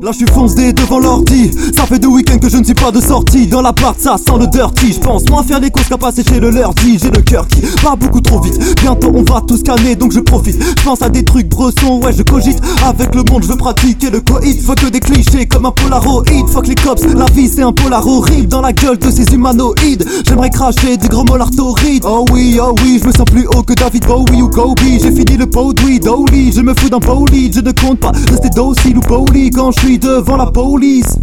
Là 0.03 0.13
je 0.13 0.19
suis 0.19 0.27
foncé 0.33 0.73
devant 0.73 0.99
l'ordi. 0.99 1.51
Ça 1.77 1.85
fait 1.85 1.99
deux 1.99 2.09
week-ends 2.09 2.39
que 2.39 2.49
je 2.49 2.57
ne 2.57 2.65
suis 2.65 2.75
pas 2.75 2.91
de 2.91 3.01
sortie. 3.03 3.47
Dans 3.47 3.61
l'appart 3.61 4.01
ça 4.01 4.17
sent 4.17 4.39
le 4.39 4.47
dirty. 4.47 4.95
Je 4.95 4.99
pense 4.99 5.29
moins 5.29 5.43
faire 5.43 5.61
les 5.61 5.71
courses 5.71 5.89
qu'à 5.89 5.99
passer 5.99 6.23
chez 6.27 6.41
le 6.41 6.49
lundi 6.49 6.99
J'ai 6.99 7.11
le 7.11 7.21
cœur 7.21 7.47
qui 7.47 7.61
va 7.83 7.97
beaucoup 7.97 8.23
trop 8.23 8.41
vite. 8.41 8.59
Bientôt 8.81 9.13
on 9.15 9.23
va 9.23 9.43
tous 9.47 9.59
scanner 9.59 9.97
donc 9.97 10.13
je 10.13 10.21
profite. 10.21 10.57
Je 10.79 10.83
pense 10.83 11.03
à 11.03 11.11
des 11.11 11.23
trucs 11.23 11.49
bressons. 11.49 12.01
Ouais 12.03 12.15
je 12.17 12.23
cogite 12.23 12.63
Avec 12.83 13.15
le 13.15 13.25
monde 13.31 13.43
je 13.43 13.49
veux 13.49 13.59
pratiquer 13.59 14.09
le 14.09 14.21
coït. 14.21 14.63
Faut 14.63 14.75
que 14.75 14.87
des 14.87 15.01
clichés 15.01 15.47
comme 15.47 15.67
un 15.67 15.71
polaroid. 15.71 16.25
Fuck 16.51 16.67
les 16.67 16.75
cops 16.77 17.05
la 17.15 17.27
vie 17.27 17.49
c'est 17.49 17.63
un 17.63 17.73
polar 17.73 18.07
horrible 18.07 18.49
Dans 18.49 18.63
la 18.63 18.73
gueule 18.73 18.99
de 18.99 19.11
ces 19.11 19.35
humanoïdes 19.35 20.07
J'aimerais 20.27 20.51
cracher 20.51 20.97
du 20.97 21.09
gros 21.09 21.25
molar 21.25 21.51
torride. 21.51 22.05
Oh 22.07 22.25
oui 22.33 22.59
oh 22.63 22.75
oui 22.83 22.99
je 23.03 23.07
me 23.07 23.13
sens 23.13 23.27
plus 23.27 23.47
haut 23.49 23.63
que 23.63 23.75
David 23.75 24.07
Bowie 24.07 24.41
ou 24.41 24.49
Kobe. 24.49 24.79
J'ai 24.81 25.13
fini 25.13 25.37
le 25.37 25.45
pot 25.45 25.75
oh 26.09 26.25
oui 26.33 26.53
Je 26.57 26.63
me 26.63 26.73
fous 26.73 26.89
d'un 26.89 26.99
bolide 26.99 27.55
Je 27.55 27.61
ne 27.61 27.73
compte 27.73 28.01
pas 28.01 28.13
rester 28.31 28.49
docile 28.49 28.97
ou 28.97 29.01
poli. 29.01 29.51
Quand 29.51 29.73
je 29.73 29.81
suis 29.81 29.90
devant 29.99 30.37
la 30.37 30.47
police 30.47 31.19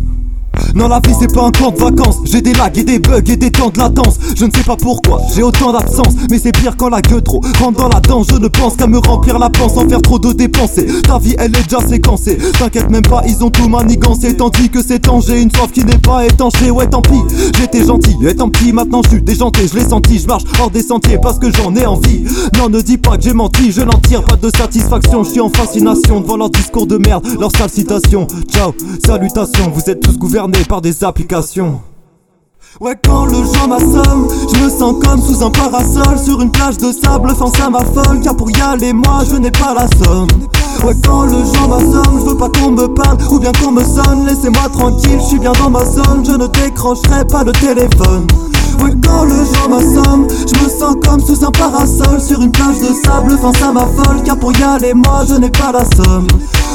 non 0.76 0.88
la 0.88 1.00
vie 1.00 1.14
c'est 1.20 1.34
pas 1.34 1.44
un 1.44 1.52
camp 1.52 1.72
de 1.72 1.80
vacances. 1.80 2.18
J'ai 2.26 2.42
des 2.42 2.54
lags 2.54 2.78
et 2.78 2.84
des 2.84 3.00
bugs 3.00 3.22
et 3.28 3.36
des 3.36 3.52
temps 3.52 3.70
de 3.70 3.78
latence. 3.80 4.18
Je 4.36 4.46
ne 4.46 4.52
sais 4.52 4.64
pas 4.64 4.76
pourquoi 4.76 5.22
j'ai 5.36 5.44
autant 5.44 5.72
d'absence 5.72 6.14
Mais 6.30 6.40
c'est 6.40 6.52
pire 6.52 6.76
quand 6.78 6.90
la 6.90 7.02
gueule 7.02 7.24
trop 7.24 7.42
rentre 7.60 7.80
dans 7.80 7.90
la 7.90 8.00
danse. 8.00 8.28
Je 8.30 8.38
ne 8.38 8.48
pense 8.48 8.76
qu'à 8.76 8.88
me 8.88 8.98
remplir 8.98 9.40
la 9.40 9.50
panse 9.50 9.74
sans 9.74 9.88
faire 9.88 10.02
trop 10.02 10.20
de 10.20 10.34
dépenser 10.34 10.88
Ta 11.04 11.18
vie 11.18 11.36
elle 11.38 11.56
est 11.56 11.64
déjà 11.64 11.80
séquencée. 11.88 12.38
T'inquiète 12.60 12.90
même 12.90 13.04
pas 13.04 13.24
ils 13.28 13.44
ont 13.44 13.50
tout 13.50 13.68
manigancé. 13.68 14.36
Tandis 14.36 14.70
que 14.70 14.84
c'est 14.84 15.00
Tanger 15.00 15.42
une 15.42 15.52
soif 15.52 15.72
qui 15.72 15.86
n'est 15.86 15.98
pas 15.98 16.26
étanchée 16.26 16.72
Ouais 16.72 16.88
tant 16.88 17.02
pis 17.02 17.22
j'étais 17.58 17.86
gentil. 17.86 18.16
Tant 18.38 18.50
pis 18.50 18.74
maintenant 18.74 19.02
je 19.04 19.10
suis 19.10 19.22
déjanté. 19.22 19.68
Je 19.68 19.78
l'ai 19.78 19.88
senti 19.88 20.20
je 20.20 20.28
marche 20.28 20.44
hors 20.60 20.70
des 20.70 20.82
sentiers 20.82 21.18
parce 21.22 21.40
que 21.40 21.52
j'en 21.52 21.76
ai 21.76 21.86
envie. 21.86 22.24
Non 22.58 22.70
ne 22.70 22.82
dis 22.82 22.98
pas 22.98 23.18
que 23.18 23.24
j'ai 23.24 23.34
menti 23.34 23.72
je 23.72 23.82
n'en 23.82 24.00
tire 24.00 24.24
pas 24.24 24.36
de 24.36 24.50
satisfaction. 24.56 25.24
Je 25.24 25.32
suis 25.32 25.42
en 25.42 25.50
fascination 25.50 26.22
devant 26.22 26.38
leur 26.38 26.50
discours 26.50 26.88
de 26.88 26.98
merde 26.98 27.26
Leur 27.40 27.52
sale 27.56 27.70
citation 27.70 28.28
Ciao 28.52 28.74
salutations 29.06 29.72
vous 29.74 29.90
êtes 29.90 30.00
tous 30.02 30.18
gouvernés 30.18 30.47
par 30.68 30.82
des 30.82 31.04
applications. 31.04 31.82
Ouais 32.80 32.96
quand 33.04 33.26
le 33.26 33.34
jour 33.34 33.68
m'assomme 33.68 34.28
Je 34.54 34.64
me 34.64 34.70
sens 34.70 34.96
comme 35.04 35.22
sous 35.22 35.44
un 35.44 35.50
parasol. 35.50 36.20
Sur 36.24 36.42
une 36.42 36.52
plage 36.52 36.78
de 36.78 36.92
sable 36.92 37.34
face 37.36 37.60
à 37.60 37.70
ma 37.70 37.80
folle 37.80 38.22
Car 38.22 38.36
pour 38.36 38.52
y 38.52 38.62
aller 38.62 38.94
moi 38.94 39.24
je 39.30 39.36
n'ai 39.36 39.52
pas 39.52 39.74
la 39.74 39.88
somme. 40.04 40.28
Ouais 40.84 40.94
quand 41.06 41.24
le 41.24 41.44
jour 41.44 41.68
m'assomme 41.70 42.20
Je 42.20 42.30
veux 42.30 42.38
pas 42.38 42.50
qu'on 42.50 42.72
me 42.72 42.88
parle 42.88 43.18
ou 43.32 43.40
bien 43.40 43.52
qu'on 43.54 43.72
me 43.72 43.84
sonne. 43.84 44.26
Laissez-moi 44.28 44.70
tranquille, 44.72 45.20
je 45.20 45.26
suis 45.26 45.40
bien 45.40 45.54
dans 45.54 45.70
ma 45.70 45.84
zone 45.86 46.24
Je 46.26 46.34
ne 46.34 46.48
décrocherai 46.48 47.26
pas 47.26 47.44
le 47.44 47.52
téléphone 47.54 48.28
Ouais 48.84 48.94
quand 49.04 49.24
le 49.24 49.36
jour 49.36 49.70
m'assomme 49.70 50.28
Je 50.30 50.64
me 50.64 50.70
sens 50.70 50.96
comme 51.06 51.20
sous 51.20 51.46
un 51.46 51.52
parasol 51.52 52.22
Sur 52.22 52.42
une 52.42 52.52
plage 52.52 52.80
de 52.80 52.94
sable 53.06 53.38
face 53.38 53.62
à 53.62 53.72
ma 53.72 53.82
folle. 53.86 54.22
Car 54.24 54.38
pour 54.38 54.52
y 54.58 54.64
aller 54.64 54.94
moi 54.94 55.24
je 55.28 55.36
n'ai 55.36 55.50
pas 55.50 55.72
la 55.72 55.84
somme. 55.96 56.28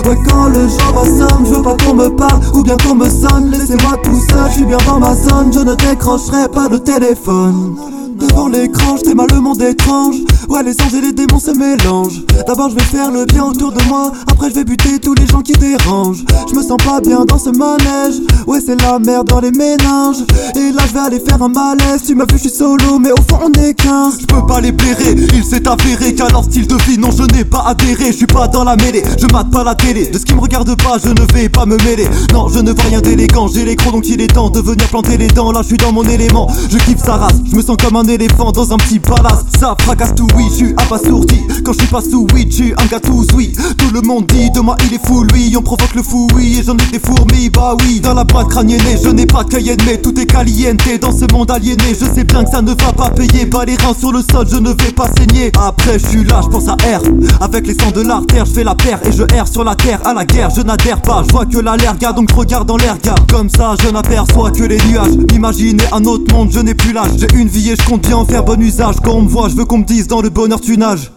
Ouais 0.06 0.18
quand 0.28 0.48
le 0.48 0.68
jour 0.68 0.92
m'assomme 0.94 1.44
Je 1.44 1.54
veux 1.54 1.62
pas 1.62 1.76
qu'on 1.84 1.94
me 1.94 2.08
parle 2.08 2.40
ou 2.54 2.62
bien 2.62 2.76
qu'on 2.76 2.94
me 2.94 3.08
sonne. 3.08 3.50
Laissez-moi 3.50 3.96
tout 4.02 4.20
seul, 4.30 4.50
je 4.50 4.54
suis 4.56 4.64
bien 4.64 4.78
dans 4.86 4.98
ma 4.98 5.14
zone. 5.14 5.52
Je 5.52 5.60
ne 5.60 5.74
décrocherai 5.74 6.48
pas 6.48 6.68
le 6.68 6.78
téléphone. 6.78 7.76
Devant 8.16 8.46
l'écran, 8.46 8.96
je 9.04 9.12
mal 9.14 9.26
le 9.32 9.40
monde 9.40 9.60
étrange. 9.62 10.16
Ouais 10.48 10.62
les 10.62 10.80
anges 10.80 10.94
et 10.94 11.00
les 11.00 11.12
démons 11.12 11.38
se 11.40 11.50
mélangent. 11.50 12.22
D'abord 12.46 12.70
je 12.70 12.74
vais 12.74 12.82
faire 12.82 13.10
le 13.10 13.24
bien 13.24 13.44
autour 13.44 13.72
de 13.72 13.82
moi. 13.88 14.12
Après 14.30 14.48
je 14.50 14.54
vais 14.54 14.64
buter 14.64 14.98
tous 15.00 15.14
les 15.14 15.26
gens 15.26 15.40
qui 15.40 15.52
dérangent. 15.52 16.24
Je 16.48 16.54
me 16.54 16.62
sens 16.62 16.76
pas 16.84 17.00
bien 17.00 17.24
dans 17.24 17.38
ce 17.38 17.50
manège. 17.50 18.20
Ouais 18.46 18.60
c'est 18.64 18.80
la 18.80 18.98
merde 18.98 19.28
dans 19.28 19.40
les 19.40 19.50
méninges. 19.50 20.24
Et 20.56 20.72
là 20.72 20.82
je 20.86 20.92
vais 20.92 21.00
aller 21.00 21.20
faire 21.20 21.42
un 21.42 21.48
malaise 21.48 21.91
Tu 22.00 22.14
m'as 22.14 22.24
vu 22.24 22.36
je 22.36 22.48
suis 22.48 22.50
solo 22.50 22.98
mais 22.98 23.10
au 23.12 23.22
fond 23.28 23.38
on 23.44 23.52
est 23.60 23.74
15 23.74 24.20
Je 24.22 24.26
peux 24.26 24.46
pas 24.46 24.60
les 24.60 24.72
blairer, 24.72 25.14
il 25.34 25.44
s'est 25.44 25.66
avéré 25.68 26.14
qu'à 26.14 26.28
leur 26.28 26.44
style 26.44 26.66
de 26.66 26.76
vie 26.84 26.96
Non 26.98 27.10
je 27.10 27.22
n'ai 27.34 27.44
pas 27.44 27.64
adhéré, 27.66 28.06
je 28.06 28.16
suis 28.16 28.26
pas 28.26 28.48
dans 28.48 28.64
la 28.64 28.76
mêlée 28.76 29.02
Je 29.18 29.26
mate 29.26 29.50
pas 29.50 29.62
la 29.62 29.74
télé, 29.74 30.06
de 30.06 30.18
ce 30.18 30.24
qui 30.24 30.34
me 30.34 30.40
regarde 30.40 30.74
pas 30.82 30.92
je 31.02 31.08
ne 31.08 31.32
vais 31.32 31.48
pas 31.48 31.66
me 31.66 31.76
mêler. 31.84 32.06
Non 32.32 32.48
je 32.48 32.60
ne 32.60 32.72
vois 32.72 32.84
rien 32.84 33.00
d'élégant, 33.00 33.48
j'ai 33.48 33.64
les 33.64 33.76
crocs 33.76 33.92
donc 33.92 34.08
il 34.08 34.20
est 34.20 34.28
temps 34.28 34.50
de 34.50 34.60
venir 34.60 34.86
planter 34.88 35.16
les 35.16 35.28
dents. 35.28 35.52
Là 35.52 35.60
je 35.62 35.68
suis 35.68 35.76
dans 35.76 35.92
mon 35.92 36.04
élément, 36.04 36.48
je 36.70 36.78
kiffe 36.78 37.04
sa 37.04 37.16
race. 37.16 37.40
Je 37.50 37.56
me 37.56 37.62
sens 37.62 37.76
comme 37.76 37.96
un 37.96 38.04
éléphant 38.04 38.52
dans 38.52 38.72
un 38.72 38.76
petit 38.76 38.98
palace. 38.98 39.44
Ça 39.58 39.74
fracasse 39.80 40.14
tout 40.14 40.26
oui, 40.36 40.44
je 40.50 40.56
suis 40.56 40.74
abasourdi. 40.76 41.40
Quand 41.64 41.72
je 41.72 41.78
suis 41.78 41.88
pas 41.88 42.00
sous 42.00 42.26
weed, 42.34 42.52
je 42.52 42.72
un 42.72 42.86
gars 42.86 43.00
oui 43.34 43.52
Tout 43.78 43.90
le 43.92 44.00
monde 44.00 44.26
dit 44.26 44.50
de 44.50 44.60
moi 44.60 44.76
il 44.86 44.94
est 44.94 45.06
fou 45.06 45.24
lui 45.24 45.54
On 45.56 45.62
provoque 45.62 45.94
le 45.94 46.02
fou 46.02 46.28
oui 46.34 46.58
et 46.58 46.62
j'en 46.62 46.76
ai 46.76 46.90
des 46.90 46.98
fourmis. 46.98 47.50
Bah 47.50 47.76
oui, 47.80 48.00
dans 48.00 48.14
la 48.14 48.24
boîte 48.24 48.48
crâniennée 48.48 48.96
Je 49.02 49.08
n'ai 49.10 49.26
pas 49.26 49.44
de 49.44 49.50
cayenne 49.50 49.78
mais 49.86 49.98
tout 49.98 50.18
est 50.18 50.26
caliente 50.26 50.80
Dans 51.00 51.12
ce 51.12 51.30
monde 51.32 51.50
aliéné, 51.50 51.81
je 51.90 52.04
sais 52.14 52.24
bien 52.24 52.44
que 52.44 52.50
ça 52.50 52.62
ne 52.62 52.70
va 52.70 52.92
pas 52.92 53.10
payer. 53.10 53.46
Bah 53.46 53.64
les 53.66 53.76
reins 53.76 53.94
sur 53.94 54.12
le 54.12 54.20
sol, 54.22 54.46
je 54.50 54.56
ne 54.56 54.70
vais 54.70 54.92
pas 54.92 55.08
saigner. 55.16 55.50
Après 55.60 55.98
je 55.98 56.06
suis 56.06 56.24
là, 56.24 56.40
je 56.42 56.48
pense 56.48 56.68
à 56.68 56.74
R. 56.74 57.02
Avec 57.40 57.66
les 57.66 57.74
sangs 57.74 57.90
de 57.90 58.02
l'artère, 58.02 58.46
je 58.46 58.52
fais 58.52 58.64
la 58.64 58.74
paire 58.74 58.98
Et 59.04 59.12
je 59.12 59.22
erre 59.34 59.48
sur 59.48 59.64
la 59.64 59.74
terre, 59.74 60.00
à 60.06 60.14
la 60.14 60.24
guerre, 60.24 60.50
je 60.50 60.62
n'adhère 60.62 61.00
pas. 61.00 61.22
Je 61.26 61.32
vois 61.32 61.46
que 61.46 61.58
l'allerga, 61.58 62.12
donc 62.12 62.30
je 62.30 62.34
regarde 62.34 62.66
dans 62.68 62.76
l'air 62.76 62.96
gars 63.02 63.14
Comme 63.30 63.48
ça 63.48 63.74
je 63.82 63.88
n'aperçois 63.88 64.50
que 64.50 64.62
les 64.62 64.78
nuages. 64.88 65.16
M'imaginer 65.32 65.84
un 65.92 66.04
autre 66.04 66.32
monde, 66.32 66.50
je 66.52 66.60
n'ai 66.60 66.74
plus 66.74 66.92
l'âge. 66.92 67.10
J'ai 67.18 67.28
une 67.38 67.48
vie 67.48 67.70
et 67.70 67.76
je 67.76 67.84
compte 67.86 68.02
bien 68.02 68.16
en 68.16 68.24
faire 68.24 68.44
bon 68.44 68.60
usage. 68.60 68.96
Quand 69.04 69.12
on 69.12 69.22
me 69.22 69.28
voit, 69.28 69.48
je 69.48 69.54
veux 69.54 69.64
qu'on 69.64 69.78
me 69.78 69.84
dise 69.84 70.06
dans 70.06 70.20
le 70.20 70.30
bonheur 70.30 70.60
tu 70.60 70.76
nages. 70.76 71.10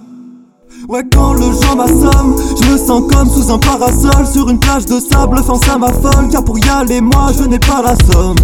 Ouais, 0.88 1.02
quand 1.12 1.34
le 1.34 1.42
jour 1.42 1.76
m'assomme, 1.76 2.36
je 2.62 2.72
me 2.72 2.78
sens 2.78 3.04
comme 3.12 3.28
sous 3.28 3.52
un 3.52 3.58
parasol 3.58 4.28
sur 4.32 4.48
une 4.50 4.60
plage 4.60 4.86
de 4.86 5.00
sable, 5.00 5.42
fin 5.44 5.56
ça 5.66 5.78
m'affole. 5.80 6.30
Car 6.32 6.44
pour 6.44 6.60
y 6.60 6.70
aller, 6.70 7.02
moi 7.02 7.32
je 7.36 7.44
n'ai 7.44 7.58
pas 7.58 7.82
la 7.82 7.96
somme. 8.14 8.36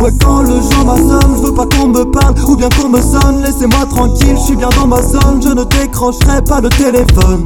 Ouais, 0.00 0.10
quand 0.20 0.42
le 0.42 0.60
jour 0.60 0.84
m'assomme, 0.84 1.36
je 1.36 1.46
veux 1.46 1.54
pas 1.54 1.66
qu'on 1.66 1.88
me 1.88 2.04
parle 2.04 2.34
ou 2.48 2.56
bien 2.56 2.68
qu'on 2.70 2.88
me 2.88 3.00
sonne. 3.00 3.42
Laissez-moi 3.42 3.86
tranquille, 3.88 4.34
je 4.36 4.42
suis 4.42 4.56
bien 4.56 4.68
dans 4.76 4.88
ma 4.88 5.00
zone, 5.02 5.40
je 5.40 5.50
ne 5.50 5.62
décrocherai 5.62 6.42
pas 6.42 6.60
le 6.60 6.68
téléphone. 6.68 7.44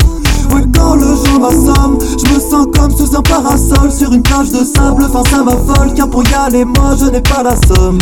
Ouais, 0.55 0.65
quand 0.75 0.95
le 0.95 1.07
jour 1.07 1.41
m'assomme, 1.41 1.99
je 2.01 2.35
me 2.35 2.41
sens 2.41 2.67
comme 2.77 2.91
sous 2.91 3.17
un 3.17 3.23
parasol 3.23 3.91
sur 3.91 4.13
une 4.13 4.23
plage 4.23 4.51
de 4.51 4.65
sable, 4.65 5.05
fin 5.13 5.23
ça 5.31 5.43
m'affole. 5.43 5.95
Car 5.95 6.09
pour 6.09 6.23
y 6.25 6.35
aller, 6.35 6.65
moi 6.65 6.97
je 6.99 7.07
n'ai 7.07 7.21
pas 7.21 7.43
la 7.43 7.55
somme. 7.67 7.99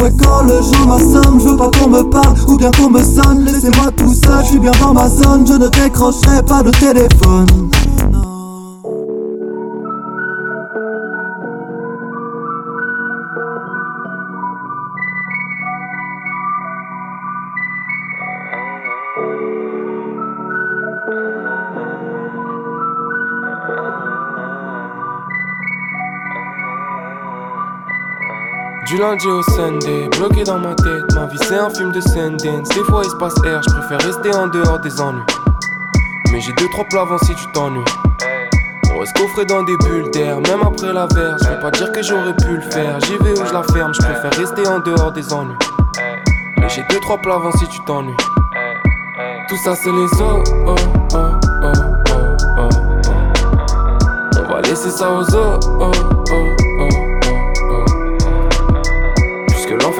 Ouais, 0.00 0.12
quand 0.22 0.42
le 0.42 0.60
jour 0.60 0.86
m'assomme, 0.86 1.40
je 1.40 1.48
veux 1.48 1.56
pas 1.56 1.70
qu'on 1.78 1.88
me 1.88 2.02
parle 2.02 2.34
ou 2.48 2.56
bien 2.56 2.70
qu'on 2.70 2.90
me 2.90 3.02
sonne. 3.02 3.44
Laissez-moi 3.44 3.90
tout 3.96 4.12
seul, 4.12 4.44
je 4.44 4.50
suis 4.50 4.58
bien 4.58 4.72
dans 4.80 4.92
ma 4.92 5.08
zone, 5.08 5.46
je 5.46 5.54
ne 5.54 5.68
décrocherai 5.68 6.42
pas 6.42 6.62
le 6.62 6.70
téléphone. 6.70 7.46
Du 28.96 29.02
lundi 29.02 29.26
au 29.26 29.42
Sunday, 29.42 30.08
bloqué 30.16 30.42
dans 30.42 30.58
ma 30.58 30.74
tête, 30.74 31.14
ma 31.14 31.26
vie 31.26 31.36
c'est 31.42 31.58
un 31.58 31.68
film 31.68 31.92
de 31.92 32.00
Sundance. 32.00 32.66
Des 32.70 32.82
fois 32.84 33.02
il 33.04 33.10
se 33.10 33.16
passe 33.16 33.34
air, 33.44 33.60
je 33.62 33.74
préfère 33.74 34.00
rester 34.00 34.34
en 34.34 34.46
dehors 34.46 34.78
des 34.78 34.98
ennuis. 34.98 35.20
Mais 36.32 36.40
j'ai 36.40 36.54
deux 36.54 36.66
trois 36.70 36.86
plats 36.86 37.02
avant 37.02 37.18
si 37.18 37.34
tu 37.34 37.46
t'ennuies. 37.52 37.84
On 38.94 39.00
reste 39.00 39.14
coffré 39.14 39.44
dans 39.44 39.62
des 39.64 39.76
bulles 39.76 40.10
d'air, 40.12 40.36
même 40.36 40.62
après 40.64 40.94
la 40.94 41.06
verre. 41.08 41.36
Je 41.42 41.46
vais 41.46 41.60
pas 41.60 41.70
dire 41.72 41.92
que 41.92 42.02
j'aurais 42.02 42.34
pu 42.36 42.54
le 42.54 42.62
faire, 42.62 42.98
j'y 43.00 43.18
vais 43.18 43.38
où 43.38 43.44
je 43.44 43.52
la 43.52 43.62
ferme, 43.64 43.92
je 43.92 44.00
préfère 44.00 44.32
rester 44.32 44.66
en 44.66 44.78
dehors 44.78 45.12
des 45.12 45.30
ennuis. 45.30 45.58
Mais 46.56 46.68
j'ai 46.70 46.82
deux 46.88 47.00
trois 47.00 47.18
plats 47.18 47.34
avant 47.34 47.52
si 47.52 47.68
tu 47.68 47.78
t'ennuies. 47.84 48.16
Tout 49.50 49.58
ça 49.58 49.74
c'est 49.74 49.92
les 49.92 50.22
os, 50.22 50.42
oh, 50.66 50.74
oh, 51.12 51.16
oh, 51.16 51.18
oh, 51.62 51.72
oh, 52.56 52.58
oh. 52.60 52.68
On 54.38 54.54
va 54.54 54.62
laisser 54.62 54.88
ça 54.88 55.10
aux 55.10 55.34
os, 55.34 55.60
oh, 55.80 55.90
oh. 56.30 56.65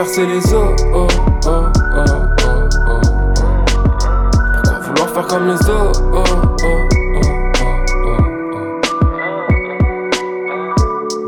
C'est 0.04 0.26
les 0.26 0.54
os, 0.54 0.76
oh, 0.94 1.06
oh, 1.46 1.48
oh. 1.48 2.04
Pourquoi 4.52 4.78
vouloir 4.80 5.08
faire 5.08 5.26
comme 5.26 5.48
les 5.48 5.56
oh. 5.68 5.92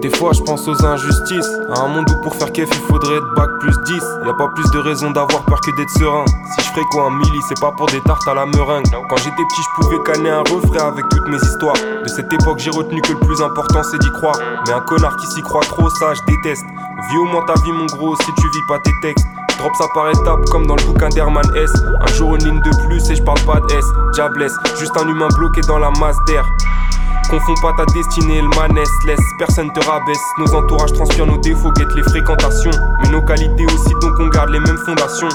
Des 0.01 0.11
fois 0.11 0.33
je 0.33 0.43
pense 0.43 0.69
aux 0.69 0.85
injustices. 0.85 1.49
À 1.75 1.81
un 1.81 1.89
monde 1.89 2.09
où 2.11 2.23
pour 2.23 2.37
faire 2.37 2.53
kef 2.53 2.69
il 2.71 2.87
faudrait 2.87 3.17
être 3.17 3.35
bac 3.35 3.49
plus 3.59 3.75
10 3.87 3.95
Y 4.27 4.29
a 4.29 4.35
pas 4.35 4.49
plus 4.55 4.71
de 4.71 4.79
raison 4.79 5.11
d'avoir 5.11 5.45
peur 5.45 5.61
que 5.61 5.75
d'être 5.77 5.91
serein. 5.99 6.25
Si 6.27 6.61
je 6.61 6.71
ferais 6.71 6.85
quoi 6.91 7.07
un 7.07 7.11
milli 7.11 7.41
c'est 7.49 7.61
pas 7.61 7.73
pour 7.73 7.87
des 7.87 8.01
tartes 8.03 8.29
à 8.29 8.35
la 8.35 8.47
meringue. 8.47 8.85
Quand 8.91 9.17
j'étais 9.17 9.31
petit 9.31 9.63
je 9.63 9.83
pouvais 9.83 9.99
canner 10.05 10.31
un 10.31 10.43
refrain 10.43 10.89
avec 10.89 11.09
toutes 11.09 11.27
mes 11.29 11.37
histoires. 11.37 11.77
De 12.03 12.09
cette 12.09 12.33
époque 12.33 12.59
j'ai 12.59 12.71
retenu 12.71 13.01
que 13.01 13.13
le 13.13 13.19
plus 13.19 13.43
important 13.43 13.83
c'est 13.83 13.99
d'y 13.99 14.11
croire. 14.13 14.39
Mais 14.67 14.73
un 14.75 14.81
connard 14.81 15.17
qui 15.17 15.27
s'y 15.27 15.43
croit 15.43 15.63
trop 15.63 15.91
ça 15.91 16.13
je 16.15 16.21
déteste 16.27 16.65
Vis 17.11 17.19
au 17.19 17.25
moins 17.25 17.45
ta 17.47 17.55
vie 17.63 17.73
mon 17.73 17.87
gros 17.87 18.15
si 18.17 18.33
tu 18.35 18.49
vis 18.49 18.67
pas 18.69 18.79
tes 18.81 18.93
textes 19.03 19.27
Drop 19.59 19.73
ça 19.77 19.87
par 19.93 20.09
étapes 20.11 20.45
comme 20.51 20.67
dans 20.67 20.77
le 20.77 20.83
bouquin 20.85 21.09
d'Herman 21.09 21.45
S 21.57 21.71
Un 22.01 22.07
jour 22.15 22.37
une 22.37 22.45
ligne 22.45 22.61
de 22.61 22.87
plus 22.87 23.11
et 23.11 23.17
je 23.17 23.23
parle 23.23 23.41
pas 23.41 23.61
de 23.61 23.75
S 23.75 23.85
Diablesse, 24.15 24.55
juste 24.79 24.97
un 24.97 25.09
humain 25.09 25.29
bloqué 25.37 25.61
dans 25.63 25.79
la 25.79 25.91
masse 25.99 26.17
d'air 26.27 26.45
Confonds 27.31 27.55
pas 27.61 27.73
ta 27.77 27.85
destinée 27.93 28.41
le 28.41 28.49
manès, 28.57 28.89
laisse 29.07 29.21
personne 29.39 29.71
te 29.75 29.85
rabaisse. 29.85 30.23
Nos 30.39 30.55
entourages 30.55 30.95
transpirent 30.95 31.27
nos 31.27 31.37
défauts, 31.37 31.71
guettent 31.73 31.95
les 31.95 32.03
fréquentations. 32.03 32.71
Mais 33.03 33.11
nos 33.11 33.21
qualités 33.21 33.67
aussi, 33.67 33.93
donc 34.01 34.13
on 34.19 34.29
garde 34.29 34.49
les 34.49 34.61
mêmes 34.61 34.79
fondations. 34.79 35.29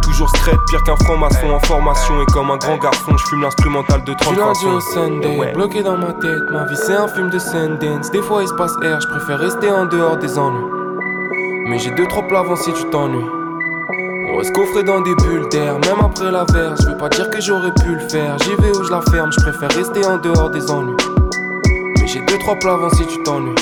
Toujours 0.00 0.30
straight, 0.30 0.58
pire 0.70 0.82
qu'un 0.84 0.96
franc-maçon 1.04 1.50
en 1.50 1.60
formation. 1.60 2.22
Et 2.22 2.26
comme 2.32 2.50
un 2.50 2.56
grand 2.56 2.78
garçon, 2.78 3.14
je 3.18 3.24
fume 3.26 3.42
l'instrumental 3.42 4.02
de 4.04 4.14
30 4.14 4.32
Du 4.32 4.40
lundi 4.40 4.64
au 4.66 4.80
Sunday, 4.80 5.36
Ouais. 5.38 5.52
bloqué 5.52 5.82
dans 5.82 5.98
ma 5.98 6.14
tête, 6.14 6.50
ma 6.50 6.64
vie 6.64 6.76
c'est 6.76 6.96
un 6.96 7.08
film 7.08 7.28
de 7.28 7.38
Sundance. 7.38 8.10
Des 8.12 8.22
fois 8.22 8.42
il 8.42 8.48
se 8.48 8.54
passe 8.54 8.72
air, 8.82 8.98
je 9.02 9.08
préfère 9.08 9.38
rester 9.38 9.70
en 9.70 9.84
dehors 9.84 10.16
des 10.16 10.38
ennuis. 10.38 10.75
Mais 11.68 11.78
j'ai 11.80 11.90
deux 11.90 12.06
trois 12.06 12.22
plats 12.22 12.40
avant 12.40 12.54
si 12.54 12.72
tu 12.72 12.84
t'ennuies. 12.90 13.26
On 14.30 14.36
reste 14.36 14.54
coffré 14.54 14.84
dans 14.84 15.00
des 15.00 15.14
bulles 15.16 15.48
d'air, 15.50 15.74
même 15.80 15.98
après 16.00 16.30
la 16.30 16.44
verre. 16.44 16.76
Je 16.80 16.88
veux 16.88 16.96
pas 16.96 17.08
dire 17.08 17.28
que 17.28 17.40
j'aurais 17.40 17.72
pu 17.72 17.94
le 17.94 18.08
faire. 18.08 18.36
J'y 18.38 18.54
vais 18.54 18.70
où 18.70 18.84
je 18.84 18.90
la 18.90 19.00
ferme, 19.10 19.30
je 19.32 19.40
préfère 19.40 19.70
rester 19.72 20.04
en 20.06 20.18
dehors 20.18 20.50
des 20.50 20.70
ennuis. 20.70 20.96
Mais 21.98 22.06
j'ai 22.06 22.20
deux 22.20 22.38
trois 22.38 22.54
plats 22.56 22.74
avant 22.74 22.90
si 22.90 23.04
tu 23.06 23.20
t'ennuies. 23.24 23.54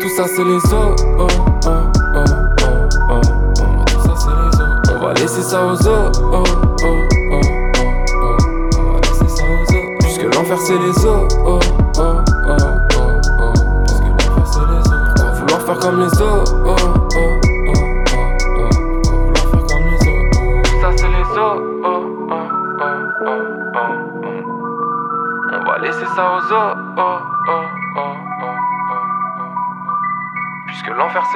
Tout 0.00 0.08
ça 0.16 0.24
c'est 0.26 0.44
les 0.44 0.56
os, 0.56 0.72
oh, 0.72 1.26
oh, 1.66 1.70
oh. 2.14 3.20
Tout 3.86 4.00
ça 4.00 4.14
c'est 4.16 4.30
les 4.30 4.62
os. 4.62 4.68
On 4.94 5.04
va 5.04 5.12
laisser 5.14 5.42
ça 5.42 5.66
aux 5.66 5.72
os, 5.72 5.86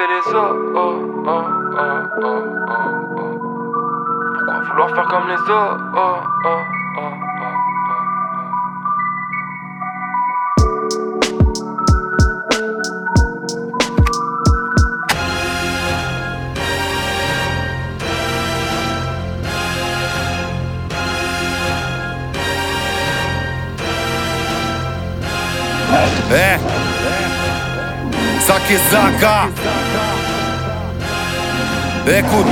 les 0.06 0.34
os, 0.34 0.56
oh, 0.74 0.94
oh, 1.26 1.44
oh. 2.22 2.42
Pourquoi 4.34 4.60
vouloir 4.68 4.88
faire 4.94 5.08
comme 5.08 5.28
les 5.28 5.50
os, 5.50 6.23
Écoute 32.06 32.46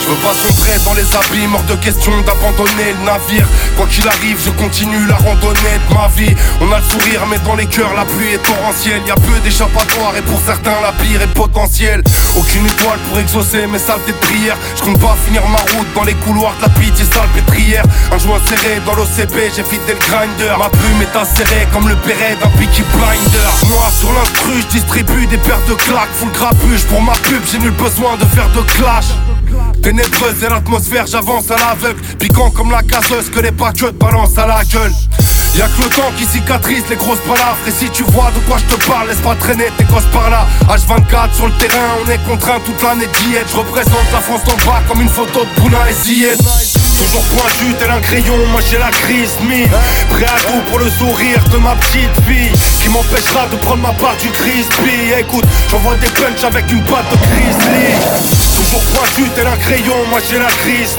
Je 0.00 0.08
veux 0.08 0.22
pas 0.22 0.34
sombrer 0.34 0.78
dans 0.84 0.94
les 0.94 1.02
abîmes, 1.16 1.54
hors 1.54 1.62
de 1.64 1.74
question 1.74 2.12
d'abandonner 2.22 2.94
le 2.98 3.04
navire. 3.04 3.46
Quoi 3.76 3.86
qu'il 3.86 4.06
arrive, 4.06 4.38
je 4.44 4.50
continue 4.50 5.04
la 5.06 5.16
randonnée 5.16 5.78
de 5.88 5.94
ma 5.94 6.08
vie. 6.08 6.34
On 6.60 6.70
a 6.72 6.78
le 6.78 6.84
sourire, 6.84 7.26
mais 7.28 7.38
dans 7.44 7.56
les 7.56 7.66
cœurs, 7.66 7.94
la 7.94 8.04
pluie 8.04 8.34
est 8.34 8.42
torrentielle. 8.42 9.02
Y 9.06 9.10
a 9.10 9.14
peu 9.14 9.38
d'échappatoires, 9.42 10.16
et 10.16 10.22
pour 10.22 10.40
certains, 10.46 10.80
la 10.80 10.92
pire 10.92 11.22
est 11.22 11.34
potentielle. 11.34 12.02
Aucune 12.36 12.66
étoile 12.66 12.98
pour 13.08 13.18
exaucer 13.18 13.66
mes 13.66 13.78
saletés 13.78 14.12
de 14.12 14.16
prière. 14.18 14.56
Je 14.76 14.82
compte 14.82 15.00
pas 15.00 15.16
finir 15.24 15.42
ma 15.48 15.58
route 15.58 15.88
dans 15.94 16.04
les 16.04 16.14
couloirs 16.14 16.54
de 16.58 16.62
la 16.62 16.68
pitié 16.68 17.04
salpêtrière. 17.04 17.84
Un 18.12 18.18
joint 18.18 18.38
serré 18.46 18.80
dans 18.86 18.94
l'OCP, 18.94 19.50
j'ai 19.54 19.62
vidé 19.62 19.94
le 19.94 19.98
grinder. 19.98 20.54
Ma 20.58 20.68
plume 20.68 21.02
est 21.02 21.16
acérée 21.16 21.66
comme 21.72 21.88
le 21.88 21.96
béret 22.06 22.36
d'un 22.40 22.50
Peaky 22.50 22.82
Blinder. 22.92 23.50
Moi, 23.68 23.84
sur 23.98 24.12
l'instru, 24.12 24.52
je 24.60 24.66
distribue 24.68 25.26
des 25.26 25.38
paires 25.38 25.64
de 25.68 25.74
claques. 25.74 26.12
Full 26.14 26.30
grabuge 26.32 26.84
pour 26.84 27.02
ma 27.02 27.12
pub, 27.12 27.42
j'ai 27.50 27.58
nul 27.58 27.72
besoin 27.72 28.16
de 28.16 28.24
faire 28.26 28.48
de 28.50 28.60
clash. 28.72 29.06
Ténébreuse 29.82 30.42
et 30.44 30.48
l'atmosphère, 30.48 31.06
j'avance 31.06 31.50
à 31.50 31.56
l'aveugle. 31.56 32.00
Piquant 32.18 32.50
comme 32.50 32.70
la 32.70 32.82
gazeuse 32.82 33.30
que 33.30 33.40
les 33.40 33.52
patriotes 33.52 33.96
balancent 33.96 34.38
à 34.38 34.46
la 34.46 34.62
gueule. 34.64 34.92
Y'a 35.56 35.66
que 35.66 35.82
le 35.82 35.88
temps 35.88 36.12
qui 36.16 36.24
cicatrise 36.24 36.84
les 36.88 36.96
grosses 36.96 37.20
palavres 37.20 37.58
Et 37.66 37.72
si 37.72 37.90
tu 37.90 38.04
vois 38.04 38.30
de 38.30 38.38
quoi 38.40 38.56
je 38.58 38.74
te 38.74 38.86
parle, 38.86 39.08
laisse 39.08 39.18
pas 39.18 39.34
traîner 39.34 39.66
tes 39.76 39.84
gosses 39.84 40.06
par 40.12 40.30
là. 40.30 40.46
H24 40.68 41.34
sur 41.34 41.46
le 41.46 41.52
terrain, 41.54 41.98
on 42.04 42.10
est 42.10 42.18
contraint 42.28 42.60
toute 42.64 42.80
l'année 42.82 43.06
d'y 43.06 43.36
être 43.36 43.50
Je 43.50 43.56
représente 43.56 44.12
la 44.12 44.20
France 44.20 44.42
en 44.46 44.66
bas 44.66 44.82
comme 44.86 45.02
une 45.02 45.08
photo 45.08 45.40
de 45.44 45.60
Bouna 45.60 45.90
et 45.90 45.92
Ziyech. 45.92 46.38
Toujours 46.38 47.22
pointu 47.34 47.74
tel 47.78 47.90
un 47.90 48.00
crayon, 48.00 48.36
moi 48.52 48.60
j'ai 48.70 48.78
la 48.78 48.90
crise 48.90 49.32
mine 49.48 49.70
Prêt 50.10 50.24
à 50.26 50.38
tout 50.40 50.60
pour 50.68 50.78
le 50.78 50.90
sourire 50.90 51.42
de 51.50 51.56
ma 51.56 51.74
petite 51.76 52.14
fille 52.28 52.52
Qui 52.82 52.88
m'empêchera 52.90 53.46
de 53.46 53.56
prendre 53.56 53.82
ma 53.82 53.92
part 53.92 54.16
du 54.16 54.28
crispy. 54.28 55.12
Écoute, 55.18 55.44
j'envoie 55.70 55.96
des 55.96 56.08
punchs 56.08 56.44
avec 56.44 56.70
une 56.70 56.82
patte 56.84 57.10
de 57.10 57.16
grizzly 57.16 58.49
Toujours 58.70 58.84
pointu 58.94 59.28
tel 59.34 59.48
un 59.48 59.56
crayon, 59.56 59.96
moi 60.10 60.20
j'ai 60.30 60.38
la 60.38 60.46
crise 60.46 60.96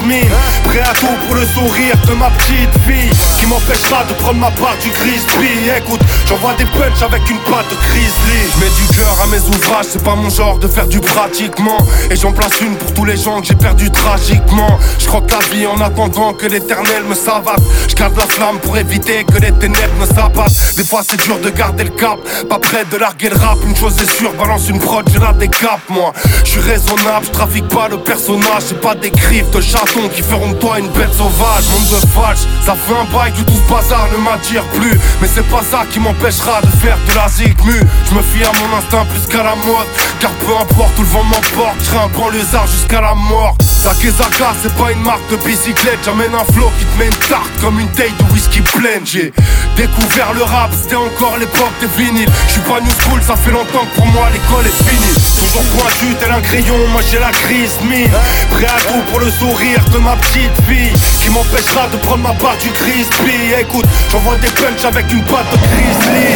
Prêt 0.65 0.81
à 0.81 0.93
tout 0.93 1.07
pour 1.25 1.35
le 1.35 1.45
sourire 1.45 1.95
de 2.05 2.13
ma 2.15 2.29
petite 2.31 2.69
fille 2.85 3.09
Qui 3.39 3.45
m'empêchera 3.45 4.03
de 4.03 4.13
prendre 4.15 4.39
ma 4.39 4.51
part 4.51 4.75
du 4.83 4.89
crispy 4.89 5.69
Écoute, 5.77 6.01
j'envoie 6.27 6.53
des 6.55 6.65
punchs 6.65 7.01
avec 7.01 7.29
une 7.29 7.37
patte 7.39 7.69
de 7.69 7.75
grizzly. 7.87 8.41
Je 8.53 8.59
mets 8.59 8.71
du 8.71 8.97
cœur 8.97 9.17
à 9.23 9.27
mes 9.27 9.39
ouvrages, 9.39 9.85
c'est 9.89 10.03
pas 10.03 10.15
mon 10.15 10.29
genre 10.29 10.59
de 10.59 10.67
faire 10.67 10.87
du 10.87 10.99
pratiquement. 10.99 11.77
Et 12.09 12.17
j'en 12.17 12.33
place 12.33 12.59
une 12.59 12.75
pour 12.75 12.93
tous 12.93 13.05
les 13.05 13.15
gens 13.15 13.39
que 13.39 13.47
j'ai 13.47 13.55
perdu 13.55 13.89
tragiquement. 13.89 14.77
Je 14.99 15.07
crois 15.07 15.21
que 15.21 15.31
la 15.31 15.39
vie 15.55 15.65
en 15.65 15.79
attendant 15.79 16.33
que 16.33 16.47
l'éternel 16.47 17.03
me 17.07 17.15
savate. 17.15 17.61
Je 17.87 17.95
garde 17.95 18.17
la 18.17 18.27
flamme 18.27 18.59
pour 18.59 18.77
éviter 18.77 19.23
que 19.23 19.39
les 19.39 19.53
ténèbres 19.53 19.95
me 20.01 20.05
s'abattent. 20.05 20.75
Des 20.75 20.83
fois 20.83 21.03
c'est 21.07 21.21
dur 21.21 21.39
de 21.39 21.49
garder 21.49 21.85
le 21.85 21.91
cap, 21.91 22.19
pas 22.49 22.59
prêt 22.59 22.83
de 22.91 22.97
larguer 22.97 23.29
le 23.29 23.37
rap. 23.37 23.59
Une 23.65 23.77
chose 23.77 23.95
est 24.01 24.11
sûre, 24.11 24.33
balance 24.33 24.67
une 24.67 24.79
prod, 24.79 25.07
j'ai 25.09 25.19
la 25.19 25.31
décape 25.31 25.79
moi. 25.89 26.11
Je 26.43 26.49
suis 26.51 26.59
raisonnable, 26.59 27.25
je 27.25 27.60
trafique 27.61 27.75
pas 27.75 27.87
le 27.89 27.97
personnage 27.97 28.63
C'est 28.67 28.79
pas 28.79 28.95
des 28.95 29.11
griffes 29.11 29.49
de 29.51 29.61
chatons 29.61 30.09
qui 30.13 30.21
feront 30.21 30.49
de 30.49 30.55
toi 30.55 30.79
une 30.79 30.87
bête 30.89 31.13
sauvage. 31.13 31.65
Monde 31.71 32.01
de 32.01 32.07
fâche, 32.07 32.45
ça 32.65 32.75
fait 32.75 32.93
un 32.93 33.05
bail 33.15 33.31
que 33.33 33.41
tout 33.41 33.53
ce 33.53 33.73
bazar 33.73 34.07
ne 34.11 34.23
m'attire 34.23 34.63
plus. 34.73 34.97
Mais 35.21 35.27
c'est 35.33 35.47
pas 35.47 35.61
ça 35.69 35.83
qui 35.91 35.99
m'empêchera 35.99 36.61
de 36.61 36.67
faire 36.77 36.97
de 37.07 37.15
la 37.15 37.27
zigmu 37.27 37.79
Je 38.09 38.15
me 38.15 38.21
fie 38.21 38.43
à 38.43 38.51
mon 38.59 38.77
instinct 38.77 39.05
plus 39.05 39.27
qu'à 39.27 39.43
la 39.43 39.55
mode. 39.55 39.87
Car 40.19 40.31
peu 40.31 40.55
importe 40.55 40.97
où 40.99 41.01
le 41.01 41.07
vent 41.07 41.23
m'emporte, 41.23 41.77
je 41.83 41.97
un 41.97 42.07
banlieusard 42.17 42.67
jusqu'à 42.67 43.01
la 43.01 43.15
mort. 43.15 43.55
Sakezaka 43.61 44.53
c'est 44.61 44.75
pas 44.75 44.91
une 44.91 45.01
marque 45.01 45.27
de 45.31 45.37
bicyclette. 45.37 45.99
J'amène 46.05 46.33
un 46.35 46.45
flow 46.53 46.71
qui 46.77 46.85
te 46.85 46.99
met 46.99 47.07
une 47.07 47.27
tarte 47.29 47.51
comme 47.59 47.79
une 47.79 47.89
taille 47.89 48.13
de 48.19 48.33
whisky 48.33 48.61
pleine 48.61 49.01
J'ai 49.05 49.33
découvert 49.75 50.33
le 50.33 50.43
rap, 50.43 50.71
c'était 50.71 50.95
encore 50.95 51.37
l'époque 51.39 51.73
des 51.81 51.87
vinyles. 51.97 52.29
Je 52.47 52.51
suis 52.53 52.61
pas 52.61 52.79
new 52.79 52.91
school, 53.01 53.21
ça 53.25 53.35
fait 53.35 53.51
longtemps 53.51 53.85
que 53.89 53.95
pour 53.95 54.05
moi 54.07 54.27
l'école 54.31 54.65
est 54.65 54.89
finie. 54.89 55.13
Toujours 55.39 55.63
pointu 55.77 56.13
tel 56.19 56.31
un 56.31 56.41
crayon, 56.41 56.77
moi 56.91 57.01
j'ai 57.09 57.19
la 57.19 57.31
Prêt 57.51 58.65
à 58.65 58.79
tout 58.79 59.01
pour 59.09 59.19
le 59.19 59.29
sourire 59.29 59.83
de 59.91 59.97
ma 59.97 60.15
petite 60.15 60.55
fille 60.69 60.93
Qui 61.21 61.29
m'empêchera 61.31 61.87
de 61.89 61.97
prendre 61.97 62.23
ma 62.23 62.33
part 62.33 62.55
du 62.57 62.69
crispy. 62.69 63.51
Écoute, 63.59 63.85
j'envoie 64.09 64.37
des 64.37 64.47
punchs 64.47 64.85
avec 64.85 65.11
une 65.11 65.21
patte 65.23 65.51
de 65.51 65.57
grizzly 65.57 66.31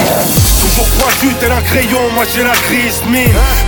Toujours 0.59 0.85
pointu 0.99 1.33
tel 1.39 1.53
un 1.53 1.61
crayon, 1.61 2.01
moi 2.15 2.25
j'ai 2.33 2.43
la 2.43 2.51
crise 2.51 3.01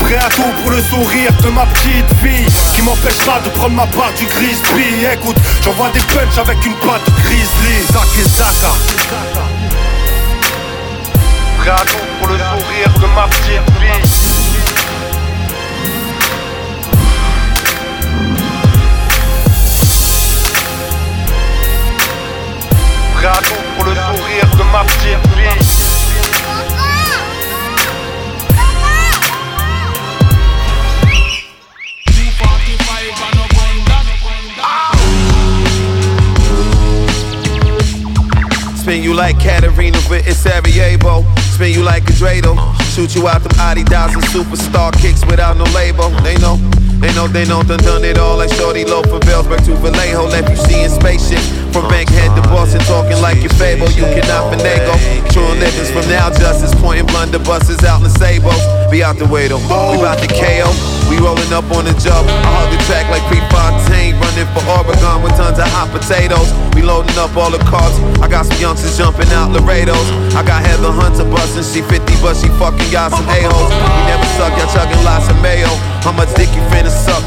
Prêt 0.02 0.18
à 0.18 0.30
tout 0.30 0.52
pour 0.62 0.72
le 0.72 0.82
sourire 0.82 1.32
de 1.42 1.50
ma 1.50 1.66
petite 1.68 2.12
fille 2.22 2.46
Qui 2.76 2.82
m'empêchera 2.82 3.40
de 3.40 3.50
prendre 3.50 3.76
ma 3.76 3.88
part 3.88 4.12
du 4.18 4.26
crispy. 4.26 5.06
Écoute, 5.14 5.38
j'envoie 5.64 5.90
des 5.92 6.02
punchs 6.02 6.38
avec 6.38 6.66
une 6.66 6.76
patte 6.76 7.06
de 7.06 7.22
grizzly 7.24 7.78
Zaka 8.36 8.74
Shoot 43.08 43.22
you 43.22 43.28
out 43.30 43.42
them 43.42 43.54
Adidas 43.54 44.16
and 44.16 44.24
superstar 44.36 44.92
kicks 45.00 45.26
without 45.26 45.56
no 45.56 45.64
label. 45.72 46.10
They 46.28 46.36
know, 46.40 46.58
they 47.00 47.14
know, 47.16 47.26
they 47.26 47.46
know, 47.46 47.64
done 47.64 47.80
done 47.80 48.04
it 48.04 48.18
all 48.18 48.36
like 48.36 48.52
Shorty 48.52 48.84
Low 48.84 49.02
from 49.04 49.22
Bellsburg 49.22 49.64
to 49.64 49.76
Vallejo. 49.76 50.28
Left 50.28 50.50
you 50.50 50.58
seeing 50.58 50.90
spaceship 50.90 51.40
from 51.72 51.88
Bankhead 51.88 52.36
to 52.36 52.42
Boston, 52.50 52.82
talking 52.82 53.22
like 53.22 53.38
you're 53.40 53.56
Fable. 53.56 53.88
You 53.92 54.04
cannot 54.12 54.52
finagle. 54.52 55.00
True 55.32 55.48
livings 55.56 55.90
from 55.90 56.04
now, 56.10 56.30
justice 56.32 56.76
pointing 56.82 57.08
blunderbusses 57.08 57.82
out 57.86 58.04
in 58.04 58.10
Sables. 58.10 58.77
Be 58.90 59.04
out 59.04 59.20
the 59.20 59.28
way 59.28 59.48
though. 59.52 59.60
We 59.60 60.00
bout 60.00 60.16
to 60.24 60.28
KO. 60.32 60.72
We 61.12 61.20
rolling 61.20 61.52
up 61.52 61.68
on 61.76 61.84
the 61.84 61.92
job. 62.00 62.24
I 62.24 62.50
hug 62.56 62.72
the 62.72 62.80
track 62.88 63.12
like 63.12 63.24
Prefontaine, 63.28 64.16
running 64.16 64.48
for 64.56 64.64
Oregon 64.64 65.24
with 65.24 65.36
tons 65.36 65.60
of 65.60 65.68
hot 65.68 65.92
potatoes. 65.92 66.48
We 66.72 66.84
loading 66.88 67.16
up 67.20 67.36
all 67.36 67.52
the 67.52 67.60
cars. 67.68 67.92
I 68.24 68.32
got 68.32 68.48
some 68.48 68.60
youngsters 68.60 68.96
jumping 68.96 69.28
out 69.36 69.52
Laredos. 69.52 70.08
I 70.36 70.44
got 70.44 70.64
Heather 70.64 70.92
Hunter 70.92 71.28
busting. 71.28 71.68
She 71.68 71.84
50, 71.84 72.00
but 72.24 72.40
she 72.40 72.48
fucking 72.56 72.88
got 72.88 73.12
some 73.12 73.28
a-holes. 73.28 73.72
We 73.76 74.02
never 74.08 74.28
suck, 74.40 74.56
y'all 74.56 74.72
chugging 74.72 75.04
lots 75.04 75.28
of 75.28 75.36
mayo. 75.44 75.68
How 76.08 76.16
much 76.16 76.32
dick 76.40 76.48
you 76.56 76.64
finna 76.72 76.92
suck? 76.92 77.24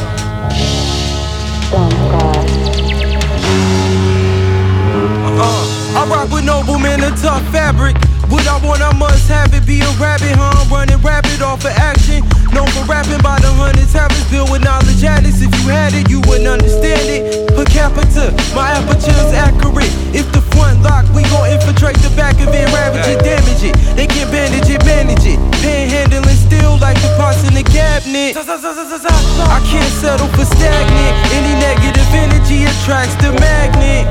Uh, 5.36 5.64
I 5.92 6.06
rock 6.08 6.32
with 6.32 6.44
noblemen 6.44 7.04
and 7.04 7.16
tough 7.20 7.44
fabric. 7.52 7.96
What 8.30 8.46
I 8.46 8.62
want, 8.62 8.80
I 8.80 8.94
must 8.94 9.26
have 9.26 9.52
it. 9.52 9.66
Be 9.66 9.82
a 9.82 9.90
rabbit, 9.98 10.38
huh? 10.38 10.62
I'm 10.62 10.70
running 10.70 11.02
rapid 11.02 11.42
off 11.42 11.66
of 11.66 11.74
action. 11.74 12.22
Known 12.54 12.70
for 12.70 12.86
rapping 12.86 13.18
by 13.26 13.42
the 13.42 13.50
hundreds, 13.50 13.92
habits 13.92 14.22
built 14.30 14.50
with 14.50 14.62
knowledge 14.62 15.02
addicts. 15.02 15.42
If 15.42 15.50
you 15.50 15.66
had 15.66 15.94
it, 15.94 16.06
you 16.06 16.22
wouldn't 16.30 16.46
understand 16.46 17.10
it. 17.10 17.50
Per 17.58 17.66
capita, 17.66 18.30
my 18.54 18.70
aperture's 18.78 19.34
accurate. 19.34 19.90
If 20.14 20.30
the 20.30 20.42
front 20.54 20.82
lock, 20.86 21.10
we 21.10 21.26
gon' 21.26 21.50
infiltrate 21.50 21.98
the 22.06 22.10
back 22.14 22.38
of 22.38 22.54
it, 22.54 22.70
ravage 22.70 23.06
it, 23.10 23.18
damage 23.26 23.66
it. 23.66 23.74
They 23.98 24.06
can 24.06 24.30
bandage 24.30 24.70
it, 24.70 24.78
manage 24.86 25.26
it. 25.26 25.38
Panhandling 25.58 26.38
still 26.38 26.78
like 26.78 27.02
the 27.02 27.10
parts 27.18 27.42
in 27.46 27.54
the 27.54 27.66
cabinet. 27.66 28.38
I 28.38 29.58
can't 29.66 29.94
settle 29.98 30.30
for 30.38 30.46
stagnant. 30.46 31.14
Any 31.34 31.54
negative 31.58 32.06
energy 32.14 32.62
attracts 32.62 33.18
the 33.18 33.34
magnet. 33.42 34.06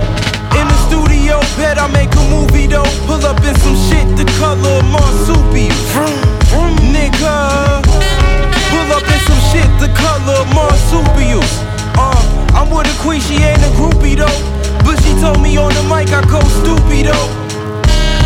Studio, 1.30 1.46
bet 1.58 1.78
I 1.78 1.86
make 1.94 2.10
a 2.16 2.26
movie 2.34 2.66
though. 2.66 2.90
Pull 3.06 3.24
up 3.24 3.38
in 3.46 3.54
some 3.62 3.78
shit 3.86 4.08
the 4.18 4.26
color 4.42 4.82
of 4.82 4.86
marsupial. 4.90 5.78
Vroom, 5.94 6.18
vroom, 6.50 6.74
nigga. 6.90 7.86
Pull 8.74 8.90
up 8.90 9.06
in 9.06 9.20
some 9.30 9.42
shit 9.54 9.70
the 9.78 9.94
color 9.94 10.42
of 10.42 10.50
marsupials. 10.58 11.54
Uh, 12.02 12.18
I'm 12.58 12.74
with 12.74 12.90
a 12.90 12.96
queen, 13.04 13.22
she 13.22 13.36
ain't 13.46 13.62
a 13.62 13.70
groupie 13.78 14.18
though. 14.18 14.40
But 14.82 14.98
she 15.04 15.14
told 15.22 15.40
me 15.40 15.56
on 15.58 15.70
the 15.70 15.84
mic 15.84 16.10
I 16.10 16.26
go 16.26 16.42
stupid 16.66 17.14
though. 17.14 17.30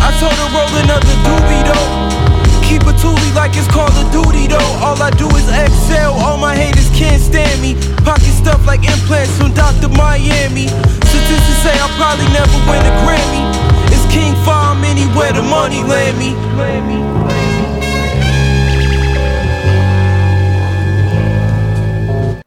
I 0.00 0.08
told 0.16 0.32
her 0.40 0.48
roll 0.56 0.72
another 0.80 1.16
doobie 1.28 1.64
though. 1.68 2.23
Keep 2.68 2.82
a 2.82 2.94
toolie 2.96 3.34
like 3.34 3.52
it's 3.56 3.68
Call 3.68 3.92
of 3.92 4.10
Duty 4.10 4.46
though. 4.48 4.72
All 4.80 5.00
I 5.00 5.10
do 5.10 5.28
is 5.36 5.48
excel, 5.48 6.14
all 6.14 6.38
my 6.38 6.56
haters 6.56 6.88
can't 6.90 7.20
stand 7.20 7.60
me. 7.60 7.74
Pocket 8.04 8.32
stuff 8.32 8.66
like 8.66 8.80
implants 8.84 9.36
from 9.36 9.52
Dr. 9.52 9.88
Miami. 9.88 10.68
Statistics 11.08 11.60
say 11.62 11.76
I'll 11.78 11.92
probably 12.00 12.28
never 12.32 12.56
win 12.68 12.80
a 12.80 12.92
Grammy. 13.04 13.44
It's 13.92 14.06
King 14.12 14.34
Farm 14.44 14.82
anywhere 14.84 15.32
the 15.32 15.42
money 15.42 15.82
land 15.82 16.18
me. 16.18 16.32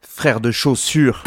Frère 0.02 0.40
de 0.40 0.50
chaussures. 0.50 1.22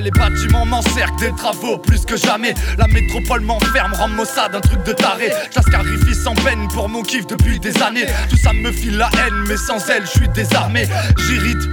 Les 0.00 0.10
bâtiments 0.10 0.66
m'encerclent, 0.66 1.18
des 1.18 1.32
travaux 1.32 1.78
plus 1.78 2.04
que 2.04 2.16
jamais. 2.16 2.54
La 2.78 2.86
métropole 2.86 3.40
m'enferme, 3.40 3.92
rend 3.94 4.08
Mossad 4.08 4.54
un 4.54 4.60
truc 4.60 4.82
de 4.84 4.92
taré. 4.92 5.30
J'ascarifie 5.54 6.14
sans 6.14 6.34
peine 6.34 6.68
pour 6.68 6.88
mon 6.88 7.02
kiff 7.02 7.26
depuis 7.26 7.58
des 7.58 7.82
années. 7.82 8.06
Tout 8.30 8.36
ça 8.36 8.52
me 8.52 8.70
file 8.72 8.96
la 8.96 9.10
haine, 9.14 9.44
mais 9.48 9.56
sans 9.56 9.88
elle, 9.88 10.04
je 10.06 10.18
suis 10.18 10.28
désarmé. 10.28 10.86
J'irrite 11.26 11.68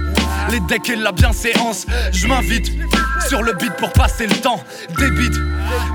les 0.50 0.60
decks 0.60 0.90
et 0.90 0.96
la 0.96 1.12
bienséance. 1.12 1.86
Je 2.12 2.26
m'invite 2.26 2.72
sur 3.28 3.42
le 3.42 3.52
beat 3.54 3.72
pour 3.76 3.92
passer 3.92 4.26
le 4.26 4.34
temps. 4.36 4.62
Débite 4.98 5.38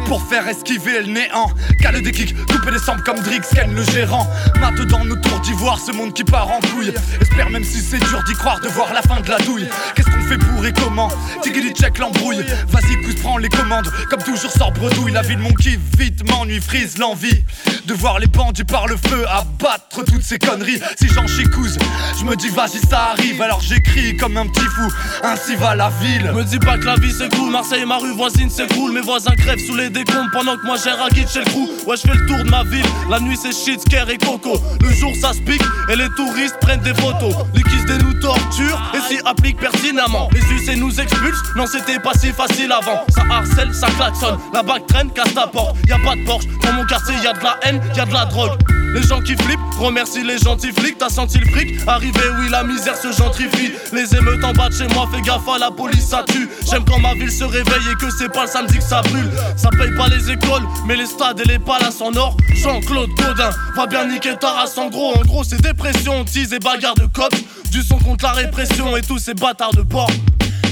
pour 0.06 0.22
faire 0.28 0.48
esquiver 0.48 1.02
le 1.02 1.08
néant. 1.08 1.52
Cale 1.82 2.02
des 2.02 2.12
kicks, 2.12 2.36
couper 2.48 2.72
des 2.72 2.80
samples 2.80 3.04
comme 3.04 3.20
Drix, 3.20 3.42
Ken 3.54 3.74
le 3.74 3.84
gérant. 3.84 4.28
Mate 4.60 4.82
dans 4.88 5.04
nos 5.04 5.16
tours 5.16 5.40
d'ivoire, 5.42 5.80
ce 5.80 5.92
monde 5.92 6.13
qui 6.13 6.24
part 6.24 6.50
en 6.50 6.60
couille. 6.60 6.94
Espère 7.22 7.50
même 7.50 7.63
si 7.63 7.82
c'est 7.82 8.00
dur 8.00 8.24
d'y 8.26 8.34
croire, 8.34 8.60
de 8.60 8.68
voir 8.70 8.94
la 8.94 9.02
fin 9.02 9.20
de 9.20 9.30
la 9.30 9.38
douille. 9.40 9.68
Qu'est-ce 9.96 10.10
qu'on 10.10 10.24
fait 10.24 10.38
pour 10.38 10.66
et 10.66 10.74
comment? 10.74 11.10
Tiggy 11.44 11.74
check 11.74 11.98
l'embrouille. 11.98 12.44
Vas-y, 12.69 13.02
cousse, 13.04 13.15
prends 13.21 13.38
les 13.38 13.50
commandes. 13.50 13.90
Comme 14.10 14.23
toujours, 14.23 14.52
sort 14.52 14.71
bredouille. 14.71 15.12
La 15.12 15.21
vie 15.21 15.36
de 15.36 15.42
mon 15.42 15.54
kiff, 15.54 15.80
vite 15.98 16.28
m'ennuie, 16.30 16.62
frise 16.62 16.98
l'envie. 16.98 17.44
De 17.86 17.94
voir 17.94 18.19
les 18.19 18.28
bandits 18.28 18.63
par 18.63 18.88
le 18.88 18.98
feu 18.98 19.25
abattre 19.30 20.04
toutes 20.06 20.23
ces 20.23 20.40
conneries. 20.40 20.82
Si 21.00 21.08
j'en 21.10 21.28
chicouse, 21.28 21.78
je 22.19 22.25
me 22.25 22.36
dis 22.36 22.50
vas-y, 22.50 22.80
ça 22.90 23.12
arrive. 23.12 23.42
Alors 23.42 23.62
j'écris 23.62 24.17
comme 24.17 24.38
un 24.38 24.48
petit 24.48 24.65
fou. 24.65 24.92
Ainsi 25.23 25.56
va 25.56 25.75
la 25.75 25.90
ville. 26.02 26.32
Me 26.34 26.44
dis 26.44 26.60
pas 26.60 26.78
que 26.78 26.86
la 26.86 26.96
vie 26.96 27.13
s'écroule, 27.18 27.52
Marseille, 27.52 27.86
ma 27.86 27.98
rue 27.98 28.13
voisine 28.13 28.50
s'écroule. 28.50 28.92
Mes 28.92 29.02
voisins 29.02 29.36
crèvent 29.36 29.65
sous 29.65 29.76
les 29.76 29.90
décombres 29.90 30.30
pendant 30.32 30.56
que 30.58 30.65
moi 30.65 30.76
j'ai 30.84 30.92
un 30.92 31.10
guide 31.10 31.28
chez 31.28 31.40
le 31.40 31.46
crew. 31.46 31.68
Ouais, 31.88 31.98
je 31.98 32.02
fais 32.02 32.15
le 32.15 32.26
tour 32.28 32.38
de 32.38 32.50
ma 32.50 32.63
ville. 32.63 32.86
La 33.10 33.20
nuit 33.20 33.38
c'est 33.42 33.52
shit, 33.52 33.82
scare 33.82 34.10
et 34.10 34.18
coco. 34.18 34.60
Le 34.82 34.90
jour 34.94 35.12
ça 35.20 35.34
se 35.34 35.40
pique 35.40 35.63
et 35.90 35.96
les 35.96 36.10
touristes 36.15 36.58
prennent 36.62 36.82
des 36.82 36.94
photos. 36.94 37.34
Les 37.56 37.63
kiss 37.63 37.86
des 37.86 37.98
nous 37.98 38.13
torturent 38.13 38.82
et 38.94 39.00
s'y 39.08 39.20
appliquent 39.26 39.60
pertinemment. 39.60 40.30
Les 40.34 40.42
UC 40.42 40.78
nous 40.78 41.00
expulsent, 41.00 41.44
non 41.56 41.65
c'était 41.65 42.00
pas 42.00 42.13
si 42.13 42.32
facile 42.32 42.72
avant. 42.72 43.04
Ça 43.10 43.24
harcèle, 43.30 43.74
ça 43.74 43.88
klaxonne. 43.98 44.38
La 44.54 44.62
bague 44.62 44.86
traîne, 44.88 45.10
casse 45.12 45.34
ta 45.34 45.48
porte. 45.48 45.76
Y 45.88 45.94
a 45.94 46.00
pas 46.00 46.15
de 46.15 46.24
Porsche, 46.26 46.48
dans 46.63 46.74
mon 46.74 46.86
quartier 46.86 47.15
y 47.15 47.22
de 47.22 47.44
la 47.44 47.58
haine, 47.63 47.82
y 47.96 48.08
de 48.08 48.13
la 48.13 48.26
drogue. 48.26 48.77
Les 48.94 49.04
gens 49.04 49.21
qui 49.21 49.35
flippent, 49.35 49.60
remercie 49.77 50.23
les 50.23 50.38
gentils 50.38 50.71
flics. 50.71 50.98
T'as 50.98 51.10
senti 51.10 51.38
le 51.40 51.46
fric 51.48 51.75
Arrivé, 51.88 52.21
oui, 52.40 52.50
la 52.50 52.63
misère 52.63 52.96
se 52.96 53.12
gentrifie. 53.12 53.71
Les 53.94 54.15
émeutes 54.15 54.44
en 54.44 54.54
bas 54.54 54.69
de 54.69 54.73
chez 54.73 54.88
moi, 54.94 55.08
fais 55.13 55.21
gaffe 55.21 55.48
à 55.48 55.58
la 55.58 55.71
police, 55.71 56.08
ça 56.08 56.23
tue. 56.27 56.50
J'aime 56.69 56.83
quand 56.85 57.00
ma 57.00 57.13
ville 57.13 57.31
se 57.31 57.44
réveille 57.44 57.90
et 57.92 57.96
que 57.96 58.10
c'est 58.17 58.31
pas 58.31 58.44
le 58.44 58.50
samedi 58.50 58.77
que 58.77 58.83
ça 58.83 59.02
brûle. 59.02 59.29
Ça 59.56 59.69
paye 59.69 59.92
pas 59.96 60.08
les 60.08 60.31
écoles, 60.31 60.63
mais 60.88 60.96
les 60.96 61.06
stades 61.06 61.40
et 61.40 61.48
les 61.48 61.60
palaces 61.60 62.02
en 62.02 62.15
or. 62.15 62.35
Jean-Claude 62.56 63.10
Godin, 63.17 63.50
va 63.75 63.85
bien 63.88 64.08
niquer 64.08 64.35
ta 64.40 64.65
en 64.77 64.90
gros. 64.90 65.15
En 65.15 65.21
gros, 65.21 65.44
c'est 65.44 65.62
dépression, 65.62 66.23
tease 66.25 66.54
et 66.54 66.60
bagarre 66.60 66.96
de 66.96 67.06
cops. 67.06 67.38
Du 67.71 67.81
son 67.81 67.98
contre 68.00 68.25
la 68.25 68.31
répression 68.31 68.96
et 68.96 69.02
tous 69.02 69.19
ces 69.19 69.33
bâtards 69.33 69.73
de 69.73 69.81
porc. 69.81 70.12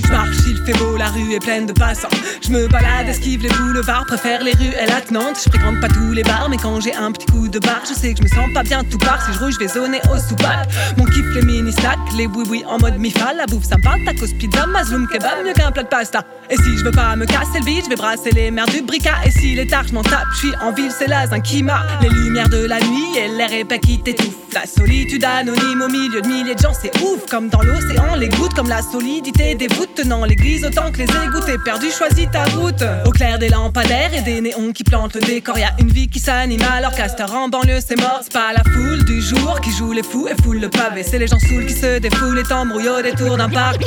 Je 0.05 0.11
marche, 0.11 0.37
il 0.47 0.57
fait 0.65 0.77
beau, 0.77 0.97
la 0.97 1.09
rue 1.09 1.33
est 1.33 1.39
pleine 1.39 1.65
de 1.65 1.73
passants. 1.73 2.09
Je 2.41 2.49
me 2.49 2.67
balade, 2.67 3.07
esquive 3.07 3.41
les 3.41 3.49
boulevards, 3.49 4.05
préfère 4.05 4.43
les 4.43 4.51
rues 4.51 4.73
et 4.73 4.91
attenantes. 4.91 5.37
Je 5.43 5.49
fréquente 5.49 5.79
pas 5.81 5.87
tous 5.87 6.11
les 6.11 6.23
bars, 6.23 6.47
mais 6.49 6.57
quand 6.57 6.79
j'ai 6.79 6.93
un 6.93 7.11
petit 7.11 7.25
coup 7.25 7.47
de 7.47 7.59
barre, 7.59 7.81
je 7.87 7.93
sais 7.93 8.13
que 8.13 8.19
je 8.19 8.23
me 8.23 8.27
sens 8.27 8.53
pas 8.53 8.63
bien 8.63 8.83
tout 8.83 8.97
part. 8.99 9.25
Si 9.25 9.33
je 9.33 9.39
roule, 9.39 9.51
je 9.51 9.59
vais 9.59 9.67
zoner 9.67 9.99
au 10.13 10.17
soupapes. 10.17 10.71
Mon 10.97 11.05
kiff, 11.05 11.25
les 11.33 11.41
mini 11.41 11.71
stacks, 11.71 11.97
les 12.15 12.27
oui-oui 12.27 12.63
en 12.67 12.77
mode 12.77 12.97
mifa. 12.99 13.33
La 13.33 13.45
bouffe 13.47 13.65
sympa, 13.65 13.95
tacos, 14.05 14.33
pizza, 14.37 14.67
mazloum, 14.67 15.07
kebab, 15.07 15.43
mieux 15.43 15.53
qu'un 15.53 15.71
plat 15.71 15.83
de 15.83 15.89
pasta. 15.89 16.23
Et 16.49 16.57
si 16.57 16.77
je 16.77 16.83
veux 16.83 16.91
pas 16.91 17.15
me 17.15 17.25
casser 17.25 17.59
le 17.59 17.65
bide, 17.65 17.85
je 17.85 17.89
vais 17.89 17.95
brasser 17.95 18.31
les 18.31 18.51
mers 18.51 18.67
du 18.67 18.81
brica. 18.83 19.13
Et 19.25 19.31
si 19.31 19.55
les 19.55 19.65
tard, 19.65 19.85
je 19.87 19.93
m'en 19.93 20.03
tape, 20.03 20.25
je 20.33 20.37
suis 20.37 20.55
en 20.61 20.71
ville, 20.71 20.91
c'est 20.91 21.11
un 21.11 21.39
qui 21.39 21.63
m'a. 21.63 21.81
Les 22.01 22.09
lumières 22.09 22.49
de 22.49 22.65
la 22.65 22.79
nuit 22.79 23.17
et 23.17 23.27
l'air 23.27 23.51
épais 23.51 23.79
qui 23.79 23.99
t'étouffe. 23.99 24.35
La 24.53 24.65
solitude 24.65 25.23
anonyme 25.23 25.81
au 25.81 25.89
milieu 25.89 26.21
de 26.21 26.27
milliers 26.27 26.55
de 26.55 26.59
gens, 26.59 26.73
c'est 26.79 26.95
ouf. 27.01 27.25
Comme 27.29 27.49
dans 27.49 27.61
l'océan, 27.61 28.15
les 28.15 28.29
gouttes, 28.29 28.53
comme 28.53 28.69
la 28.69 28.81
solidité 28.81 29.55
des 29.55 29.67
voûtes 29.67 29.94
tenant 29.95 30.25
l'église 30.25 30.65
autant 30.65 30.91
que 30.91 30.97
les 30.97 31.03
égouts. 31.03 31.39
T'es 31.45 31.57
perdu, 31.57 31.89
choisis 31.89 32.29
ta 32.31 32.43
route. 32.43 32.83
Au 33.05 33.11
clair 33.11 33.39
des 33.39 33.49
lampadaires 33.49 34.13
et 34.13 34.21
des 34.21 34.41
néons 34.41 34.71
qui 34.73 34.83
plantent 34.83 35.15
le 35.15 35.21
décor, 35.21 35.57
y 35.57 35.63
a 35.63 35.73
une 35.79 35.91
vie 35.91 36.07
qui 36.07 36.19
s'anime. 36.19 36.61
Alors 36.75 36.93
casteur 36.93 37.33
en 37.33 37.47
banlieue, 37.49 37.79
c'est 37.85 37.99
mort. 37.99 38.19
C'est 38.21 38.33
pas 38.33 38.53
la 38.53 38.63
foule 38.63 39.03
du 39.05 39.21
jour 39.21 39.59
qui 39.61 39.71
joue 39.71 39.93
les 39.93 40.03
fous 40.03 40.27
et 40.27 40.41
foule 40.43 40.59
le 40.59 40.69
pavé. 40.69 41.03
C'est 41.03 41.19
les 41.19 41.27
gens 41.27 41.39
saouls 41.39 41.65
qui 41.65 41.73
se 41.73 41.99
défoulent 41.99 42.39
et 42.39 42.43
t'embrouillent 42.43 43.03
détour 43.03 43.37
d'un 43.37 43.49
parc. 43.49 43.81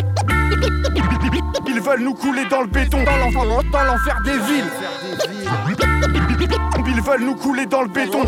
Ils 1.66 1.80
veulent 1.80 2.02
nous 2.02 2.14
couler 2.14 2.44
dans 2.50 2.62
le 2.62 2.68
béton, 2.68 2.98
dans 3.04 3.84
l'enfer 3.84 4.18
des 4.24 4.32
villes. 4.32 4.70
Ils 6.86 7.02
veulent 7.02 7.24
nous 7.24 7.36
couler 7.36 7.66
dans 7.66 7.82
le 7.82 7.88
béton, 7.88 8.24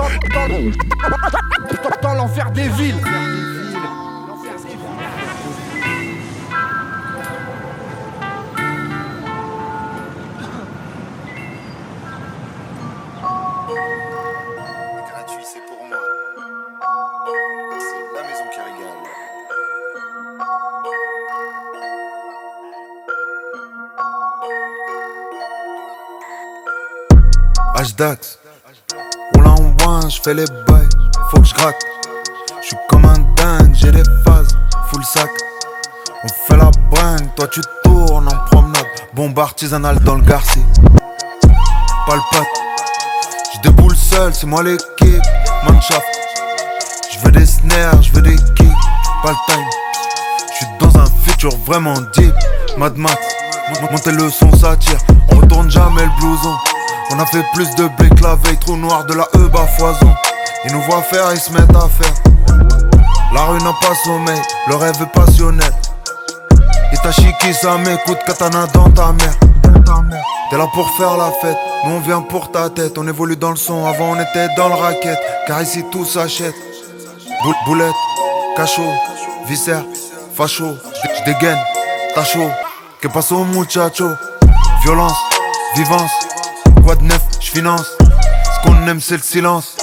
dans 2.03 2.14
l'enfer 2.14 2.51
des 2.53 2.68
villes. 2.68 3.01
H-Dax, 27.81 28.39
roule 29.35 29.47
en 29.47 29.74
one, 29.87 30.11
j'fais 30.11 30.35
les 30.35 30.45
bails, 30.68 30.87
faut 31.31 31.41
que 31.41 31.47
j'gratte. 31.47 31.83
J'suis 32.61 32.76
comme 32.91 33.07
un 33.07 33.18
dingue, 33.37 33.74
j'ai 33.74 33.91
des 33.91 34.03
phases, 34.22 34.55
full 34.91 35.03
sac. 35.03 35.31
On 36.22 36.28
fait 36.28 36.59
la 36.59 36.70
bringue, 36.91 37.35
toi 37.37 37.49
tu 37.49 37.62
tournes 37.83 38.28
en 38.28 38.37
promenade. 38.51 38.85
Bombe 39.14 39.39
artisanale 39.39 39.99
dans 40.01 40.16
le 40.16 40.20
Garci. 40.20 40.62
Pote, 42.05 42.20
j'déboule 43.55 43.97
seul, 43.97 44.35
c'est 44.35 44.47
moi 44.47 44.62
l'équipe. 44.62 45.22
Mannschaft, 45.66 46.05
j'veux 47.14 47.33
des 47.33 47.47
snares, 47.47 48.03
j'veux 48.03 48.20
des 48.20 48.37
kicks. 48.37 48.68
Pas 49.22 49.31
le 49.31 49.37
time, 49.55 49.64
j'suis 50.53 50.66
dans 50.81 51.01
un 51.01 51.07
futur 51.24 51.57
vraiment 51.64 51.95
deep. 52.12 52.35
Mad 52.76 52.99
Max, 52.99 53.16
montez 53.91 54.12
le 54.12 54.28
son, 54.28 54.55
ça 54.55 54.76
tire. 54.76 54.99
On 55.33 55.37
retourne 55.37 55.70
jamais 55.70 56.03
le 56.05 56.20
blouson. 56.20 56.55
On 57.12 57.18
a 57.18 57.26
fait 57.26 57.44
plus 57.54 57.68
de 57.74 57.88
blé 57.98 58.08
que 58.08 58.22
la 58.22 58.36
veille, 58.36 58.56
trou 58.58 58.76
noir 58.76 59.04
de 59.04 59.14
la 59.14 59.24
E 59.34 59.48
bas 59.48 59.66
foison. 59.78 60.14
Ils 60.64 60.72
nous 60.72 60.82
voient 60.82 61.02
faire, 61.02 61.32
ils 61.32 61.40
se 61.40 61.50
mettent 61.52 61.74
à 61.74 61.88
faire. 61.88 62.14
La 63.32 63.44
rue 63.44 63.58
n'a 63.58 63.72
pas 63.80 63.94
sommeil, 64.04 64.40
le 64.68 64.76
rêve 64.76 64.96
est 65.02 65.06
passionnel. 65.06 65.72
Itachi 66.92 67.32
qui 67.40 67.54
ça 67.54 67.78
m'écoute, 67.78 68.18
katana 68.26 68.66
dans 68.74 68.90
ta 68.90 69.12
mère. 69.12 69.34
T'es 70.50 70.56
là 70.56 70.66
pour 70.74 70.88
faire 70.96 71.16
la 71.16 71.30
fête, 71.40 71.56
nous 71.84 71.92
on 71.92 72.00
vient 72.00 72.22
pour 72.22 72.50
ta 72.50 72.68
tête. 72.70 72.98
On 72.98 73.06
évolue 73.06 73.36
dans 73.36 73.50
le 73.50 73.56
son, 73.56 73.86
avant 73.86 74.11
on 74.11 74.20
était 74.20 74.48
dans 74.56 74.68
le 74.68 74.74
racket. 74.74 75.18
Car 75.46 75.62
ici 75.62 75.84
tout 75.90 76.04
s'achète. 76.04 76.54
Boule, 77.42 77.54
boulette, 77.66 77.94
cachot, 78.56 78.82
viscère, 79.46 79.84
facho. 80.34 80.76
J'dégaine, 81.18 81.58
t'as 82.14 82.24
chaud. 82.24 82.50
Que 83.00 83.08
passe 83.08 83.32
au 83.32 83.44
muchacho? 83.44 84.08
Violence, 84.82 85.16
vivance. 85.74 86.11
Quoi 86.91 86.97
de 86.97 87.05
neuf, 87.05 87.22
j'finance. 87.38 87.97
Ce 88.01 88.66
qu'on 88.66 88.74
aime, 88.88 88.99
c'est 88.99 89.14
le 89.14 89.22
silence. 89.22 89.76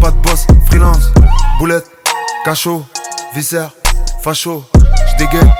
Pas 0.00 0.10
de 0.10 0.16
boss, 0.16 0.46
freelance. 0.64 1.12
Boulette, 1.58 1.84
cachot, 2.42 2.84
viscère, 3.34 3.70
facho. 4.22 4.64
J'dégaine, 5.12 5.52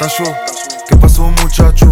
t'as 0.00 0.08
chaud. 0.08 0.24
Que 0.88 0.94
au 0.96 1.44
muchacho? 1.44 1.86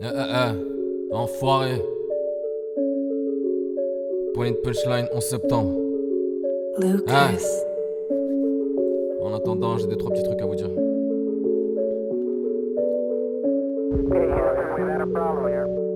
Eh 0.00 0.06
eh 0.06 0.24
eh, 0.32 1.14
enfoiré. 1.14 1.82
Point 4.32 4.52
de 4.52 4.56
punchline 4.64 5.06
11 5.12 5.22
septembre. 5.22 5.87
Ah. 6.80 7.30
En 9.20 9.34
attendant, 9.34 9.78
j'ai 9.78 9.88
deux 9.88 9.96
trois 9.96 10.12
petits 10.12 10.22
trucs 10.22 10.40
à 10.40 10.46
vous 10.46 10.54
dire. 10.54 10.70
Je 14.76 15.87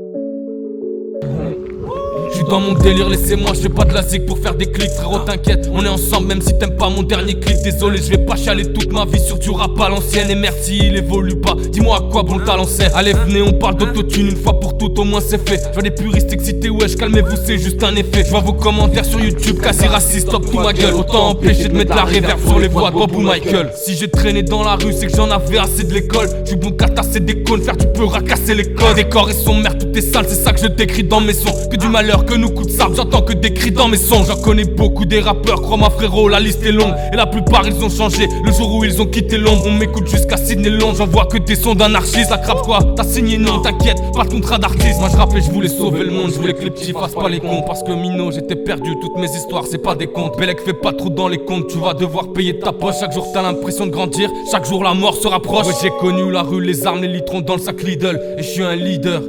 dans 2.48 2.60
mon 2.60 2.72
délire, 2.72 3.08
laissez-moi, 3.08 3.52
je 3.60 3.68
pas 3.68 3.84
de 3.84 3.94
la 3.94 4.02
zig 4.02 4.26
pour 4.26 4.38
faire 4.38 4.54
des 4.54 4.66
clics, 4.66 4.90
frérot, 4.90 5.20
t'inquiète, 5.20 5.68
on 5.72 5.84
est 5.84 5.88
ensemble, 5.88 6.28
même 6.28 6.42
si 6.42 6.56
t'aimes 6.58 6.76
pas 6.76 6.88
mon 6.88 7.02
dernier 7.02 7.34
clip. 7.34 7.56
Désolé, 7.62 7.98
je 7.98 8.10
vais 8.10 8.24
pas 8.24 8.36
chialer 8.36 8.72
toute 8.72 8.92
ma 8.92 9.04
vie 9.04 9.20
sur 9.20 9.38
du 9.38 9.50
rap 9.50 9.80
à 9.80 9.88
l'ancienne. 9.88 10.30
Et 10.30 10.34
merci, 10.34 10.78
il 10.82 10.96
évolue 10.96 11.36
pas. 11.36 11.54
Dis-moi 11.70 11.96
à 11.96 12.00
quoi 12.10 12.22
bon 12.22 12.38
le 12.38 12.44
talent. 12.44 12.66
Allez, 12.94 13.12
venez, 13.12 13.42
on 13.42 13.52
parle 13.52 13.76
d'autotune 13.76 14.28
une 14.28 14.36
fois 14.36 14.58
pour 14.58 14.76
toutes, 14.78 14.98
au 14.98 15.04
moins 15.04 15.20
c'est 15.20 15.48
fait. 15.48 15.62
Je 15.68 15.72
vois 15.74 15.82
des 15.82 15.90
puristes 15.90 16.32
excités, 16.32 16.70
wesh, 16.70 16.96
calmez-vous, 16.96 17.36
c'est 17.44 17.58
juste 17.58 17.82
un 17.82 17.94
effet. 17.94 18.24
Je 18.24 18.30
vois 18.30 18.40
vos 18.40 18.52
commentaires 18.52 19.04
sur 19.04 19.20
YouTube, 19.20 19.60
cassé 19.60 19.86
raciste, 19.86 20.28
stop 20.28 20.50
tout 20.50 20.58
ma 20.58 20.72
gueule. 20.72 20.94
Autant 20.94 21.30
empêcher 21.30 21.68
de 21.68 21.76
mettre 21.76 21.94
la 21.94 22.04
réverb 22.04 22.40
sur 22.44 22.58
les 22.58 22.68
voix 22.68 22.90
de 22.90 22.96
Bob 22.96 23.14
ou 23.14 23.20
Michael. 23.20 23.70
Si 23.76 23.96
j'ai 23.96 24.08
traîné 24.08 24.42
dans 24.42 24.62
la 24.62 24.76
rue, 24.76 24.92
c'est 24.92 25.06
que 25.06 25.16
j'en 25.16 25.30
avais 25.30 25.58
assez 25.58 25.84
de 25.84 25.92
l'école. 25.92 26.28
Suis 26.44 26.56
bon 26.56 26.70
qu'à 26.70 26.88
tasser 26.88 27.20
des 27.20 27.42
cônes, 27.42 27.62
faire 27.62 27.76
tu 27.76 27.86
peux 27.94 28.04
racasser 28.04 28.54
les 28.54 28.72
codes. 28.72 28.96
Des 28.96 29.04
corps 29.04 29.30
et 29.30 29.34
son 29.34 29.54
mère, 29.54 29.76
tout 29.78 29.88
est 29.94 30.00
sale, 30.00 30.26
c'est 30.28 30.42
ça 30.42 30.52
que 30.52 30.60
je 30.60 30.66
décris 30.66 31.04
dans 31.04 31.20
mes 31.20 31.34
sons. 31.34 31.54
Que 31.70 31.76
du 31.76 31.88
malheur, 31.88 32.24
nous 32.36 32.50
coups 32.50 32.68
de 32.68 32.72
sable, 32.72 32.96
j'entends 32.96 33.22
que 33.22 33.32
des 33.32 33.52
cris 33.52 33.70
dans 33.70 33.88
mes 33.88 33.96
sons. 33.96 34.24
J'en 34.24 34.36
connais 34.36 34.64
beaucoup 34.64 35.04
des 35.04 35.20
rappeurs, 35.20 35.62
crois-moi 35.62 35.90
frérot, 35.90 36.28
la 36.28 36.40
liste 36.40 36.64
est 36.64 36.72
longue. 36.72 36.94
Et 37.12 37.16
la 37.16 37.26
plupart 37.26 37.66
ils 37.66 37.84
ont 37.84 37.90
changé 37.90 38.28
le 38.44 38.52
jour 38.52 38.74
où 38.74 38.84
ils 38.84 39.00
ont 39.00 39.06
quitté 39.06 39.38
l'ombre. 39.38 39.64
On 39.66 39.72
m'écoute 39.72 40.08
jusqu'à 40.08 40.36
Sydney 40.36 40.70
Long, 40.70 40.94
j'en 40.94 41.06
vois 41.06 41.26
que 41.26 41.38
des 41.38 41.54
sons 41.54 41.74
d'anarchiste. 41.74 42.30
La 42.30 42.38
crabe 42.38 42.62
quoi, 42.62 42.78
t'as 42.96 43.04
signé 43.04 43.38
non, 43.38 43.60
t'inquiète, 43.60 43.98
pas 44.14 44.24
de 44.24 44.30
contrat 44.30 44.58
d'artiste. 44.58 45.00
Moi 45.00 45.08
je 45.10 45.16
rappelais, 45.16 45.40
je 45.40 45.50
voulais 45.50 45.68
sauver 45.68 46.04
le 46.04 46.10
monde, 46.10 46.30
je 46.30 46.36
voulais 46.40 46.54
que 46.54 46.62
les 46.62 46.70
petits 46.70 46.92
fassent 46.92 47.14
pas 47.14 47.28
les 47.28 47.40
cons. 47.40 47.62
Parce 47.66 47.82
que 47.82 47.92
Mino, 47.92 48.30
j'étais 48.30 48.56
perdu, 48.56 48.94
toutes 49.00 49.16
mes 49.16 49.30
histoires, 49.30 49.64
c'est 49.70 49.82
pas 49.82 49.94
des 49.94 50.06
contes. 50.06 50.38
Bellec 50.38 50.60
fait 50.60 50.72
pas 50.72 50.92
trop 50.92 51.10
dans 51.10 51.28
les 51.28 51.38
comptes, 51.38 51.68
tu 51.68 51.78
vas 51.78 51.94
devoir 51.94 52.32
payer 52.32 52.58
ta 52.58 52.72
poche. 52.72 52.96
Chaque 53.00 53.12
jour 53.12 53.28
t'as 53.32 53.42
l'impression 53.42 53.86
de 53.86 53.90
grandir, 53.90 54.30
chaque 54.50 54.66
jour 54.66 54.82
la 54.82 54.94
mort 54.94 55.16
se 55.16 55.28
rapproche. 55.28 55.66
Ouais, 55.66 55.74
j'ai 55.82 55.90
connu 56.00 56.30
la 56.30 56.42
rue, 56.42 56.62
les 56.62 56.86
armes, 56.86 57.02
les 57.02 57.08
litrons 57.08 57.40
dans 57.40 57.54
le 57.54 57.60
sac 57.60 57.82
Lidl. 57.82 58.20
Et 58.38 58.42
je 58.42 58.48
suis 58.48 58.62
un 58.62 58.76
leader. 58.76 59.22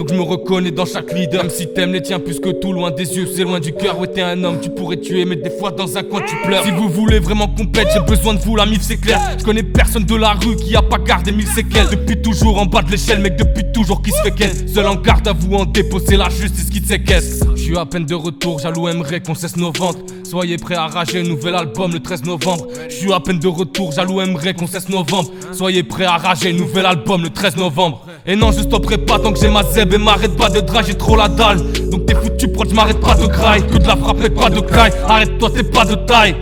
Donc 0.00 0.08
je 0.08 0.14
me 0.14 0.22
reconnais 0.22 0.70
dans 0.70 0.86
chaque 0.86 1.12
leader 1.12 1.42
Même 1.42 1.50
si 1.50 1.66
t'aimes 1.74 1.92
les 1.92 2.00
tiens 2.00 2.18
plus 2.18 2.40
que 2.40 2.48
tout 2.48 2.72
Loin 2.72 2.90
des 2.90 3.18
yeux 3.18 3.28
c'est 3.36 3.42
loin 3.42 3.60
du 3.60 3.74
cœur. 3.74 3.98
Ouais 3.98 4.06
t'es 4.06 4.22
un 4.22 4.42
homme 4.44 4.58
tu 4.58 4.70
pourrais 4.70 4.96
tuer 4.96 5.26
Mais 5.26 5.36
des 5.36 5.50
fois 5.50 5.72
dans 5.72 5.94
un 5.98 6.02
coin 6.02 6.22
tu 6.26 6.34
pleures. 6.36 6.64
Si 6.64 6.70
vous 6.70 6.88
voulez 6.88 7.18
vraiment 7.18 7.48
compète 7.48 7.88
J'ai 7.92 8.00
besoin 8.00 8.32
de 8.32 8.38
vous 8.38 8.56
la 8.56 8.64
mif 8.64 8.80
c'est 8.80 8.96
clair. 8.96 9.20
Je 9.38 9.44
connais 9.44 9.62
personne 9.62 10.04
de 10.04 10.14
la 10.14 10.32
rue 10.32 10.56
qui 10.56 10.74
a 10.74 10.80
pas 10.80 10.96
gardé 10.96 11.32
mille 11.32 11.46
séquelles. 11.46 11.88
Depuis 11.90 12.16
toujours 12.22 12.58
en 12.58 12.64
bas 12.64 12.80
de 12.80 12.90
l'échelle 12.92 13.20
Mec 13.20 13.36
depuis 13.36 13.62
toujours 13.74 14.00
qui 14.00 14.10
se 14.10 14.22
fait 14.22 14.30
qu'elle 14.30 14.70
Seul 14.70 14.86
en 14.86 14.94
garde 14.94 15.28
à 15.28 15.34
vous 15.34 15.54
en 15.54 15.70
C'est 16.06 16.16
la 16.16 16.30
justice 16.30 16.70
qui 16.70 16.80
te 16.80 16.88
séquestre. 16.88 17.48
Je 17.54 17.60
suis 17.60 17.76
à 17.76 17.84
peine 17.84 18.06
de 18.06 18.14
retour 18.14 18.58
Jaloux 18.58 18.88
aimerait 18.88 19.20
qu'on 19.20 19.34
cesse 19.34 19.58
nos 19.58 19.70
ventes. 19.70 19.98
Soyez 20.24 20.56
prêts 20.56 20.76
à 20.76 20.86
rager 20.86 21.22
Nouvel 21.22 21.56
album 21.56 21.92
le 21.92 22.00
13 22.00 22.24
novembre. 22.24 22.68
Je 22.88 22.94
suis 22.94 23.12
à 23.12 23.20
peine 23.20 23.38
de 23.38 23.48
retour 23.48 23.92
Jaloux 23.92 24.22
aimerait 24.22 24.54
qu'on 24.54 24.66
cesse 24.66 24.88
novembre 24.88 25.30
Soyez 25.52 25.82
prêts 25.82 26.06
à 26.06 26.16
rager 26.16 26.54
Nouvel 26.54 26.86
album 26.86 27.22
le 27.22 27.28
13 27.28 27.56
novembre. 27.56 28.06
Et 28.24 28.34
non 28.34 28.50
je 28.50 28.62
stopperai 28.62 28.96
pas 28.96 29.18
tant 29.18 29.32
que 29.34 29.38
j'ai 29.38 29.50
ma 29.50 29.62
zeb 29.62 29.89
et 29.92 29.98
m'arrête 29.98 30.36
pas 30.36 30.48
de 30.48 30.60
drag, 30.60 30.84
j'ai 30.86 30.94
trop 30.94 31.16
la 31.16 31.28
dalle. 31.28 31.58
Donc 31.90 32.06
t'es 32.06 32.14
foutu 32.14 32.48
proche, 32.48 32.72
m'arrête 32.72 33.00
pas 33.00 33.14
de 33.14 33.26
graille. 33.26 33.66
Que 33.66 33.78
de 33.78 33.86
la 33.86 33.96
frappe 33.96 34.24
et 34.24 34.30
pas 34.30 34.50
de 34.50 34.60
caille. 34.60 34.92
Arrête-toi, 35.08 35.50
t'es 35.54 35.62
pas 35.62 35.84
de 35.84 35.94
taille. 35.94 36.36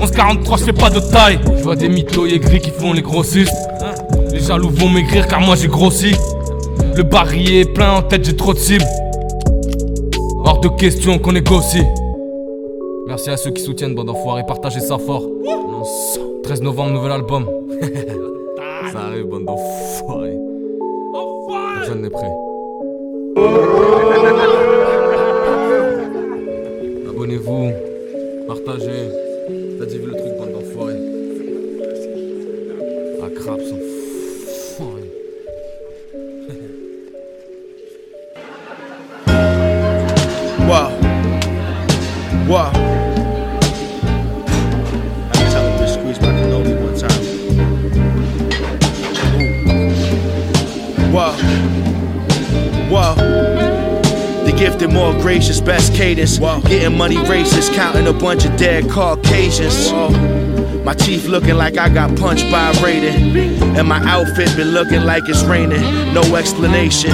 11-43, 0.00 0.58
je 0.58 0.64
fais 0.64 0.72
pas 0.72 0.90
de 0.90 1.00
taille. 1.00 1.38
Je 1.56 1.62
vois 1.62 1.76
des 1.76 1.88
mythos 1.88 2.26
aigris 2.26 2.60
qui 2.60 2.70
font 2.70 2.92
les 2.92 3.02
grossistes. 3.02 3.54
Les 4.32 4.40
jaloux 4.40 4.70
vont 4.70 4.88
maigrir 4.88 5.26
car 5.26 5.40
moi 5.40 5.56
j'ai 5.56 5.68
grossi. 5.68 6.14
Le 6.94 7.02
barillet 7.02 7.60
est 7.60 7.72
plein 7.72 7.92
en 7.92 8.02
tête, 8.02 8.24
j'ai 8.24 8.36
trop 8.36 8.52
de 8.52 8.58
cibles. 8.58 8.84
Hors 10.44 10.60
de 10.60 10.68
question 10.68 11.18
qu'on 11.18 11.32
négocie. 11.32 11.84
Merci 13.06 13.30
à 13.30 13.36
ceux 13.36 13.50
qui 13.50 13.62
soutiennent 13.62 13.94
Bande 13.94 14.06
d'enfoirés, 14.08 14.44
partagez 14.46 14.80
ça 14.80 14.98
fort. 14.98 15.24
13 16.44 16.62
novembre, 16.62 16.92
nouvel 16.92 17.12
album. 17.12 17.46
Abonnez-vous, 27.08 27.72
partagez. 28.46 29.17
Gifted, 54.78 54.94
more 54.94 55.12
gracious, 55.14 55.60
best 55.60 55.92
cadence. 55.92 56.38
Getting 56.38 56.96
money 56.96 57.16
races, 57.28 57.68
counting 57.70 58.06
a 58.06 58.12
bunch 58.12 58.44
of 58.44 58.56
dead 58.56 58.88
Caucasians. 58.88 59.90
My 60.84 60.94
teeth 60.94 61.26
looking 61.26 61.56
like 61.56 61.76
I 61.76 61.88
got 61.88 62.16
punched 62.16 62.48
by 62.48 62.70
a 62.70 62.80
rating. 62.80 63.36
And 63.76 63.88
my 63.88 63.98
outfit 64.08 64.54
been 64.56 64.68
looking 64.68 65.02
like 65.02 65.28
it's 65.28 65.42
raining. 65.42 65.82
No 66.14 66.22
explanation. 66.36 67.10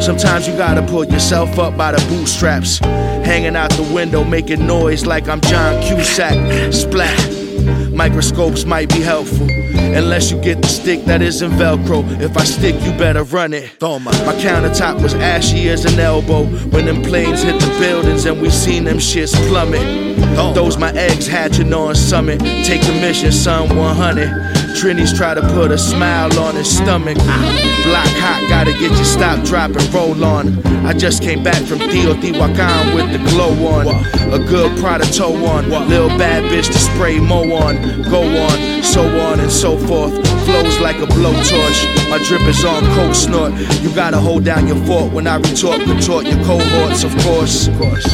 Sometimes 0.00 0.48
you 0.48 0.56
gotta 0.56 0.80
pull 0.80 1.04
yourself 1.04 1.58
up 1.58 1.76
by 1.76 1.92
the 1.92 1.98
bootstraps. 2.08 2.78
Hanging 2.78 3.54
out 3.54 3.70
the 3.72 3.82
window, 3.94 4.24
making 4.24 4.66
noise 4.66 5.04
like 5.04 5.28
I'm 5.28 5.42
John 5.42 5.82
Cusack. 5.82 6.72
Splat. 6.72 7.43
Microscopes 7.92 8.64
might 8.64 8.88
be 8.88 9.00
helpful. 9.00 9.48
Unless 9.50 10.30
you 10.30 10.40
get 10.40 10.60
the 10.60 10.68
stick 10.68 11.04
that 11.04 11.22
isn't 11.22 11.52
Velcro. 11.52 12.02
If 12.20 12.36
I 12.36 12.44
stick, 12.44 12.74
you 12.82 12.90
better 12.98 13.22
run 13.24 13.52
it. 13.52 13.80
My 13.80 14.34
countertop 14.40 15.02
was 15.02 15.14
ashy 15.14 15.68
as 15.68 15.84
an 15.84 16.00
elbow. 16.00 16.44
When 16.70 16.86
them 16.86 17.02
planes 17.02 17.42
hit 17.42 17.60
the 17.60 17.76
buildings 17.78 18.24
and 18.24 18.40
we 18.40 18.50
seen 18.50 18.84
them 18.84 18.98
shits 18.98 19.34
plummet. 19.48 20.14
Those 20.54 20.76
my 20.78 20.92
eggs 20.92 21.26
hatching 21.26 21.72
on 21.72 21.94
summit. 21.94 22.40
Take 22.64 22.82
the 22.82 22.92
mission, 23.00 23.30
son 23.30 23.76
100. 23.76 24.53
Trinity's 24.84 25.16
try 25.16 25.32
to 25.32 25.40
put 25.40 25.70
a 25.70 25.78
smile 25.78 26.38
on 26.38 26.56
his 26.56 26.68
stomach. 26.76 27.16
Block 27.16 28.12
hot, 28.20 28.44
gotta 28.50 28.72
get 28.72 28.90
you 28.90 29.04
stop, 29.04 29.42
drop, 29.42 29.70
and 29.70 29.94
roll 29.94 30.22
on. 30.22 30.60
I 30.84 30.92
just 30.92 31.22
came 31.22 31.42
back 31.42 31.62
from 31.62 31.78
Teotihuacan 31.78 32.94
with 32.94 33.10
the 33.10 33.30
glow 33.30 33.54
on. 33.66 33.86
A 34.30 34.38
good 34.38 34.78
Prada 34.78 35.10
toe 35.10 35.42
on. 35.46 35.70
Lil 35.88 36.08
bad 36.18 36.44
bitch 36.52 36.66
to 36.66 36.78
spray 36.78 37.18
mo 37.18 37.50
on. 37.54 37.76
Go 38.10 38.20
on, 38.24 38.73
so 38.84 39.02
on 39.20 39.40
and 39.40 39.50
so 39.50 39.76
forth. 39.78 40.12
Flows 40.44 40.78
like 40.78 40.96
a 40.96 41.06
blowtorch. 41.06 42.10
My 42.10 42.18
drip 42.18 42.42
is 42.42 42.64
on 42.64 42.84
coke 42.94 43.14
snort. 43.14 43.52
You 43.82 43.92
gotta 43.94 44.18
hold 44.18 44.44
down 44.44 44.66
your 44.66 44.76
fort 44.84 45.12
when 45.12 45.26
I 45.26 45.36
retort, 45.36 45.80
contort 45.82 46.26
your 46.26 46.42
cohorts, 46.44 47.02
of 47.02 47.16
course. 47.24 47.68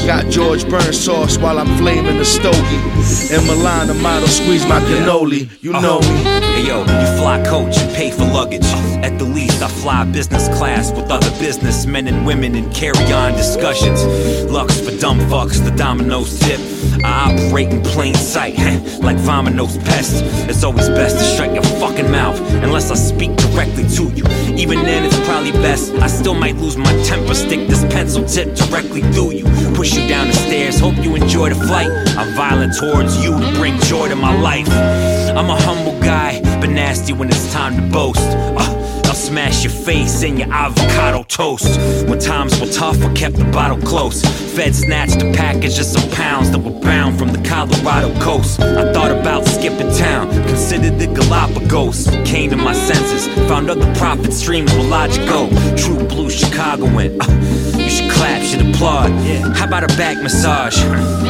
Got 0.07 0.31
George 0.31 0.69
Burns 0.69 0.99
sauce 0.99 1.37
while 1.39 1.59
I'm 1.59 1.77
flaming 1.79 2.19
the 2.19 2.25
stogie. 2.25 3.35
In 3.35 3.47
Milan, 3.47 3.89
the 3.89 3.95
model 3.95 4.29
squeeze 4.29 4.67
my 4.67 4.81
cannoli. 4.81 5.51
You 5.61 5.73
know 5.73 6.01
me. 6.01 6.23
Hey 6.55 6.67
yo, 6.67 6.81
you 6.81 7.19
fly 7.19 7.43
coach 7.45 7.77
and 7.79 7.95
pay 7.95 8.11
for 8.11 8.25
luggage. 8.25 8.67
At 9.03 9.19
the 9.19 9.25
least, 9.25 9.63
I 9.63 9.69
fly 9.69 10.05
business 10.05 10.49
class 10.57 10.93
with 10.93 11.11
other 11.11 11.31
businessmen 11.39 12.07
and 12.07 12.27
women 12.27 12.55
and 12.55 12.73
carry 12.73 13.13
on 13.13 13.33
discussions. 13.33 14.05
Lux 14.51 14.81
for 14.81 14.97
dumb 14.99 15.19
fucks, 15.31 15.63
the 15.65 15.71
dominoes 15.77 16.39
tip. 16.41 16.61
I 17.05 17.33
operate 17.33 17.69
in 17.69 17.83
plain 17.83 18.15
sight, 18.15 18.57
like 19.01 19.17
Vomino's 19.17 19.79
pest. 19.79 20.23
It's 20.49 20.65
always 20.65 20.89
best 20.89 21.19
to 21.19 21.25
shut 21.37 21.55
your 21.55 21.63
fucking 21.81 22.11
mouth 22.11 22.39
unless 22.63 22.91
I 22.91 22.95
speak 22.95 23.37
directly 23.37 23.87
to 23.97 24.05
you. 24.15 24.25
Even 24.57 24.81
then, 24.85 25.05
it's 25.05 25.19
probably 25.27 25.53
best. 25.53 25.93
I 25.95 26.07
still 26.07 26.35
might 26.35 26.57
lose 26.57 26.77
my 26.77 26.93
temper, 27.05 27.35
stick 27.35 27.69
this 27.69 27.83
pencil 27.93 28.25
tip 28.25 28.55
directly 28.55 29.03
through 29.13 29.33
you. 29.33 29.45
Push 29.75 29.97
you 29.97 30.07
down 30.09 30.29
the 30.29 30.35
stairs, 30.35 30.79
hope 30.79 30.97
you 31.03 31.15
enjoy 31.15 31.49
the 31.49 31.55
flight. 31.55 31.91
I'm 32.17 32.35
violent 32.35 32.75
towards 32.79 33.23
you 33.23 33.39
to 33.39 33.53
bring 33.55 33.79
joy 33.81 34.09
to 34.09 34.17
my 34.17 34.39
life. 34.41 34.69
I'm 34.71 35.49
a 35.49 35.61
humble 35.63 35.99
guy, 36.01 36.41
but 36.61 36.71
nasty 36.71 37.13
when 37.13 37.29
it's 37.29 37.53
time 37.53 37.77
to 37.77 37.83
boast. 37.93 38.21
Uh, 38.21 38.80
I'll 39.11 39.17
smash 39.17 39.65
your 39.65 39.73
face 39.73 40.23
in 40.23 40.37
your 40.37 40.53
avocado 40.53 41.25
toast. 41.25 41.81
When 42.09 42.21
times 42.21 42.61
were 42.61 42.69
tough, 42.69 43.03
I 43.03 43.13
kept 43.13 43.35
the 43.35 43.45
bottle 43.47 43.79
close. 43.79 44.23
Fed 44.55 44.73
snatched 44.73 45.21
a 45.21 45.33
package 45.33 45.81
of 45.81 45.87
some 45.87 46.09
pounds 46.13 46.53
that 46.53 46.61
were 46.61 46.79
bound 46.81 47.19
from 47.19 47.33
the 47.33 47.43
Colorado 47.43 48.17
coast. 48.21 48.61
I 48.61 48.93
thought 48.93 49.11
about 49.11 49.45
skipping 49.47 49.93
town, 49.95 50.31
considered 50.47 51.01
the 51.01 51.09
Galapagos. 51.09 52.07
Came 52.25 52.51
to 52.51 52.57
my 52.57 52.73
senses, 52.73 53.27
found 53.49 53.69
other 53.69 53.93
profit 53.97 54.33
streams 54.33 54.73
where 54.75 54.85
logic 54.89 55.27
go. 55.27 55.49
True 55.77 56.07
blue 56.07 56.31
Chicagoan. 56.31 57.21
Uh, 57.21 57.77
you 57.77 57.91
should 57.91 58.11
clap, 58.13 58.43
should 58.45 58.65
applaud. 58.65 59.11
How 59.57 59.67
about 59.67 59.83
a 59.83 59.89
back 59.97 60.23
massage 60.23 60.81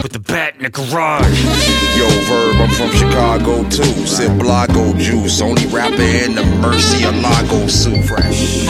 with 0.03 0.13
the 0.13 0.19
bat 0.19 0.55
in 0.57 0.65
the 0.65 0.71
garage? 0.71 1.45
Yo, 1.97 2.09
Verb, 2.29 2.57
I'm 2.57 2.69
from 2.69 2.91
Chicago 2.91 3.63
too. 3.71 4.07
Sip 4.07 4.33
Blago 4.33 4.99
juice, 4.99 5.41
only 5.41 5.65
rapper 5.67 6.03
in 6.03 6.35
the 6.35 6.45
Mercy 6.61 7.05
of 7.05 7.17
Lago 7.17 7.69
suit. 7.71 8.05
Fresh. 8.05 8.67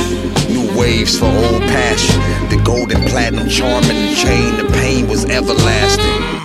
New 0.48 0.78
waves 0.78 1.18
for 1.18 1.24
old 1.24 1.62
passion. 1.62 2.20
The 2.51 2.62
golden 2.64 3.03
platinum 3.09 3.48
charm 3.48 3.84
and 3.84 4.11
the 4.11 4.14
chain, 4.14 4.57
the 4.57 4.70
pain 4.74 5.09
was 5.09 5.24
everlasting. 5.24 6.40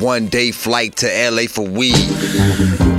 One 0.00 0.28
day 0.28 0.50
flight 0.50 0.96
to 0.96 1.06
LA 1.06 1.42
for 1.42 1.66
weed. 1.66 2.08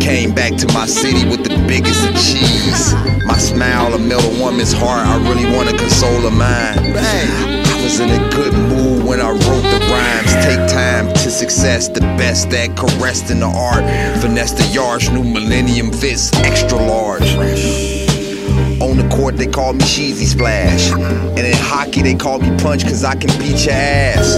Came 0.02 0.36
back 0.36 0.56
to 0.58 0.68
my 0.74 0.86
city 0.86 1.28
with 1.28 1.44
the 1.44 1.58
biggest 1.68 2.08
of 2.08 2.16
cheese. 2.16 2.94
My 3.26 3.38
smile, 3.38 3.94
a 3.94 4.00
melt 4.00 4.24
a 4.24 4.42
woman's 4.42 4.74
heart. 4.74 5.08
I 5.08 5.18
really 5.28 5.46
wanna 5.56 5.78
console 5.78 6.22
her 6.22 6.30
mind. 6.30 6.80
I 6.98 7.84
was 7.84 8.00
in 8.00 8.10
a 8.10 8.30
good 8.30 8.54
mood 8.54 9.06
when 9.06 9.22
I 9.22 9.32
wrote 9.32 9.66
the 9.74 9.80
rhymes. 9.90 10.34
Take 10.46 10.68
time 10.70 11.08
to 11.14 11.32
success, 11.32 11.88
the 11.88 12.02
best 12.20 12.50
that 12.52 12.76
caressed 12.76 13.32
in 13.32 13.40
the 13.40 13.48
art. 13.48 13.84
Finesse 14.22 14.52
the 14.52 14.68
yards, 14.74 15.10
new 15.10 15.24
millennium 15.24 15.92
fits, 15.92 16.32
extra 16.44 16.78
large. 16.78 17.91
On 18.82 18.98
the 18.98 19.08
court, 19.16 19.38
they 19.38 19.46
call 19.46 19.74
me 19.74 19.86
Cheesy 19.86 20.26
Splash. 20.26 20.92
And 20.92 21.38
in 21.38 21.54
hockey, 21.54 22.02
they 22.02 22.16
call 22.16 22.40
me 22.40 22.50
Punch, 22.58 22.84
cause 22.84 23.04
I 23.04 23.16
can 23.16 23.30
beat 23.40 23.66
your 23.66 23.76
ass. 23.76 24.38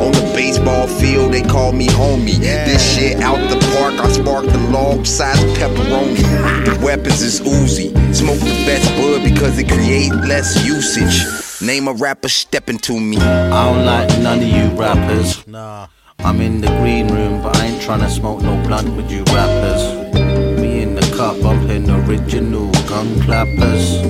On 0.00 0.12
the 0.12 0.32
baseball 0.34 0.86
field, 0.86 1.34
they 1.34 1.42
call 1.42 1.72
me 1.72 1.88
Homie. 1.88 2.38
This 2.38 2.82
shit 2.94 3.20
out 3.20 3.36
the 3.50 3.58
park, 3.76 3.94
I 4.02 4.10
spark 4.10 4.46
the 4.46 4.58
log 4.70 5.04
size 5.04 5.38
pepperoni. 5.58 6.16
The 6.64 6.82
weapons 6.82 7.20
is 7.20 7.42
Uzi. 7.42 7.92
Smoke 8.14 8.38
the 8.38 8.64
best 8.64 8.88
bud 8.96 9.22
because 9.24 9.58
it 9.58 9.68
create 9.68 10.12
less 10.26 10.64
usage. 10.64 11.26
Name 11.60 11.86
a 11.86 11.92
rapper 11.92 12.28
stepping 12.28 12.78
to 12.78 12.98
me. 12.98 13.18
I 13.18 13.72
don't 13.72 13.84
like 13.84 14.08
none 14.20 14.38
of 14.38 14.48
you 14.48 14.68
rappers. 14.80 15.46
Nah. 15.46 15.88
I'm 16.20 16.40
in 16.40 16.62
the 16.62 16.68
green 16.78 17.08
room, 17.08 17.42
but 17.42 17.56
I 17.58 17.66
ain't 17.66 17.82
trying 17.82 18.00
to 18.00 18.08
smoke 18.08 18.40
no 18.42 18.56
blunt 18.66 18.96
with 18.96 19.10
you 19.10 19.22
rappers. 19.24 20.31
Original 22.06 22.70
gun 22.88 23.20
clappers. 23.20 24.02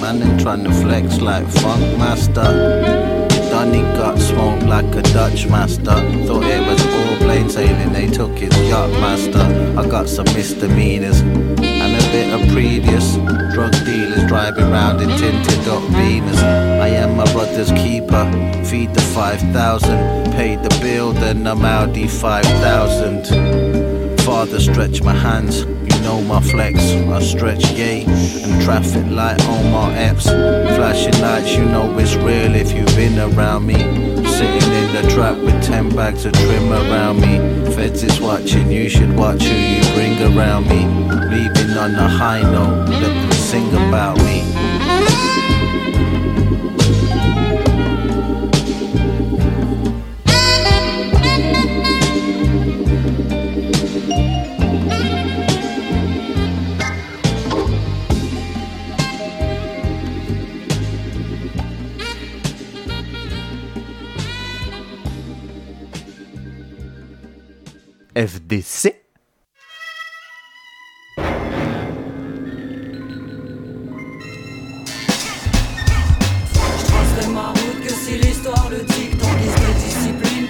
Man, 0.00 0.22
ain't 0.22 0.40
tryna 0.40 0.72
flex 0.82 1.20
like 1.20 1.46
Funk 1.48 1.98
Master. 1.98 3.26
Dunny 3.50 3.82
got 3.96 4.18
smoked 4.18 4.64
like 4.64 4.94
a 4.94 5.02
Dutch 5.02 5.46
master. 5.48 5.96
Thought 6.26 6.44
it 6.44 6.66
was 6.66 6.84
all 6.86 7.16
plain 7.18 7.48
sailing, 7.48 7.92
they 7.92 8.06
took 8.06 8.36
his 8.36 8.54
yacht 8.68 8.90
master. 9.00 9.40
I 9.78 9.88
got 9.88 10.08
some 10.08 10.26
misdemeanors 10.34 11.20
and 11.20 11.94
a 11.94 12.10
bit 12.10 12.32
of 12.34 12.52
previous 12.52 13.14
drug 13.54 13.72
dealers 13.84 14.26
driving 14.28 14.70
round 14.70 15.00
in 15.00 15.08
tinted 15.10 15.68
up 15.68 15.82
Venus. 15.90 16.38
I 16.42 16.88
am 16.88 17.16
my 17.16 17.30
brother's 17.32 17.72
keeper, 17.72 18.24
feed 18.64 18.92
the 18.94 19.00
5,000, 19.00 20.32
pay 20.32 20.56
the 20.56 20.78
bill, 20.82 21.12
then 21.12 21.46
I'm 21.46 21.64
Audi 21.64 22.08
5,000. 22.08 23.85
Father, 24.36 24.60
stretch 24.60 25.02
my 25.02 25.14
hands, 25.14 25.64
you 25.64 25.98
know 26.02 26.20
my 26.20 26.42
flex. 26.42 26.78
I 26.78 27.22
stretch 27.22 27.70
yay, 27.70 28.04
and 28.04 28.62
traffic 28.62 29.06
light 29.06 29.42
on 29.46 29.72
my 29.72 29.90
apps. 29.94 30.24
Flashing 30.76 31.18
lights, 31.22 31.56
you 31.56 31.64
know 31.64 31.98
it's 31.98 32.16
real 32.16 32.54
if 32.54 32.70
you've 32.70 32.94
been 32.94 33.18
around 33.18 33.66
me. 33.66 33.78
Sitting 34.26 34.72
in 34.72 34.92
the 34.94 35.10
trap 35.14 35.38
with 35.38 35.64
10 35.64 35.88
bags 35.96 36.26
of 36.26 36.34
trim 36.34 36.70
around 36.70 37.18
me. 37.18 37.38
Feds 37.74 38.02
is 38.02 38.20
watching, 38.20 38.70
you 38.70 38.90
should 38.90 39.16
watch 39.16 39.42
who 39.42 39.54
you 39.54 39.80
bring 39.94 40.36
around 40.36 40.68
me. 40.68 40.84
Leaving 41.34 41.78
on 41.78 41.94
a 41.94 42.06
high 42.06 42.42
note, 42.42 42.90
let 42.90 43.00
them 43.00 43.32
sing 43.32 43.70
about 43.88 44.18
me. 44.18 44.42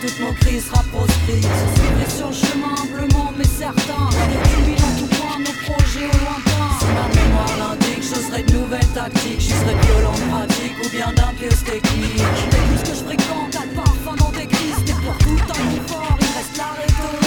Toutes 0.01 0.21
nos 0.21 0.33
crises 0.35 0.67
sera 0.67 0.83
proscrite 0.93 1.43
Suivrai 1.75 2.11
sur 2.17 2.29
le 2.29 2.35
chemin 2.35 2.75
humblement 2.83 3.33
mais 3.37 3.45
certain 3.45 4.09
Culminant 4.55 4.95
tout 4.99 5.07
point 5.17 5.39
nos 5.39 5.57
projets 5.67 6.07
au 6.07 6.19
lointain. 6.23 6.67
Si 6.79 6.87
ma 6.87 7.09
mémoire 7.21 7.55
l'indique, 7.59 8.03
je 8.03 8.15
serai 8.15 8.43
de 8.43 8.53
nouvelles 8.53 8.93
tactiques. 8.95 9.41
Je 9.41 9.55
serai 9.55 9.75
de 9.75 9.81
violentes 9.87 10.29
pratiques 10.31 10.79
ou 10.85 10.89
bien 10.91 11.13
d'impieuse 11.13 11.65
technique. 11.65 12.23
Les 12.53 12.63
plus 12.69 12.91
que 12.91 12.97
je 12.97 13.05
fréquente 13.05 13.57
a 13.57 13.65
le 13.67 13.75
parfum 13.75 14.15
dans 14.17 14.31
tes 14.31 14.47
crises 14.47 14.85
T'es 14.85 14.93
pour 14.93 15.19
tout 15.19 15.41
un 15.51 15.73
il 15.73 16.27
reste 16.37 16.57
la 16.57 16.71
rhétorique 16.81 17.26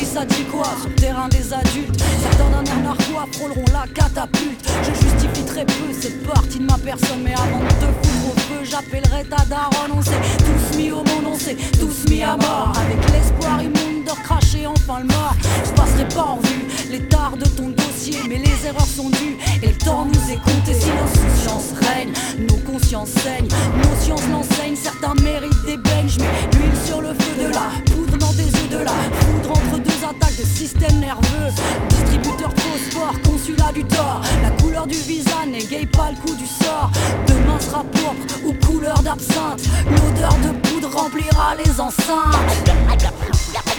Vie, 0.00 0.06
ça 0.06 0.24
dit 0.24 0.44
quoi 0.44 0.64
sur 0.80 0.94
terrain 0.94 1.28
des 1.28 1.52
adultes 1.52 2.02
Certains 2.22 2.50
d'un 2.50 2.64
air 2.64 2.80
narquois 2.82 3.26
frôleront 3.32 3.64
la 3.72 3.86
catapulte. 3.92 4.66
Je 4.82 4.92
justifie 4.92 5.44
très 5.44 5.66
peu 5.66 5.92
cette 6.00 6.26
partie 6.26 6.58
de 6.58 6.64
ma 6.64 6.78
personne 6.78 7.22
Mais 7.22 7.34
avant 7.34 7.60
de 7.60 7.68
te 7.68 8.08
foutre 8.08 8.32
au 8.32 8.40
feu, 8.40 8.64
j'appellerai 8.64 9.24
ta 9.24 9.44
daronne. 9.44 9.92
On 9.92 10.00
tous 10.00 10.78
mis 10.78 10.90
au 10.90 10.96
monde, 11.04 11.26
on 11.32 11.38
s'est 11.38 11.56
tous 11.78 12.10
mis 12.10 12.22
à 12.22 12.36
mort. 12.36 12.72
Avec 12.76 12.98
l'espoir 13.12 13.62
immonde 13.62 14.04
de 14.06 14.10
recracher 14.10 14.66
enfin 14.66 15.00
le 15.00 15.06
mort. 15.06 15.34
Je 15.64 15.70
passerai 15.72 16.08
pas 16.08 16.24
en 16.24 16.38
vue 16.38 16.64
l'état 16.90 17.32
de 17.38 17.46
ton 17.48 17.68
dossier 17.68 18.18
Mais 18.28 18.38
les 18.38 18.66
erreurs 18.66 18.86
sont 18.86 19.10
dues. 19.10 19.36
Et 19.62 19.68
le 19.68 19.78
temps 19.78 20.06
nous 20.06 20.32
est 20.32 20.40
compté 20.40 20.72
Si 20.72 20.88
l'insouciance 20.88 21.74
règne, 21.78 22.12
nos 22.48 22.56
consciences 22.70 23.10
saignent. 23.10 23.48
Nos 23.76 24.02
sciences 24.02 24.28
l'enseignent, 24.30 24.76
certains 24.76 25.14
méritent 25.22 25.64
des 25.66 25.78
Je 26.06 26.20
mets 26.20 26.26
l'huile 26.54 26.86
sur 26.86 27.02
le 27.02 27.08
feu 27.08 27.44
de 27.44 27.52
la 27.52 27.70
poudre 27.84 28.16
dans 28.16 28.32
des 28.32 28.44
yeux 28.44 28.68
de 28.70 28.78
la 28.78 28.90
foudre 28.90 29.50
Entre 29.50 29.78
deux 29.78 29.89
attaques 30.10 30.36
de 30.36 30.44
système 30.44 30.98
nerveux. 30.98 31.50
Distributeur 31.88 32.48
de 32.48 32.60
phosphore, 32.60 33.14
consulat 33.22 33.72
du 33.72 33.84
tort. 33.84 34.20
La 34.42 34.50
couleur 34.62 34.86
du 34.86 34.96
visa 34.96 35.46
n'égaye 35.46 35.86
pas 35.86 36.10
le 36.10 36.16
coup 36.16 36.36
du 36.36 36.46
sort. 36.46 36.90
Demain 37.26 37.58
sera 37.60 37.84
pourpre 37.84 38.24
ou 38.44 38.52
couleur 38.66 38.98
d'absinthe. 39.02 39.62
L'odeur 39.88 40.34
de 40.44 40.68
poudre 40.68 40.90
remplira 40.94 41.54
les 41.64 41.80
enceintes. 41.80 42.34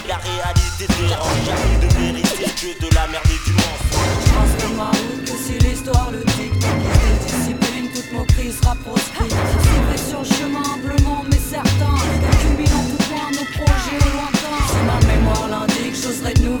La 0.08 0.16
réalité 0.16 0.86
dérange, 1.00 1.42
jamais 1.46 1.86
de 1.86 1.94
vérité 1.94 2.44
que 2.44 2.84
de 2.84 2.94
la 2.94 3.06
merde 3.08 3.24
et 3.26 3.40
du 3.46 3.52
mensonge. 3.54 4.12
Je 4.24 4.32
tracerai 4.32 4.74
ma 4.76 4.86
route 4.86 5.24
que 5.24 5.36
si 5.38 5.58
l'histoire 5.64 6.10
le 6.10 6.18
dicte 6.18 6.66
discipline, 7.26 7.88
toutes 7.94 8.12
nos 8.12 8.24
crises 8.24 8.58
sera 8.60 8.74
proscrite. 8.74 9.30
Suivrai 9.62 9.96
sur 9.96 10.24
chemin 10.24 10.62
humblement 10.74 11.01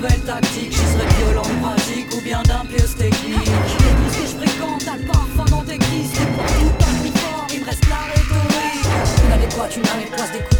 nouvelles 0.02 0.20
tactiques 0.20 0.72
J'userai 0.72 1.06
de 1.06 1.24
violentes 1.24 1.62
pratiques 1.62 2.14
ou 2.16 2.20
bien 2.22 2.42
d'impieuse 2.42 2.94
technique 2.96 3.46
Les 3.46 3.94
plus 3.94 4.20
que 4.20 4.26
je 4.26 4.36
fréquente 4.36 4.88
a 4.88 4.96
le 4.96 5.04
parfum 5.06 5.44
dans 5.50 5.62
crises 5.62 6.10
C'est 6.12 6.26
pour 6.32 6.46
tout 6.46 6.74
un 6.80 7.10
confort, 7.10 7.46
il 7.52 7.60
me 7.60 7.64
reste 7.64 7.88
la 7.88 7.96
rhétorique. 8.10 8.86
Inadéquate, 9.26 9.76
une 9.76 10.02
écrase 10.02 10.32
des 10.32 10.51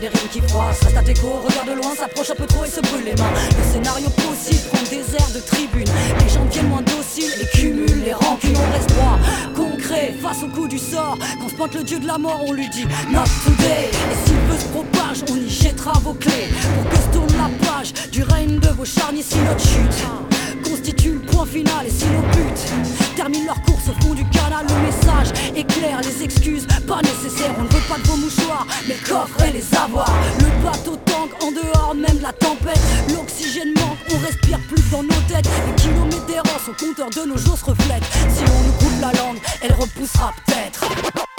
des 0.00 0.08
rimes 0.08 0.28
qui 0.30 0.40
froissent. 0.40 0.82
Reste 0.82 0.96
à 0.96 1.02
tes 1.02 1.14
cours, 1.14 1.42
regarde 1.44 1.68
de 1.68 1.74
loin, 1.74 1.94
s'approche 1.94 2.30
un 2.30 2.34
peu 2.34 2.46
trop 2.46 2.64
et 2.64 2.68
se 2.68 2.80
brûle 2.80 3.04
les 3.04 3.14
mains. 3.14 3.32
Le 3.56 3.72
scénario 3.72 4.08
possible 4.10 4.60
prend 4.70 4.82
des 4.90 5.14
airs 5.14 5.32
de 5.34 5.40
tribune. 5.40 5.88
Les 6.20 6.28
gens 6.28 6.44
deviennent 6.44 6.68
moins 6.68 6.82
dociles 6.82 7.32
et 7.40 7.56
cumulent 7.56 8.04
les 8.04 8.14
rancunes. 8.14 8.56
On 8.56 8.72
reste 8.72 8.90
droit, 8.90 9.18
concret, 9.54 10.14
face 10.22 10.42
au 10.42 10.48
coup 10.48 10.68
du 10.68 10.78
sort. 10.78 11.18
Quand 11.40 11.48
se 11.48 11.54
pointe 11.54 11.74
le 11.74 11.82
dieu 11.82 11.98
de 11.98 12.06
la 12.06 12.18
mort, 12.18 12.40
on 12.46 12.52
lui 12.52 12.68
dit 12.70 12.86
Not 13.10 13.24
today. 13.44 13.90
Et 13.90 14.26
s'il 14.26 14.36
veut 14.36 14.58
se 14.58 14.68
propage, 14.68 15.24
on 15.30 15.36
y 15.36 15.48
jettera 15.48 15.92
vos 16.00 16.14
clés. 16.14 16.48
Pour 16.76 16.90
que 16.90 16.96
se 16.96 17.08
tourne 17.12 17.34
la 17.36 17.66
page 17.66 17.92
du 18.10 18.22
règne 18.22 18.58
de 18.58 18.68
vos 18.68 18.84
charniers 18.84 19.22
si 19.22 19.38
notre 19.38 19.60
chute 19.60 20.37
constitue 20.68 21.12
le 21.12 21.20
point 21.20 21.46
final 21.46 21.86
et 21.86 21.90
si 21.90 22.04
nos 22.06 22.20
buts 22.32 23.16
terminent 23.16 23.46
leur 23.46 23.62
course 23.62 23.88
au 23.88 24.02
fond 24.02 24.14
du 24.14 24.24
canal, 24.30 24.66
le 24.68 24.86
message 24.86 25.28
est 25.56 25.64
clair, 25.64 26.00
les 26.02 26.24
excuses 26.24 26.66
pas 26.86 27.00
nécessaires. 27.02 27.54
On 27.58 27.62
ne 27.62 27.68
veut 27.68 27.86
pas 27.88 27.98
de 27.98 28.06
vos 28.06 28.16
mouchoirs, 28.16 28.66
mais 28.86 28.94
le 28.94 29.08
coffre 29.08 29.42
et 29.44 29.52
les 29.52 29.64
avoirs. 29.76 30.12
Le 30.40 30.64
bateau 30.64 30.96
tank 31.06 31.30
en 31.42 31.50
dehors 31.50 31.94
même 31.94 32.18
de 32.18 32.22
la 32.22 32.32
tempête. 32.32 32.80
L'oxygène 33.14 33.72
manque, 33.74 33.98
on 34.14 34.18
respire 34.18 34.58
plus 34.68 34.82
dans 34.90 35.02
nos 35.02 35.22
têtes. 35.28 35.48
Les 35.66 35.74
kilomètres 35.82 36.26
d'errance 36.26 36.68
au 36.68 36.84
compteur 36.84 37.10
de 37.10 37.28
nos 37.28 37.38
jours 37.38 37.58
se 37.58 37.64
reflètent. 37.64 38.04
Si 38.28 38.44
on 38.44 38.62
nous 38.66 38.72
coupe 38.72 39.00
la 39.00 39.12
langue, 39.20 39.38
elle 39.62 39.72
repoussera 39.72 40.32
peut-être. 40.46 40.80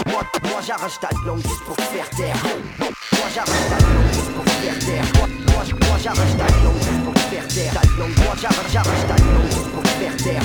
Moi, 0.07 0.21
moi 0.49 0.61
j'arrache 0.65 0.99
ta 0.99 1.09
langue 1.25 1.41
juste 1.41 1.63
pour 1.65 1.75
te 1.75 1.81
faire 1.83 2.09
taire. 2.11 2.37
Moi 2.79 3.27
j'arrache 3.33 3.69
ta 3.69 3.77
langue 3.85 4.13
juste 4.13 4.31
pour 4.33 4.43
te 4.43 4.49
faire 4.49 4.79
taire. 4.79 5.05
Moi, 5.15 5.27
moi, 5.87 5.97
j'arrache 6.01 6.35
ta 6.37 6.47
langue 6.63 6.81
juste 6.81 7.03
pour 7.03 7.18
faire 7.39 7.47
taire. 7.47 7.73
Ta 7.73 7.87
langue, 7.97 8.17
moi 8.17 8.35
j'arrache, 8.41 8.71
j'arrache 8.71 9.07
ta 9.07 9.15
langue 9.23 9.51
juste 9.51 9.69
pour 9.71 9.83
faire 9.83 10.17
taire. 10.17 10.43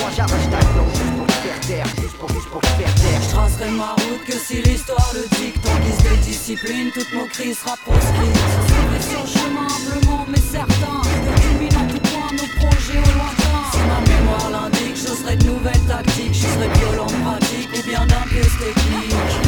Moi 0.00 0.10
j'arrache 0.16 0.48
ta 0.50 0.60
langue 0.76 0.94
juste 0.94 1.16
pour 1.16 1.30
faire 1.42 1.60
taire. 1.60 1.86
Juste 2.00 2.16
pour, 2.18 2.28
juste 2.30 2.48
pour 2.48 2.62
faire 2.62 2.94
taire. 2.94 3.20
Je 3.22 3.30
tracerai 3.30 3.70
ma 3.70 3.90
route 3.92 4.24
que 4.26 4.32
si 4.32 4.62
l'histoire 4.62 5.12
le 5.14 5.22
dicte 5.36 5.66
En 5.66 5.78
guise 5.80 5.98
de 5.98 6.16
discipline, 6.24 6.90
toutes 6.92 7.12
nos 7.12 7.26
crises 7.26 7.58
sera 7.58 7.76
proscrite 7.76 8.36
Suivrai 8.66 9.00
sur 9.02 9.26
chemin 9.26 9.66
humblement 9.66 10.26
mais 10.28 10.40
certain 10.40 11.02
Culminant 11.40 11.86
tout 11.88 12.00
point 12.10 12.32
nos 12.32 12.48
projets 12.58 12.98
au 12.98 13.12
lointain 13.16 13.60
Si 13.72 13.80
ma 13.90 14.00
mémoire 14.12 14.50
l'indique, 14.50 14.96
j'oserai 14.96 15.36
de 15.36 15.46
nouvelles 15.46 15.86
tactiques 15.88 16.34
J'userai 16.34 16.68
de 16.68 16.78
violentes 16.78 17.22
pratiques 17.24 17.70
ou 17.76 17.88
bien 17.88 18.06
d'impieuse 18.06 18.54
technique 18.58 19.43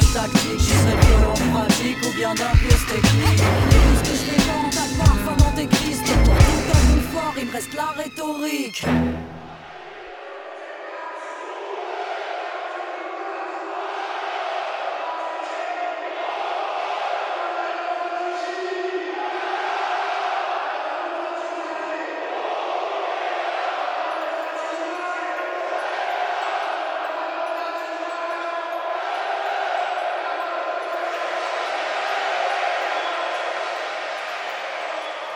nouvelles 0.00 0.12
tactiques 0.12 0.58
J'userai 0.58 0.96
de 0.96 1.06
violentes 1.06 1.52
pratiques 1.52 1.98
ou 2.06 2.16
bien 2.16 2.34
d'impieuse 2.34 2.86
technique 2.86 3.42
Les 3.70 3.78
plus 3.78 4.10
que 4.10 4.16
je 4.16 4.22
fréquente 4.30 4.76
a 4.76 4.86
le 4.88 4.98
parfum 4.98 5.36
dans 5.36 5.52
Pour 6.24 6.34
tout 6.34 6.64
un 6.68 6.94
confort, 6.94 7.34
il 7.38 7.46
me 7.46 7.52
reste 7.52 7.74
la 7.74 7.86
rhétorique 8.02 8.84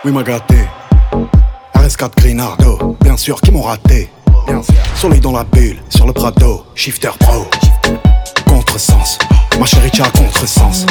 Oui, 0.05 0.13
m'a 0.13 0.23
gâté. 0.23 0.57
RS4 1.75 2.11
Grinardo, 2.19 2.97
bien 3.01 3.17
sûr, 3.17 3.41
qui 3.41 3.51
m'ont 3.51 3.63
raté. 3.63 4.11
Soleil 4.97 5.21
dans 5.21 5.33
la 5.33 5.45
bulle, 5.45 5.81
sur 5.89 6.07
le 6.07 6.13
Prado, 6.13 6.67
shifter 6.75 7.09
pro. 7.19 7.47
Contresens, 8.47 9.19
ma 9.59 9.65
chérie, 9.65 9.91
tu 9.91 10.03
as 10.03 10.11
contresens. 10.11 10.85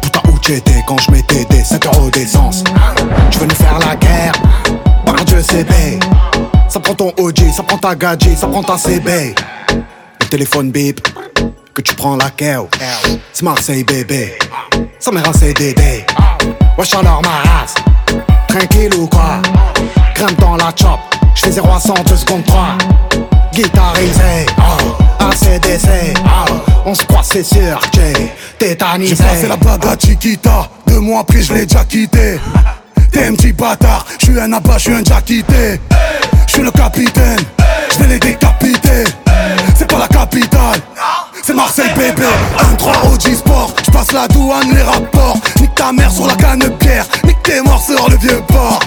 Putain, 0.00 0.20
où 0.32 0.38
t'étais 0.38 0.84
quand 0.86 0.98
je 0.98 1.10
mettais 1.10 1.44
des 1.46 1.64
5 1.64 1.86
euros 1.86 2.10
d'essence? 2.10 2.62
Tu 3.32 3.38
veux 3.38 3.46
nous 3.46 3.54
faire 3.56 3.78
la 3.80 3.96
guerre? 3.96 4.32
Par 5.04 5.16
Dieu, 5.24 5.42
CB. 5.42 5.98
Ça 6.68 6.78
prend 6.78 6.94
ton 6.94 7.12
OG, 7.18 7.50
ça 7.52 7.64
prend 7.64 7.78
ta 7.78 7.96
gadget, 7.96 8.38
ça 8.38 8.46
prend 8.46 8.62
ta 8.62 8.78
CB. 8.78 9.34
Le 10.20 10.26
téléphone 10.28 10.70
bip, 10.70 11.00
que 11.74 11.82
tu 11.82 11.94
prends 11.94 12.16
la 12.16 12.30
keo. 12.30 12.68
C'est 13.32 13.42
Marseille, 13.42 13.82
bébé. 13.82 14.38
Ça 15.00 15.10
m'est 15.10 15.20
rassé 15.20 15.52
Dédé. 15.52 16.04
Wesh 16.78 16.94
alors 16.94 17.22
ma 17.22 17.50
race. 17.50 17.74
Tranquille 18.58 18.94
ou 18.98 19.06
quoi? 19.06 19.42
Grimpe 20.14 20.40
dans 20.40 20.56
la 20.56 20.72
chop, 20.74 20.98
j'fais 21.34 21.52
0 21.52 21.68
à 21.70 21.78
100 21.78 21.94
2 22.08 22.16
secondes 22.16 22.44
3 22.44 22.78
Guitarisé, 23.52 24.46
oh, 24.58 25.22
ACDC, 25.22 26.16
oh, 26.24 26.54
on 26.86 26.94
se 26.94 27.04
croit 27.04 27.22
c'est 27.22 27.42
sûr, 27.42 27.78
j'ai 27.94 28.32
tétanisé. 28.58 29.14
J'ai 29.14 29.22
passé 29.22 29.48
la 29.48 29.56
bague 29.56 29.84
à 29.84 29.96
Chiquita, 29.98 30.70
deux 30.86 31.00
mois 31.00 31.20
après 31.20 31.42
je 31.42 31.52
l'ai 31.52 31.66
déjà 31.66 31.84
quitté. 31.84 32.40
T'es 33.12 33.26
un 33.26 33.34
petit 33.34 33.52
bâtard, 33.52 34.06
j'suis 34.18 34.40
un 34.40 34.50
abat, 34.52 34.78
j'suis 34.78 34.94
un 34.94 35.02
déjà 35.02 35.20
quitté 35.20 35.80
J'suis 36.46 36.62
le 36.62 36.70
capitaine, 36.70 37.40
j'vais 37.92 38.06
les 38.06 38.18
décapiter 38.18 39.04
C'est 39.76 39.88
pas 39.88 39.98
la 39.98 40.08
capitale 40.08 40.80
c'est 41.42 41.54
Marseille 41.54 41.92
bébé 41.96 42.24
1-3 42.76 43.14
OG 43.14 43.34
Sport 43.36 43.72
J'passe 43.84 44.10
la 44.10 44.26
douane, 44.26 44.74
les 44.74 44.82
rapports 44.82 45.36
Nique 45.60 45.76
ta 45.76 45.92
mère 45.92 46.10
sur 46.10 46.26
la 46.26 46.34
canne 46.34 46.68
pierre 46.80 47.06
Nique 47.22 47.40
tes 47.44 47.60
morts 47.60 47.80
sur 47.80 48.10
le 48.10 48.16
vieux 48.16 48.42
port 48.48 48.80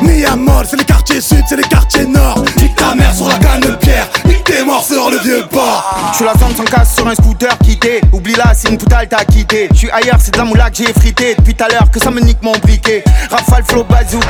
Miamol, 0.00 0.66
c'est 0.66 0.78
les 0.78 0.84
quartiers 0.84 1.20
sud, 1.20 1.44
c'est 1.46 1.56
les 1.56 1.62
quartiers 1.64 2.06
nord 2.06 2.42
Nique 2.62 2.74
ta 2.76 2.94
mère 2.94 3.14
sur 3.14 3.28
la 3.28 3.38
canne 3.38 3.76
pierre 3.76 4.08
Nique 4.24 4.36
tes 4.44 4.64
morts 4.64 4.84
sur 4.84 5.10
le 5.10 5.18
vieux 5.18 5.44
port. 5.50 6.10
Je 6.12 6.16
suis 6.16 6.24
la 6.24 6.32
zone 6.34 6.54
sans 6.56 6.64
casse 6.64 6.94
sur 6.94 7.06
un 7.06 7.14
scooter 7.14 7.56
quitté. 7.58 8.00
Oublie 8.12 8.34
là, 8.34 8.52
c'est 8.54 8.68
une 8.68 8.78
poutale 8.78 9.08
t'as 9.08 9.24
quitté. 9.24 9.68
Je 9.72 9.76
suis 9.76 9.90
ailleurs, 9.90 10.16
c'est 10.20 10.32
de 10.32 10.38
la 10.38 10.44
moula 10.44 10.70
que 10.70 10.76
j'ai 10.76 10.92
frité. 10.92 11.34
Depuis 11.36 11.54
tout 11.54 11.64
à 11.64 11.68
l'heure 11.68 11.90
que 11.90 12.00
ça 12.00 12.10
me 12.10 12.20
nique 12.20 12.42
mon 12.42 12.52
briquet. 12.52 13.02
Rafale, 13.30 13.64
flow, 13.64 13.84
bazooka. 13.84 14.26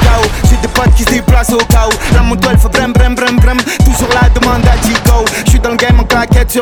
J'ai 0.48 0.56
des 0.56 0.68
potes 0.68 0.94
qui 0.94 1.04
se 1.04 1.10
déplacent 1.10 1.52
au 1.52 1.58
où. 1.58 2.14
La 2.14 2.22
moto 2.22 2.48
elle 2.50 2.58
fait 2.58 2.68
brem, 2.68 2.92
brem, 2.92 3.14
brem, 3.14 3.36
brem. 3.36 3.58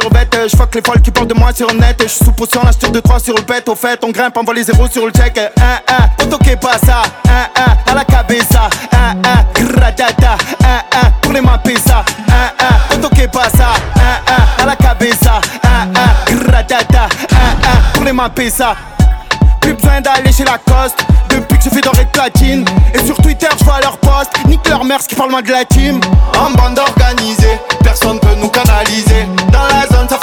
Sur 0.01 0.11
bête. 0.11 0.37
Je 0.51 0.57
fuck 0.57 0.75
les 0.75 0.83
folles 0.83 1.01
qui 1.01 1.11
parlent 1.11 1.29
de 1.29 1.35
moi 1.35 1.53
sur 1.53 1.69
le 1.69 1.79
net. 1.79 1.97
Je 2.03 2.09
suis 2.09 2.25
sous 2.25 2.33
potion, 2.33 2.61
la 2.65 2.73
sur 2.73 2.91
de 2.91 3.01
3 3.01 3.21
sur 3.21 3.35
le 3.35 3.43
pet. 3.43 3.69
Au 3.69 3.75
fait, 3.75 4.03
on 4.03 4.11
grimpe, 4.11 4.37
envoie 4.37 4.55
les 4.55 4.65
zéros 4.65 4.89
sur 4.89 5.07
le 5.07 5.13
check. 5.13 5.39
Un, 5.39 6.25
auto 6.25 6.39
qui 6.39 6.57
pas 6.57 6.79
ça. 6.79 7.03
Un, 7.29 7.91
à 7.91 7.95
la 7.95 8.05
cabeza. 8.05 8.69
Pour 11.23 11.33
les 11.33 11.43
ça. 11.79 12.05
Qui 13.15 13.29
pas 13.29 13.49
ça. 13.51 13.69
Un, 13.97 14.63
à 14.63 14.67
la 14.67 14.77
cabeza. 14.77 15.41
Pour 17.95 18.05
les 18.05 18.51
ça. 18.51 18.75
Plus 19.61 19.75
besoin 19.75 20.01
d'aller 20.01 20.31
chez 20.31 20.45
Lacoste 20.45 21.07
Depuis 21.31 21.57
que 21.57 21.65
je 21.65 21.71
fais 21.71 22.05
platine 22.13 22.67
Et 22.93 22.99
sur 22.99 23.17
Twitter 23.17 23.47
je 23.59 23.65
vois 23.65 23.81
leur 23.81 23.99
Nique 24.47 24.69
leur 24.69 24.85
mère 24.85 24.99
qui 24.99 25.15
parle 25.15 25.31
moins 25.31 25.41
de 25.41 25.51
la 25.51 25.65
team 25.65 26.01
En 26.39 26.51
bande 26.51 26.79
organisée, 26.79 27.59
personne 27.83 28.21
peut 28.21 28.35
nous 28.41 28.49
canaliser. 28.49 29.27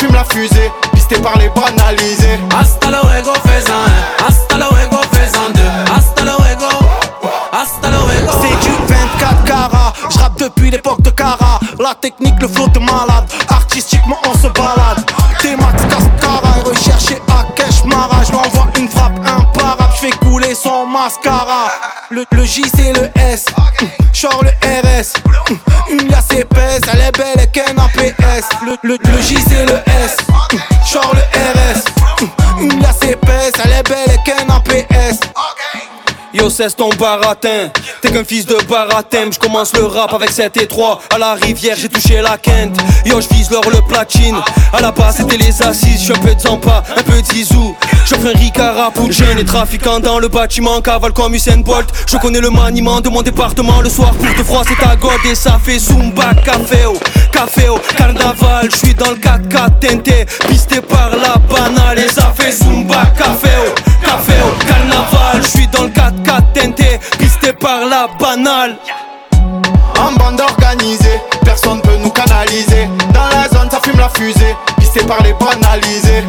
Fume 0.02 0.14
la 0.14 0.24
fusée. 0.26 0.72
Pisté 0.94 1.16
par 1.20 1.38
les 1.38 1.50
banalisés. 1.50 2.40
Hasta 2.60 2.90
luego, 2.90 3.34
fais 3.46 3.70
un. 3.70 4.26
Hasta 4.28 4.58
luego, 4.58 4.98
fais 5.14 5.32
un 5.38 5.52
deux. 5.54 5.94
Hasta 5.96 6.24
luego. 6.24 6.70
Hasta 7.52 7.90
luego. 7.90 8.32
C'est 8.42 8.60
du 8.66 8.76
24 8.88 9.44
carats, 9.44 9.94
je 10.10 10.18
rappe 10.20 10.40
depuis 10.40 10.72
l'époque 10.72 11.02
de 11.02 11.10
Cara 11.12 11.60
La 11.80 11.94
technique, 11.96 12.42
le 12.42 12.48
flow 12.48 12.68
de 12.70 12.80
malade, 12.80 13.26
artistiquement 13.50 14.18
on 14.26 14.34
se 14.34 14.48
balade 14.48 15.04
T-Max, 15.40 15.84
Cascara, 15.84 16.58
et 16.60 16.70
recherché 16.70 17.22
à 17.30 17.44
Kesh 17.54 17.84
Mara 17.86 18.24
Je 18.26 18.32
l'envoie 18.32 18.68
une 18.80 18.88
frappe 18.88 19.20
imparable, 19.20 19.94
je 19.96 20.08
fais 20.08 20.18
couler 20.26 20.56
son 20.56 20.88
mascara 20.88 21.68
Le, 22.10 22.26
le 22.32 22.46
J 22.46 22.64
c'est 22.74 22.94
le 22.94 23.10
S, 23.16 23.46
genre 24.14 24.42
le 24.44 24.50
RS 24.66 25.14
Une 25.92 26.08
liasse 26.08 26.30
elle 26.94 27.02
est 27.02 27.18
belle 27.18 27.44
et 27.44 27.48
qu'un 27.48 27.78
APS 27.78 28.46
le, 28.66 28.78
le, 28.84 28.98
le 29.04 29.22
J 29.22 29.38
c'est 29.48 29.66
le 29.66 29.78
S, 30.06 30.18
genre 30.92 31.14
le 31.14 31.22
RS 31.22 32.62
Une 32.62 32.82
liasse 32.82 33.04
épaisse, 33.04 33.54
elle 33.64 33.72
est 33.72 33.84
belle 33.90 34.16
et 34.16 34.30
qu'un 34.30 34.54
APS 34.54 35.20
Yo 36.34 36.50
cesse 36.50 36.78
ton 36.78 36.88
baratin. 36.98 37.68
T'es 38.02 38.10
qu'un 38.10 38.24
fils 38.24 38.46
de 38.46 38.56
baratin. 38.70 39.30
Je 39.34 39.38
commence 39.38 39.76
le 39.76 39.84
rap 39.84 40.14
avec 40.14 40.30
7 40.30 40.56
et 40.62 40.68
3 40.68 41.02
À 41.14 41.18
la 41.18 41.34
rivière 41.34 41.76
j'ai 41.78 41.90
touché 41.90 42.22
la 42.22 42.38
quinte 42.38 42.74
Yo 43.06 43.20
je 43.20 43.28
vise 43.36 43.52
l'or 43.52 43.70
le 43.70 43.82
platine. 43.86 44.38
À 44.72 44.80
la 44.80 44.92
base 44.92 45.18
c'était 45.18 45.36
les 45.36 45.62
assises. 45.62 46.00
Je 46.00 46.06
suis 46.06 46.14
un 46.14 46.20
peu 46.20 46.34
de 46.34 46.40
Zampa, 46.40 46.84
un 46.96 47.04
peu 47.04 47.22
de 47.22 47.26
Zizou 47.26 47.76
Ricard 48.10 48.92
Poutine. 48.94 49.38
Les 49.38 49.46
trafiquants 49.46 50.00
dans 50.00 50.20
le 50.20 50.28
bâtiment 50.28 50.82
Cavale 50.82 51.14
comme 51.14 51.34
Usain 51.34 51.58
Bolt. 51.58 51.88
Je 52.08 52.18
connais 52.18 52.42
le 52.42 52.50
maniement 52.50 53.02
de 53.02 53.10
mon 53.10 53.22
département 53.22 53.82
Le 53.82 53.90
soir. 53.90 54.12
Pour 54.14 54.34
te 54.36 54.44
froid 54.44 54.64
c'est 54.68 54.76
ta 54.76 54.96
god 54.96 55.20
Et 55.30 55.36
ça 55.36 55.60
fait 55.64 55.80
Zumba 55.80 56.34
Café 56.46 56.86
au 56.86 56.98
Café 57.32 57.70
au 57.70 57.80
Carnaval 57.98 58.70
Je 58.72 58.76
suis 58.76 58.96
dans 58.96 59.12
le 59.12 59.18
4x4 59.18 59.80
teinté 59.80 60.26
Pisté 60.48 60.82
par 60.82 61.12
la 61.12 61.38
banale 61.38 62.00
Et 62.00 62.08
ça 62.10 62.34
fait 62.36 62.52
Zumba 62.52 63.06
Café 63.18 63.50
au 63.68 64.06
Café 64.06 64.34
au 64.44 64.66
Carnaval 64.66 65.42
Je 65.42 65.48
suis 65.48 65.68
dans 65.68 65.84
le 65.84 65.90
4x4 65.90 66.54
teinté 66.54 67.00
Pisté 67.18 67.54
par 67.54 67.86
la 67.86 68.08
banale. 68.20 68.78
En 70.00 70.12
bande 70.14 70.42
organisée, 70.42 71.22
personne 71.44 71.82
peut 71.82 71.98
nous 72.02 72.10
canaliser. 72.10 72.88
Dans 73.14 73.28
la 73.28 73.48
zone, 73.50 73.70
ça 73.70 73.80
fume 73.84 73.98
la 74.00 74.10
fusée, 74.10 74.56
pisté 74.80 75.02
par 75.04 75.22
les 75.22 75.34
banalisés. 75.34 76.24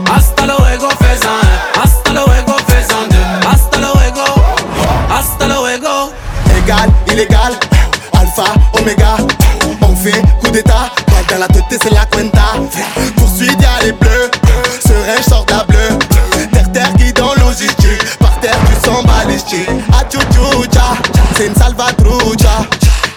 Une 21.45 21.55
salvatrucha. 21.57 22.69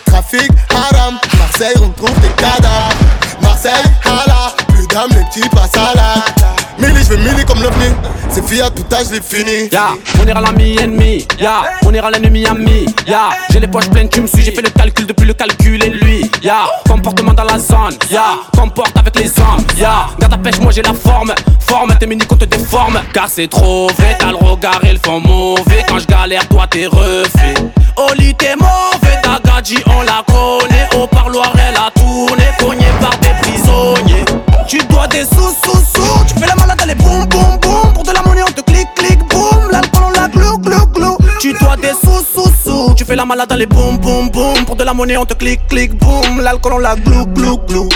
Trafic, 0.05 0.49
haram, 0.73 1.19
Marseille, 1.37 1.75
on 1.79 1.89
trouve 1.89 2.19
des 2.21 2.29
cadavres. 2.29 2.95
Marseille, 3.39 3.71
hala, 4.03 4.55
plus 4.69 4.87
d'âme, 4.87 5.09
les 5.11 5.23
petits 5.25 5.47
passent 5.49 5.77
à 5.77 5.94
milli 7.25 7.45
comme. 7.45 7.55
C'est 8.29 8.41
tout 8.41 8.95
âge, 8.95 9.11
l'ai 9.11 9.21
fini. 9.21 9.69
Ya, 9.71 9.89
on 10.21 10.27
ira 10.27 10.41
l'ami 10.41 10.75
ennemi, 10.77 11.25
ya, 11.39 11.63
on 11.85 11.93
ira 11.93 12.11
l'ennemi 12.11 12.45
ami, 12.45 12.85
ya, 13.07 13.29
j'ai 13.49 13.59
les 13.59 13.67
poches 13.67 13.89
pleines, 13.89 14.09
tu 14.09 14.21
me 14.21 14.27
suis, 14.27 14.41
j'ai 14.43 14.51
fait 14.51 14.61
le 14.61 14.69
calcul 14.69 15.05
depuis 15.05 15.25
le 15.25 15.33
calcul 15.33 15.81
et 15.83 15.89
lui, 15.89 16.29
ya, 16.43 16.65
comportement 16.87 17.33
dans 17.33 17.45
la 17.45 17.57
zone, 17.57 17.97
ya, 18.11 18.39
comporte 18.57 18.97
avec 18.97 19.17
les 19.17 19.29
hommes, 19.39 19.65
ya, 19.77 20.07
garde 20.19 20.33
ta 20.33 20.37
pêche, 20.37 20.59
moi 20.59 20.71
j'ai 20.71 20.81
la 20.81 20.93
forme, 20.93 21.33
forme, 21.61 21.95
t'es 21.97 22.07
mini 22.07 22.25
qu'on 22.25 22.35
te 22.35 22.45
déforme, 22.45 22.99
car 23.13 23.29
c'est 23.29 23.47
trop 23.47 23.87
vrai, 23.97 24.17
t'as 24.19 24.31
le 24.31 24.37
regard 24.37 24.83
et 24.83 24.91
le 24.91 24.99
fond 25.03 25.21
mauvais, 25.21 25.85
quand 25.87 25.99
je 25.99 26.07
galère, 26.07 26.45
toi 26.49 26.67
t'es 26.69 26.87
refait, 26.87 27.53
Oli 27.95 28.35
t'es 28.35 28.55
mauvais, 28.57 29.21
ta 29.23 29.39
gadji 29.45 29.77
on 29.87 30.01
la 30.01 30.23
connaît, 30.27 30.89
au 31.01 31.07
parloir 31.07 31.53
elle 31.55 31.77
a 31.77 31.89
tourné, 31.91 32.43
cogné 32.59 32.87
par 32.99 33.17
des 33.19 33.33
prisonniers, 33.41 34.25
tu 34.67 34.77
dois 34.87 35.07
des 35.07 35.23
sous, 35.23 35.53
sous, 35.63 35.77
sous, 35.77 36.25
tu 36.27 36.33
fais 36.39 36.47
la 36.47 36.55
malade, 36.55 36.79
allez 36.81 36.95
boum, 36.95 37.25
boum, 37.25 37.57
boum, 37.61 37.93
pour 37.93 38.03
de 38.03 38.11
la 38.11 38.21
monnaie 38.23 38.43
on 38.43 38.51
te 38.51 38.61
clique, 38.61 38.87
clique, 38.95 39.19
boum, 39.29 39.69
l'alcool 39.71 40.03
on 40.05 40.09
la 40.11 40.27
glou, 40.27 40.57
glou, 40.57 40.85
glou, 40.87 41.17
tu 41.39 41.53
dois 41.53 41.75
des 41.77 41.93
sous, 41.93 42.23
sous, 42.33 42.51
sous, 42.63 42.93
tu 42.95 43.05
fais 43.05 43.15
la 43.15 43.25
malade, 43.25 43.51
allez 43.51 43.65
boum, 43.65 43.97
boum, 43.97 44.29
boum, 44.29 44.65
pour 44.65 44.75
de 44.75 44.83
la 44.83 44.93
monnaie 44.93 45.17
on 45.17 45.25
te 45.25 45.33
clique, 45.33 45.67
clique, 45.67 45.95
boum, 45.97 46.41
l'alcool 46.41 46.73
on 46.73 46.79
la 46.79 46.95
glou, 46.95 47.25
glou, 47.27 47.57
glou. 47.67 47.89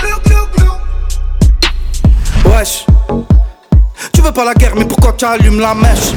Wesh, 2.46 2.86
tu 4.14 4.22
veux 4.22 4.32
pas 4.32 4.46
la 4.46 4.54
guerre, 4.54 4.76
mais 4.76 4.86
pourquoi 4.86 5.14
tu 5.14 5.26
allumes 5.26 5.60
la 5.60 5.74
mèche? 5.74 6.14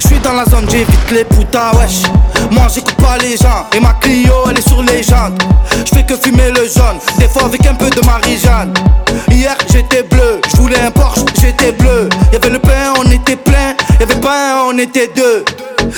Je 0.00 0.08
suis 0.08 0.18
dans 0.18 0.32
la 0.32 0.44
zone, 0.44 0.66
j'évite 0.70 1.10
les 1.12 1.24
putas, 1.24 1.72
wesh. 1.74 2.02
Moi 2.50 2.66
j'écoute 2.72 2.94
pas 2.96 3.16
les 3.18 3.36
gens, 3.36 3.66
et 3.74 3.80
ma 3.80 3.92
Clio 3.94 4.32
elle 4.50 4.58
est 4.58 4.68
sur 4.68 4.82
les 4.82 5.02
jantes. 5.02 5.40
Je 5.84 5.96
fais 5.96 6.04
que 6.04 6.16
fumer 6.16 6.50
le 6.50 6.64
jaune, 6.64 6.98
des 7.18 7.28
fois 7.28 7.44
avec 7.44 7.66
un 7.66 7.74
peu 7.74 7.90
de 7.90 8.04
Marie-Jeanne. 8.04 8.72
Hier 9.30 9.56
j'étais 9.72 10.02
bleu, 10.02 10.40
je 10.50 10.56
voulais 10.56 10.80
un 10.80 10.90
Porsche, 10.90 11.20
j'étais 11.40 11.72
bleu. 11.72 12.08
Y'avait 12.32 12.50
le 12.50 12.58
pain, 12.58 12.94
on 12.98 13.10
était 13.10 13.36
plein, 13.36 13.74
y'avait 14.00 14.20
pas 14.20 14.54
un, 14.54 14.74
on 14.74 14.78
était 14.78 15.10
deux. 15.14 15.44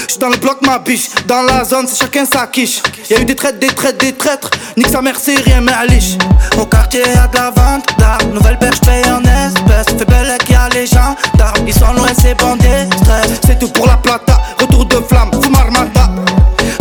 J'suis 0.09 0.19
dans 0.19 0.29
le 0.29 0.37
bloc, 0.37 0.59
ma 0.63 0.79
biche, 0.79 1.09
dans 1.27 1.43
la 1.43 1.65
zone, 1.65 1.87
c'est 1.89 1.99
chacun 1.99 2.25
sa 2.25 2.47
quiche. 2.47 2.83
Y'a 3.11 3.21
eu 3.21 3.25
des 3.25 3.35
traites, 3.35 3.59
des 3.59 3.69
traites, 3.69 3.99
des 3.99 4.13
traîtres, 4.13 4.51
nique 4.77 4.89
sa 4.89 5.01
mère, 5.03 5.17
c'est 5.21 5.37
rien, 5.37 5.61
mais 5.61 5.73
à 5.73 5.87
liche. 5.87 6.17
Au 6.61 6.67
quartier 6.67 7.01
y'a 7.01 7.27
de 7.27 7.37
la 7.37 7.51
vente 7.51 7.87
d'armes, 7.99 8.33
nouvelle 8.33 8.59
berge 8.59 8.81
paye 8.81 9.05
en 9.07 9.23
espèces. 9.23 9.97
Fait 9.99 10.05
belle 10.05 10.37
qu'il 10.45 10.55
y 10.55 10.59
a 10.59 10.69
les 10.71 10.87
gens 10.87 11.15
d'armes, 11.37 11.67
ils 11.67 11.75
sont 11.75 11.93
loin, 11.93 12.09
c'est 12.21 12.35
bandés, 12.35 12.89
stress. 13.03 13.41
C'est 13.47 13.59
tout 13.59 13.69
pour 13.69 13.87
la 13.87 13.97
plata, 13.97 14.41
retour 14.61 14.87
de 14.87 14.97
flamme, 14.97 15.31
Foumarmata. 15.43 16.11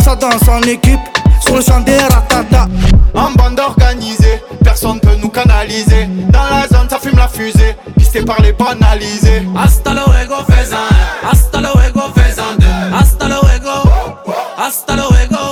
Ça 0.04 0.16
danse 0.16 0.48
en 0.48 0.62
équipe, 0.62 1.00
sur 1.44 1.56
le 1.56 1.62
champ 1.62 1.80
des 1.80 1.98
ratata. 1.98 2.66
En 3.14 3.30
bande 3.32 3.58
organisée, 3.60 4.42
personne 4.62 5.00
peut 5.00 5.16
nous 5.22 5.30
canaliser. 5.30 6.06
Dans 6.30 6.44
la 6.50 6.68
zone, 6.68 6.88
ça 6.88 6.98
fume 6.98 7.16
la 7.16 7.28
fusée, 7.28 7.76
pisté 7.96 8.22
par 8.22 8.40
les 8.42 8.52
banalisés. 8.52 9.42
Hasta 9.56 9.92
luego, 9.94 10.36
fais 10.48 10.72
un. 10.74 11.30
Hasta 11.30 11.60
luego, 11.60 11.76
fais. 11.80 11.95
Hasta 12.98 13.28
luego. 13.28 13.82
Hasta 14.56 14.96
luego. 14.96 15.50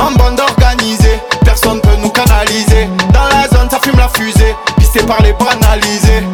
En 0.00 0.14
bande 0.16 0.40
organisée, 0.40 1.22
personne 1.44 1.80
peut 1.80 1.96
nous 2.02 2.10
canaliser. 2.10 2.88
Dans 3.12 3.28
la 3.28 3.46
zone, 3.48 3.70
ça 3.70 3.78
fume 3.80 3.96
la 3.96 4.08
fusée, 4.08 4.56
pisté 4.76 5.00
par 5.04 5.22
les 5.22 5.32
banalisés. 5.34 6.24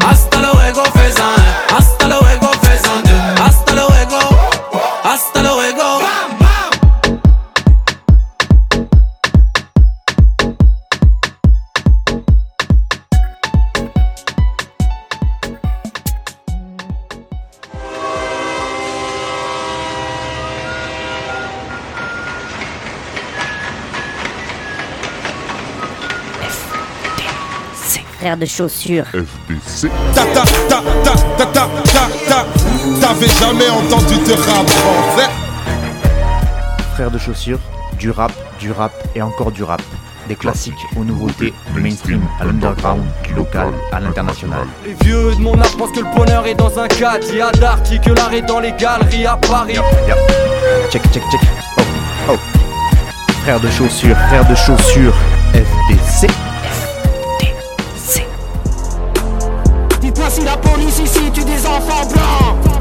De 28.41 28.47
chaussures. 28.47 29.05
FBC. 29.12 29.88
Ta 30.14 30.24
ta 30.24 30.43
ta 30.68 30.82
ta 31.05 31.14
ta 31.36 31.47
ta 31.47 31.68
ta 31.84 32.09
ta. 32.26 32.47
T'avais 33.01 33.28
jamais 33.28 33.68
entendu 33.68 34.14
de 34.14 34.32
rap 34.32 34.68
français 34.68 35.28
Frères 36.95 37.11
de 37.11 37.18
chaussures, 37.18 37.61
du 37.99 38.11
rap, 38.11 38.32
du 38.59 38.72
rap 38.72 38.93
et 39.14 39.22
encore 39.22 39.53
du 39.53 39.62
rap. 39.62 39.82
Des 40.26 40.36
classiques 40.36 40.74
aux 40.97 41.05
nouveautés, 41.05 41.53
du 41.74 41.80
mainstream 41.80 42.22
à 42.41 42.45
l'underground, 42.45 43.03
du 43.24 43.34
local 43.34 43.72
à 43.93 44.01
l'international. 44.01 44.66
Les 44.86 44.95
vieux 45.05 45.34
de 45.34 45.41
mon 45.41 45.61
âge 45.61 45.76
pensent 45.76 45.93
que 45.93 46.01
le 46.01 46.16
bonheur 46.16 46.47
est 46.47 46.55
dans 46.55 46.78
un 46.78 46.88
cadre. 46.88 47.26
Il 47.30 47.38
y 47.38 47.41
a 47.43 47.53
d'arty 47.53 48.01
que 48.01 48.11
l'art 48.11 48.32
est 48.32 48.43
dans 48.43 48.61
les 48.61 48.72
galeries 48.72 49.26
à 49.26 49.36
Paris. 49.36 49.76
Check, 50.91 51.03
check, 51.12 51.22
check. 51.30 51.41
Oh, 51.76 51.82
oh. 52.30 52.36
Frère 53.43 53.61
de 53.61 53.68
chaussures, 53.70 54.16
frère 54.28 54.49
de 54.49 54.55
chaussures, 54.55 55.14
FDC. 55.53 56.50
Si 60.31 60.45
la 60.45 60.57
police 60.57 61.01
ici 61.01 61.28
tue 61.33 61.43
des 61.43 61.66
enfants 61.66 62.07
blancs 62.07 62.80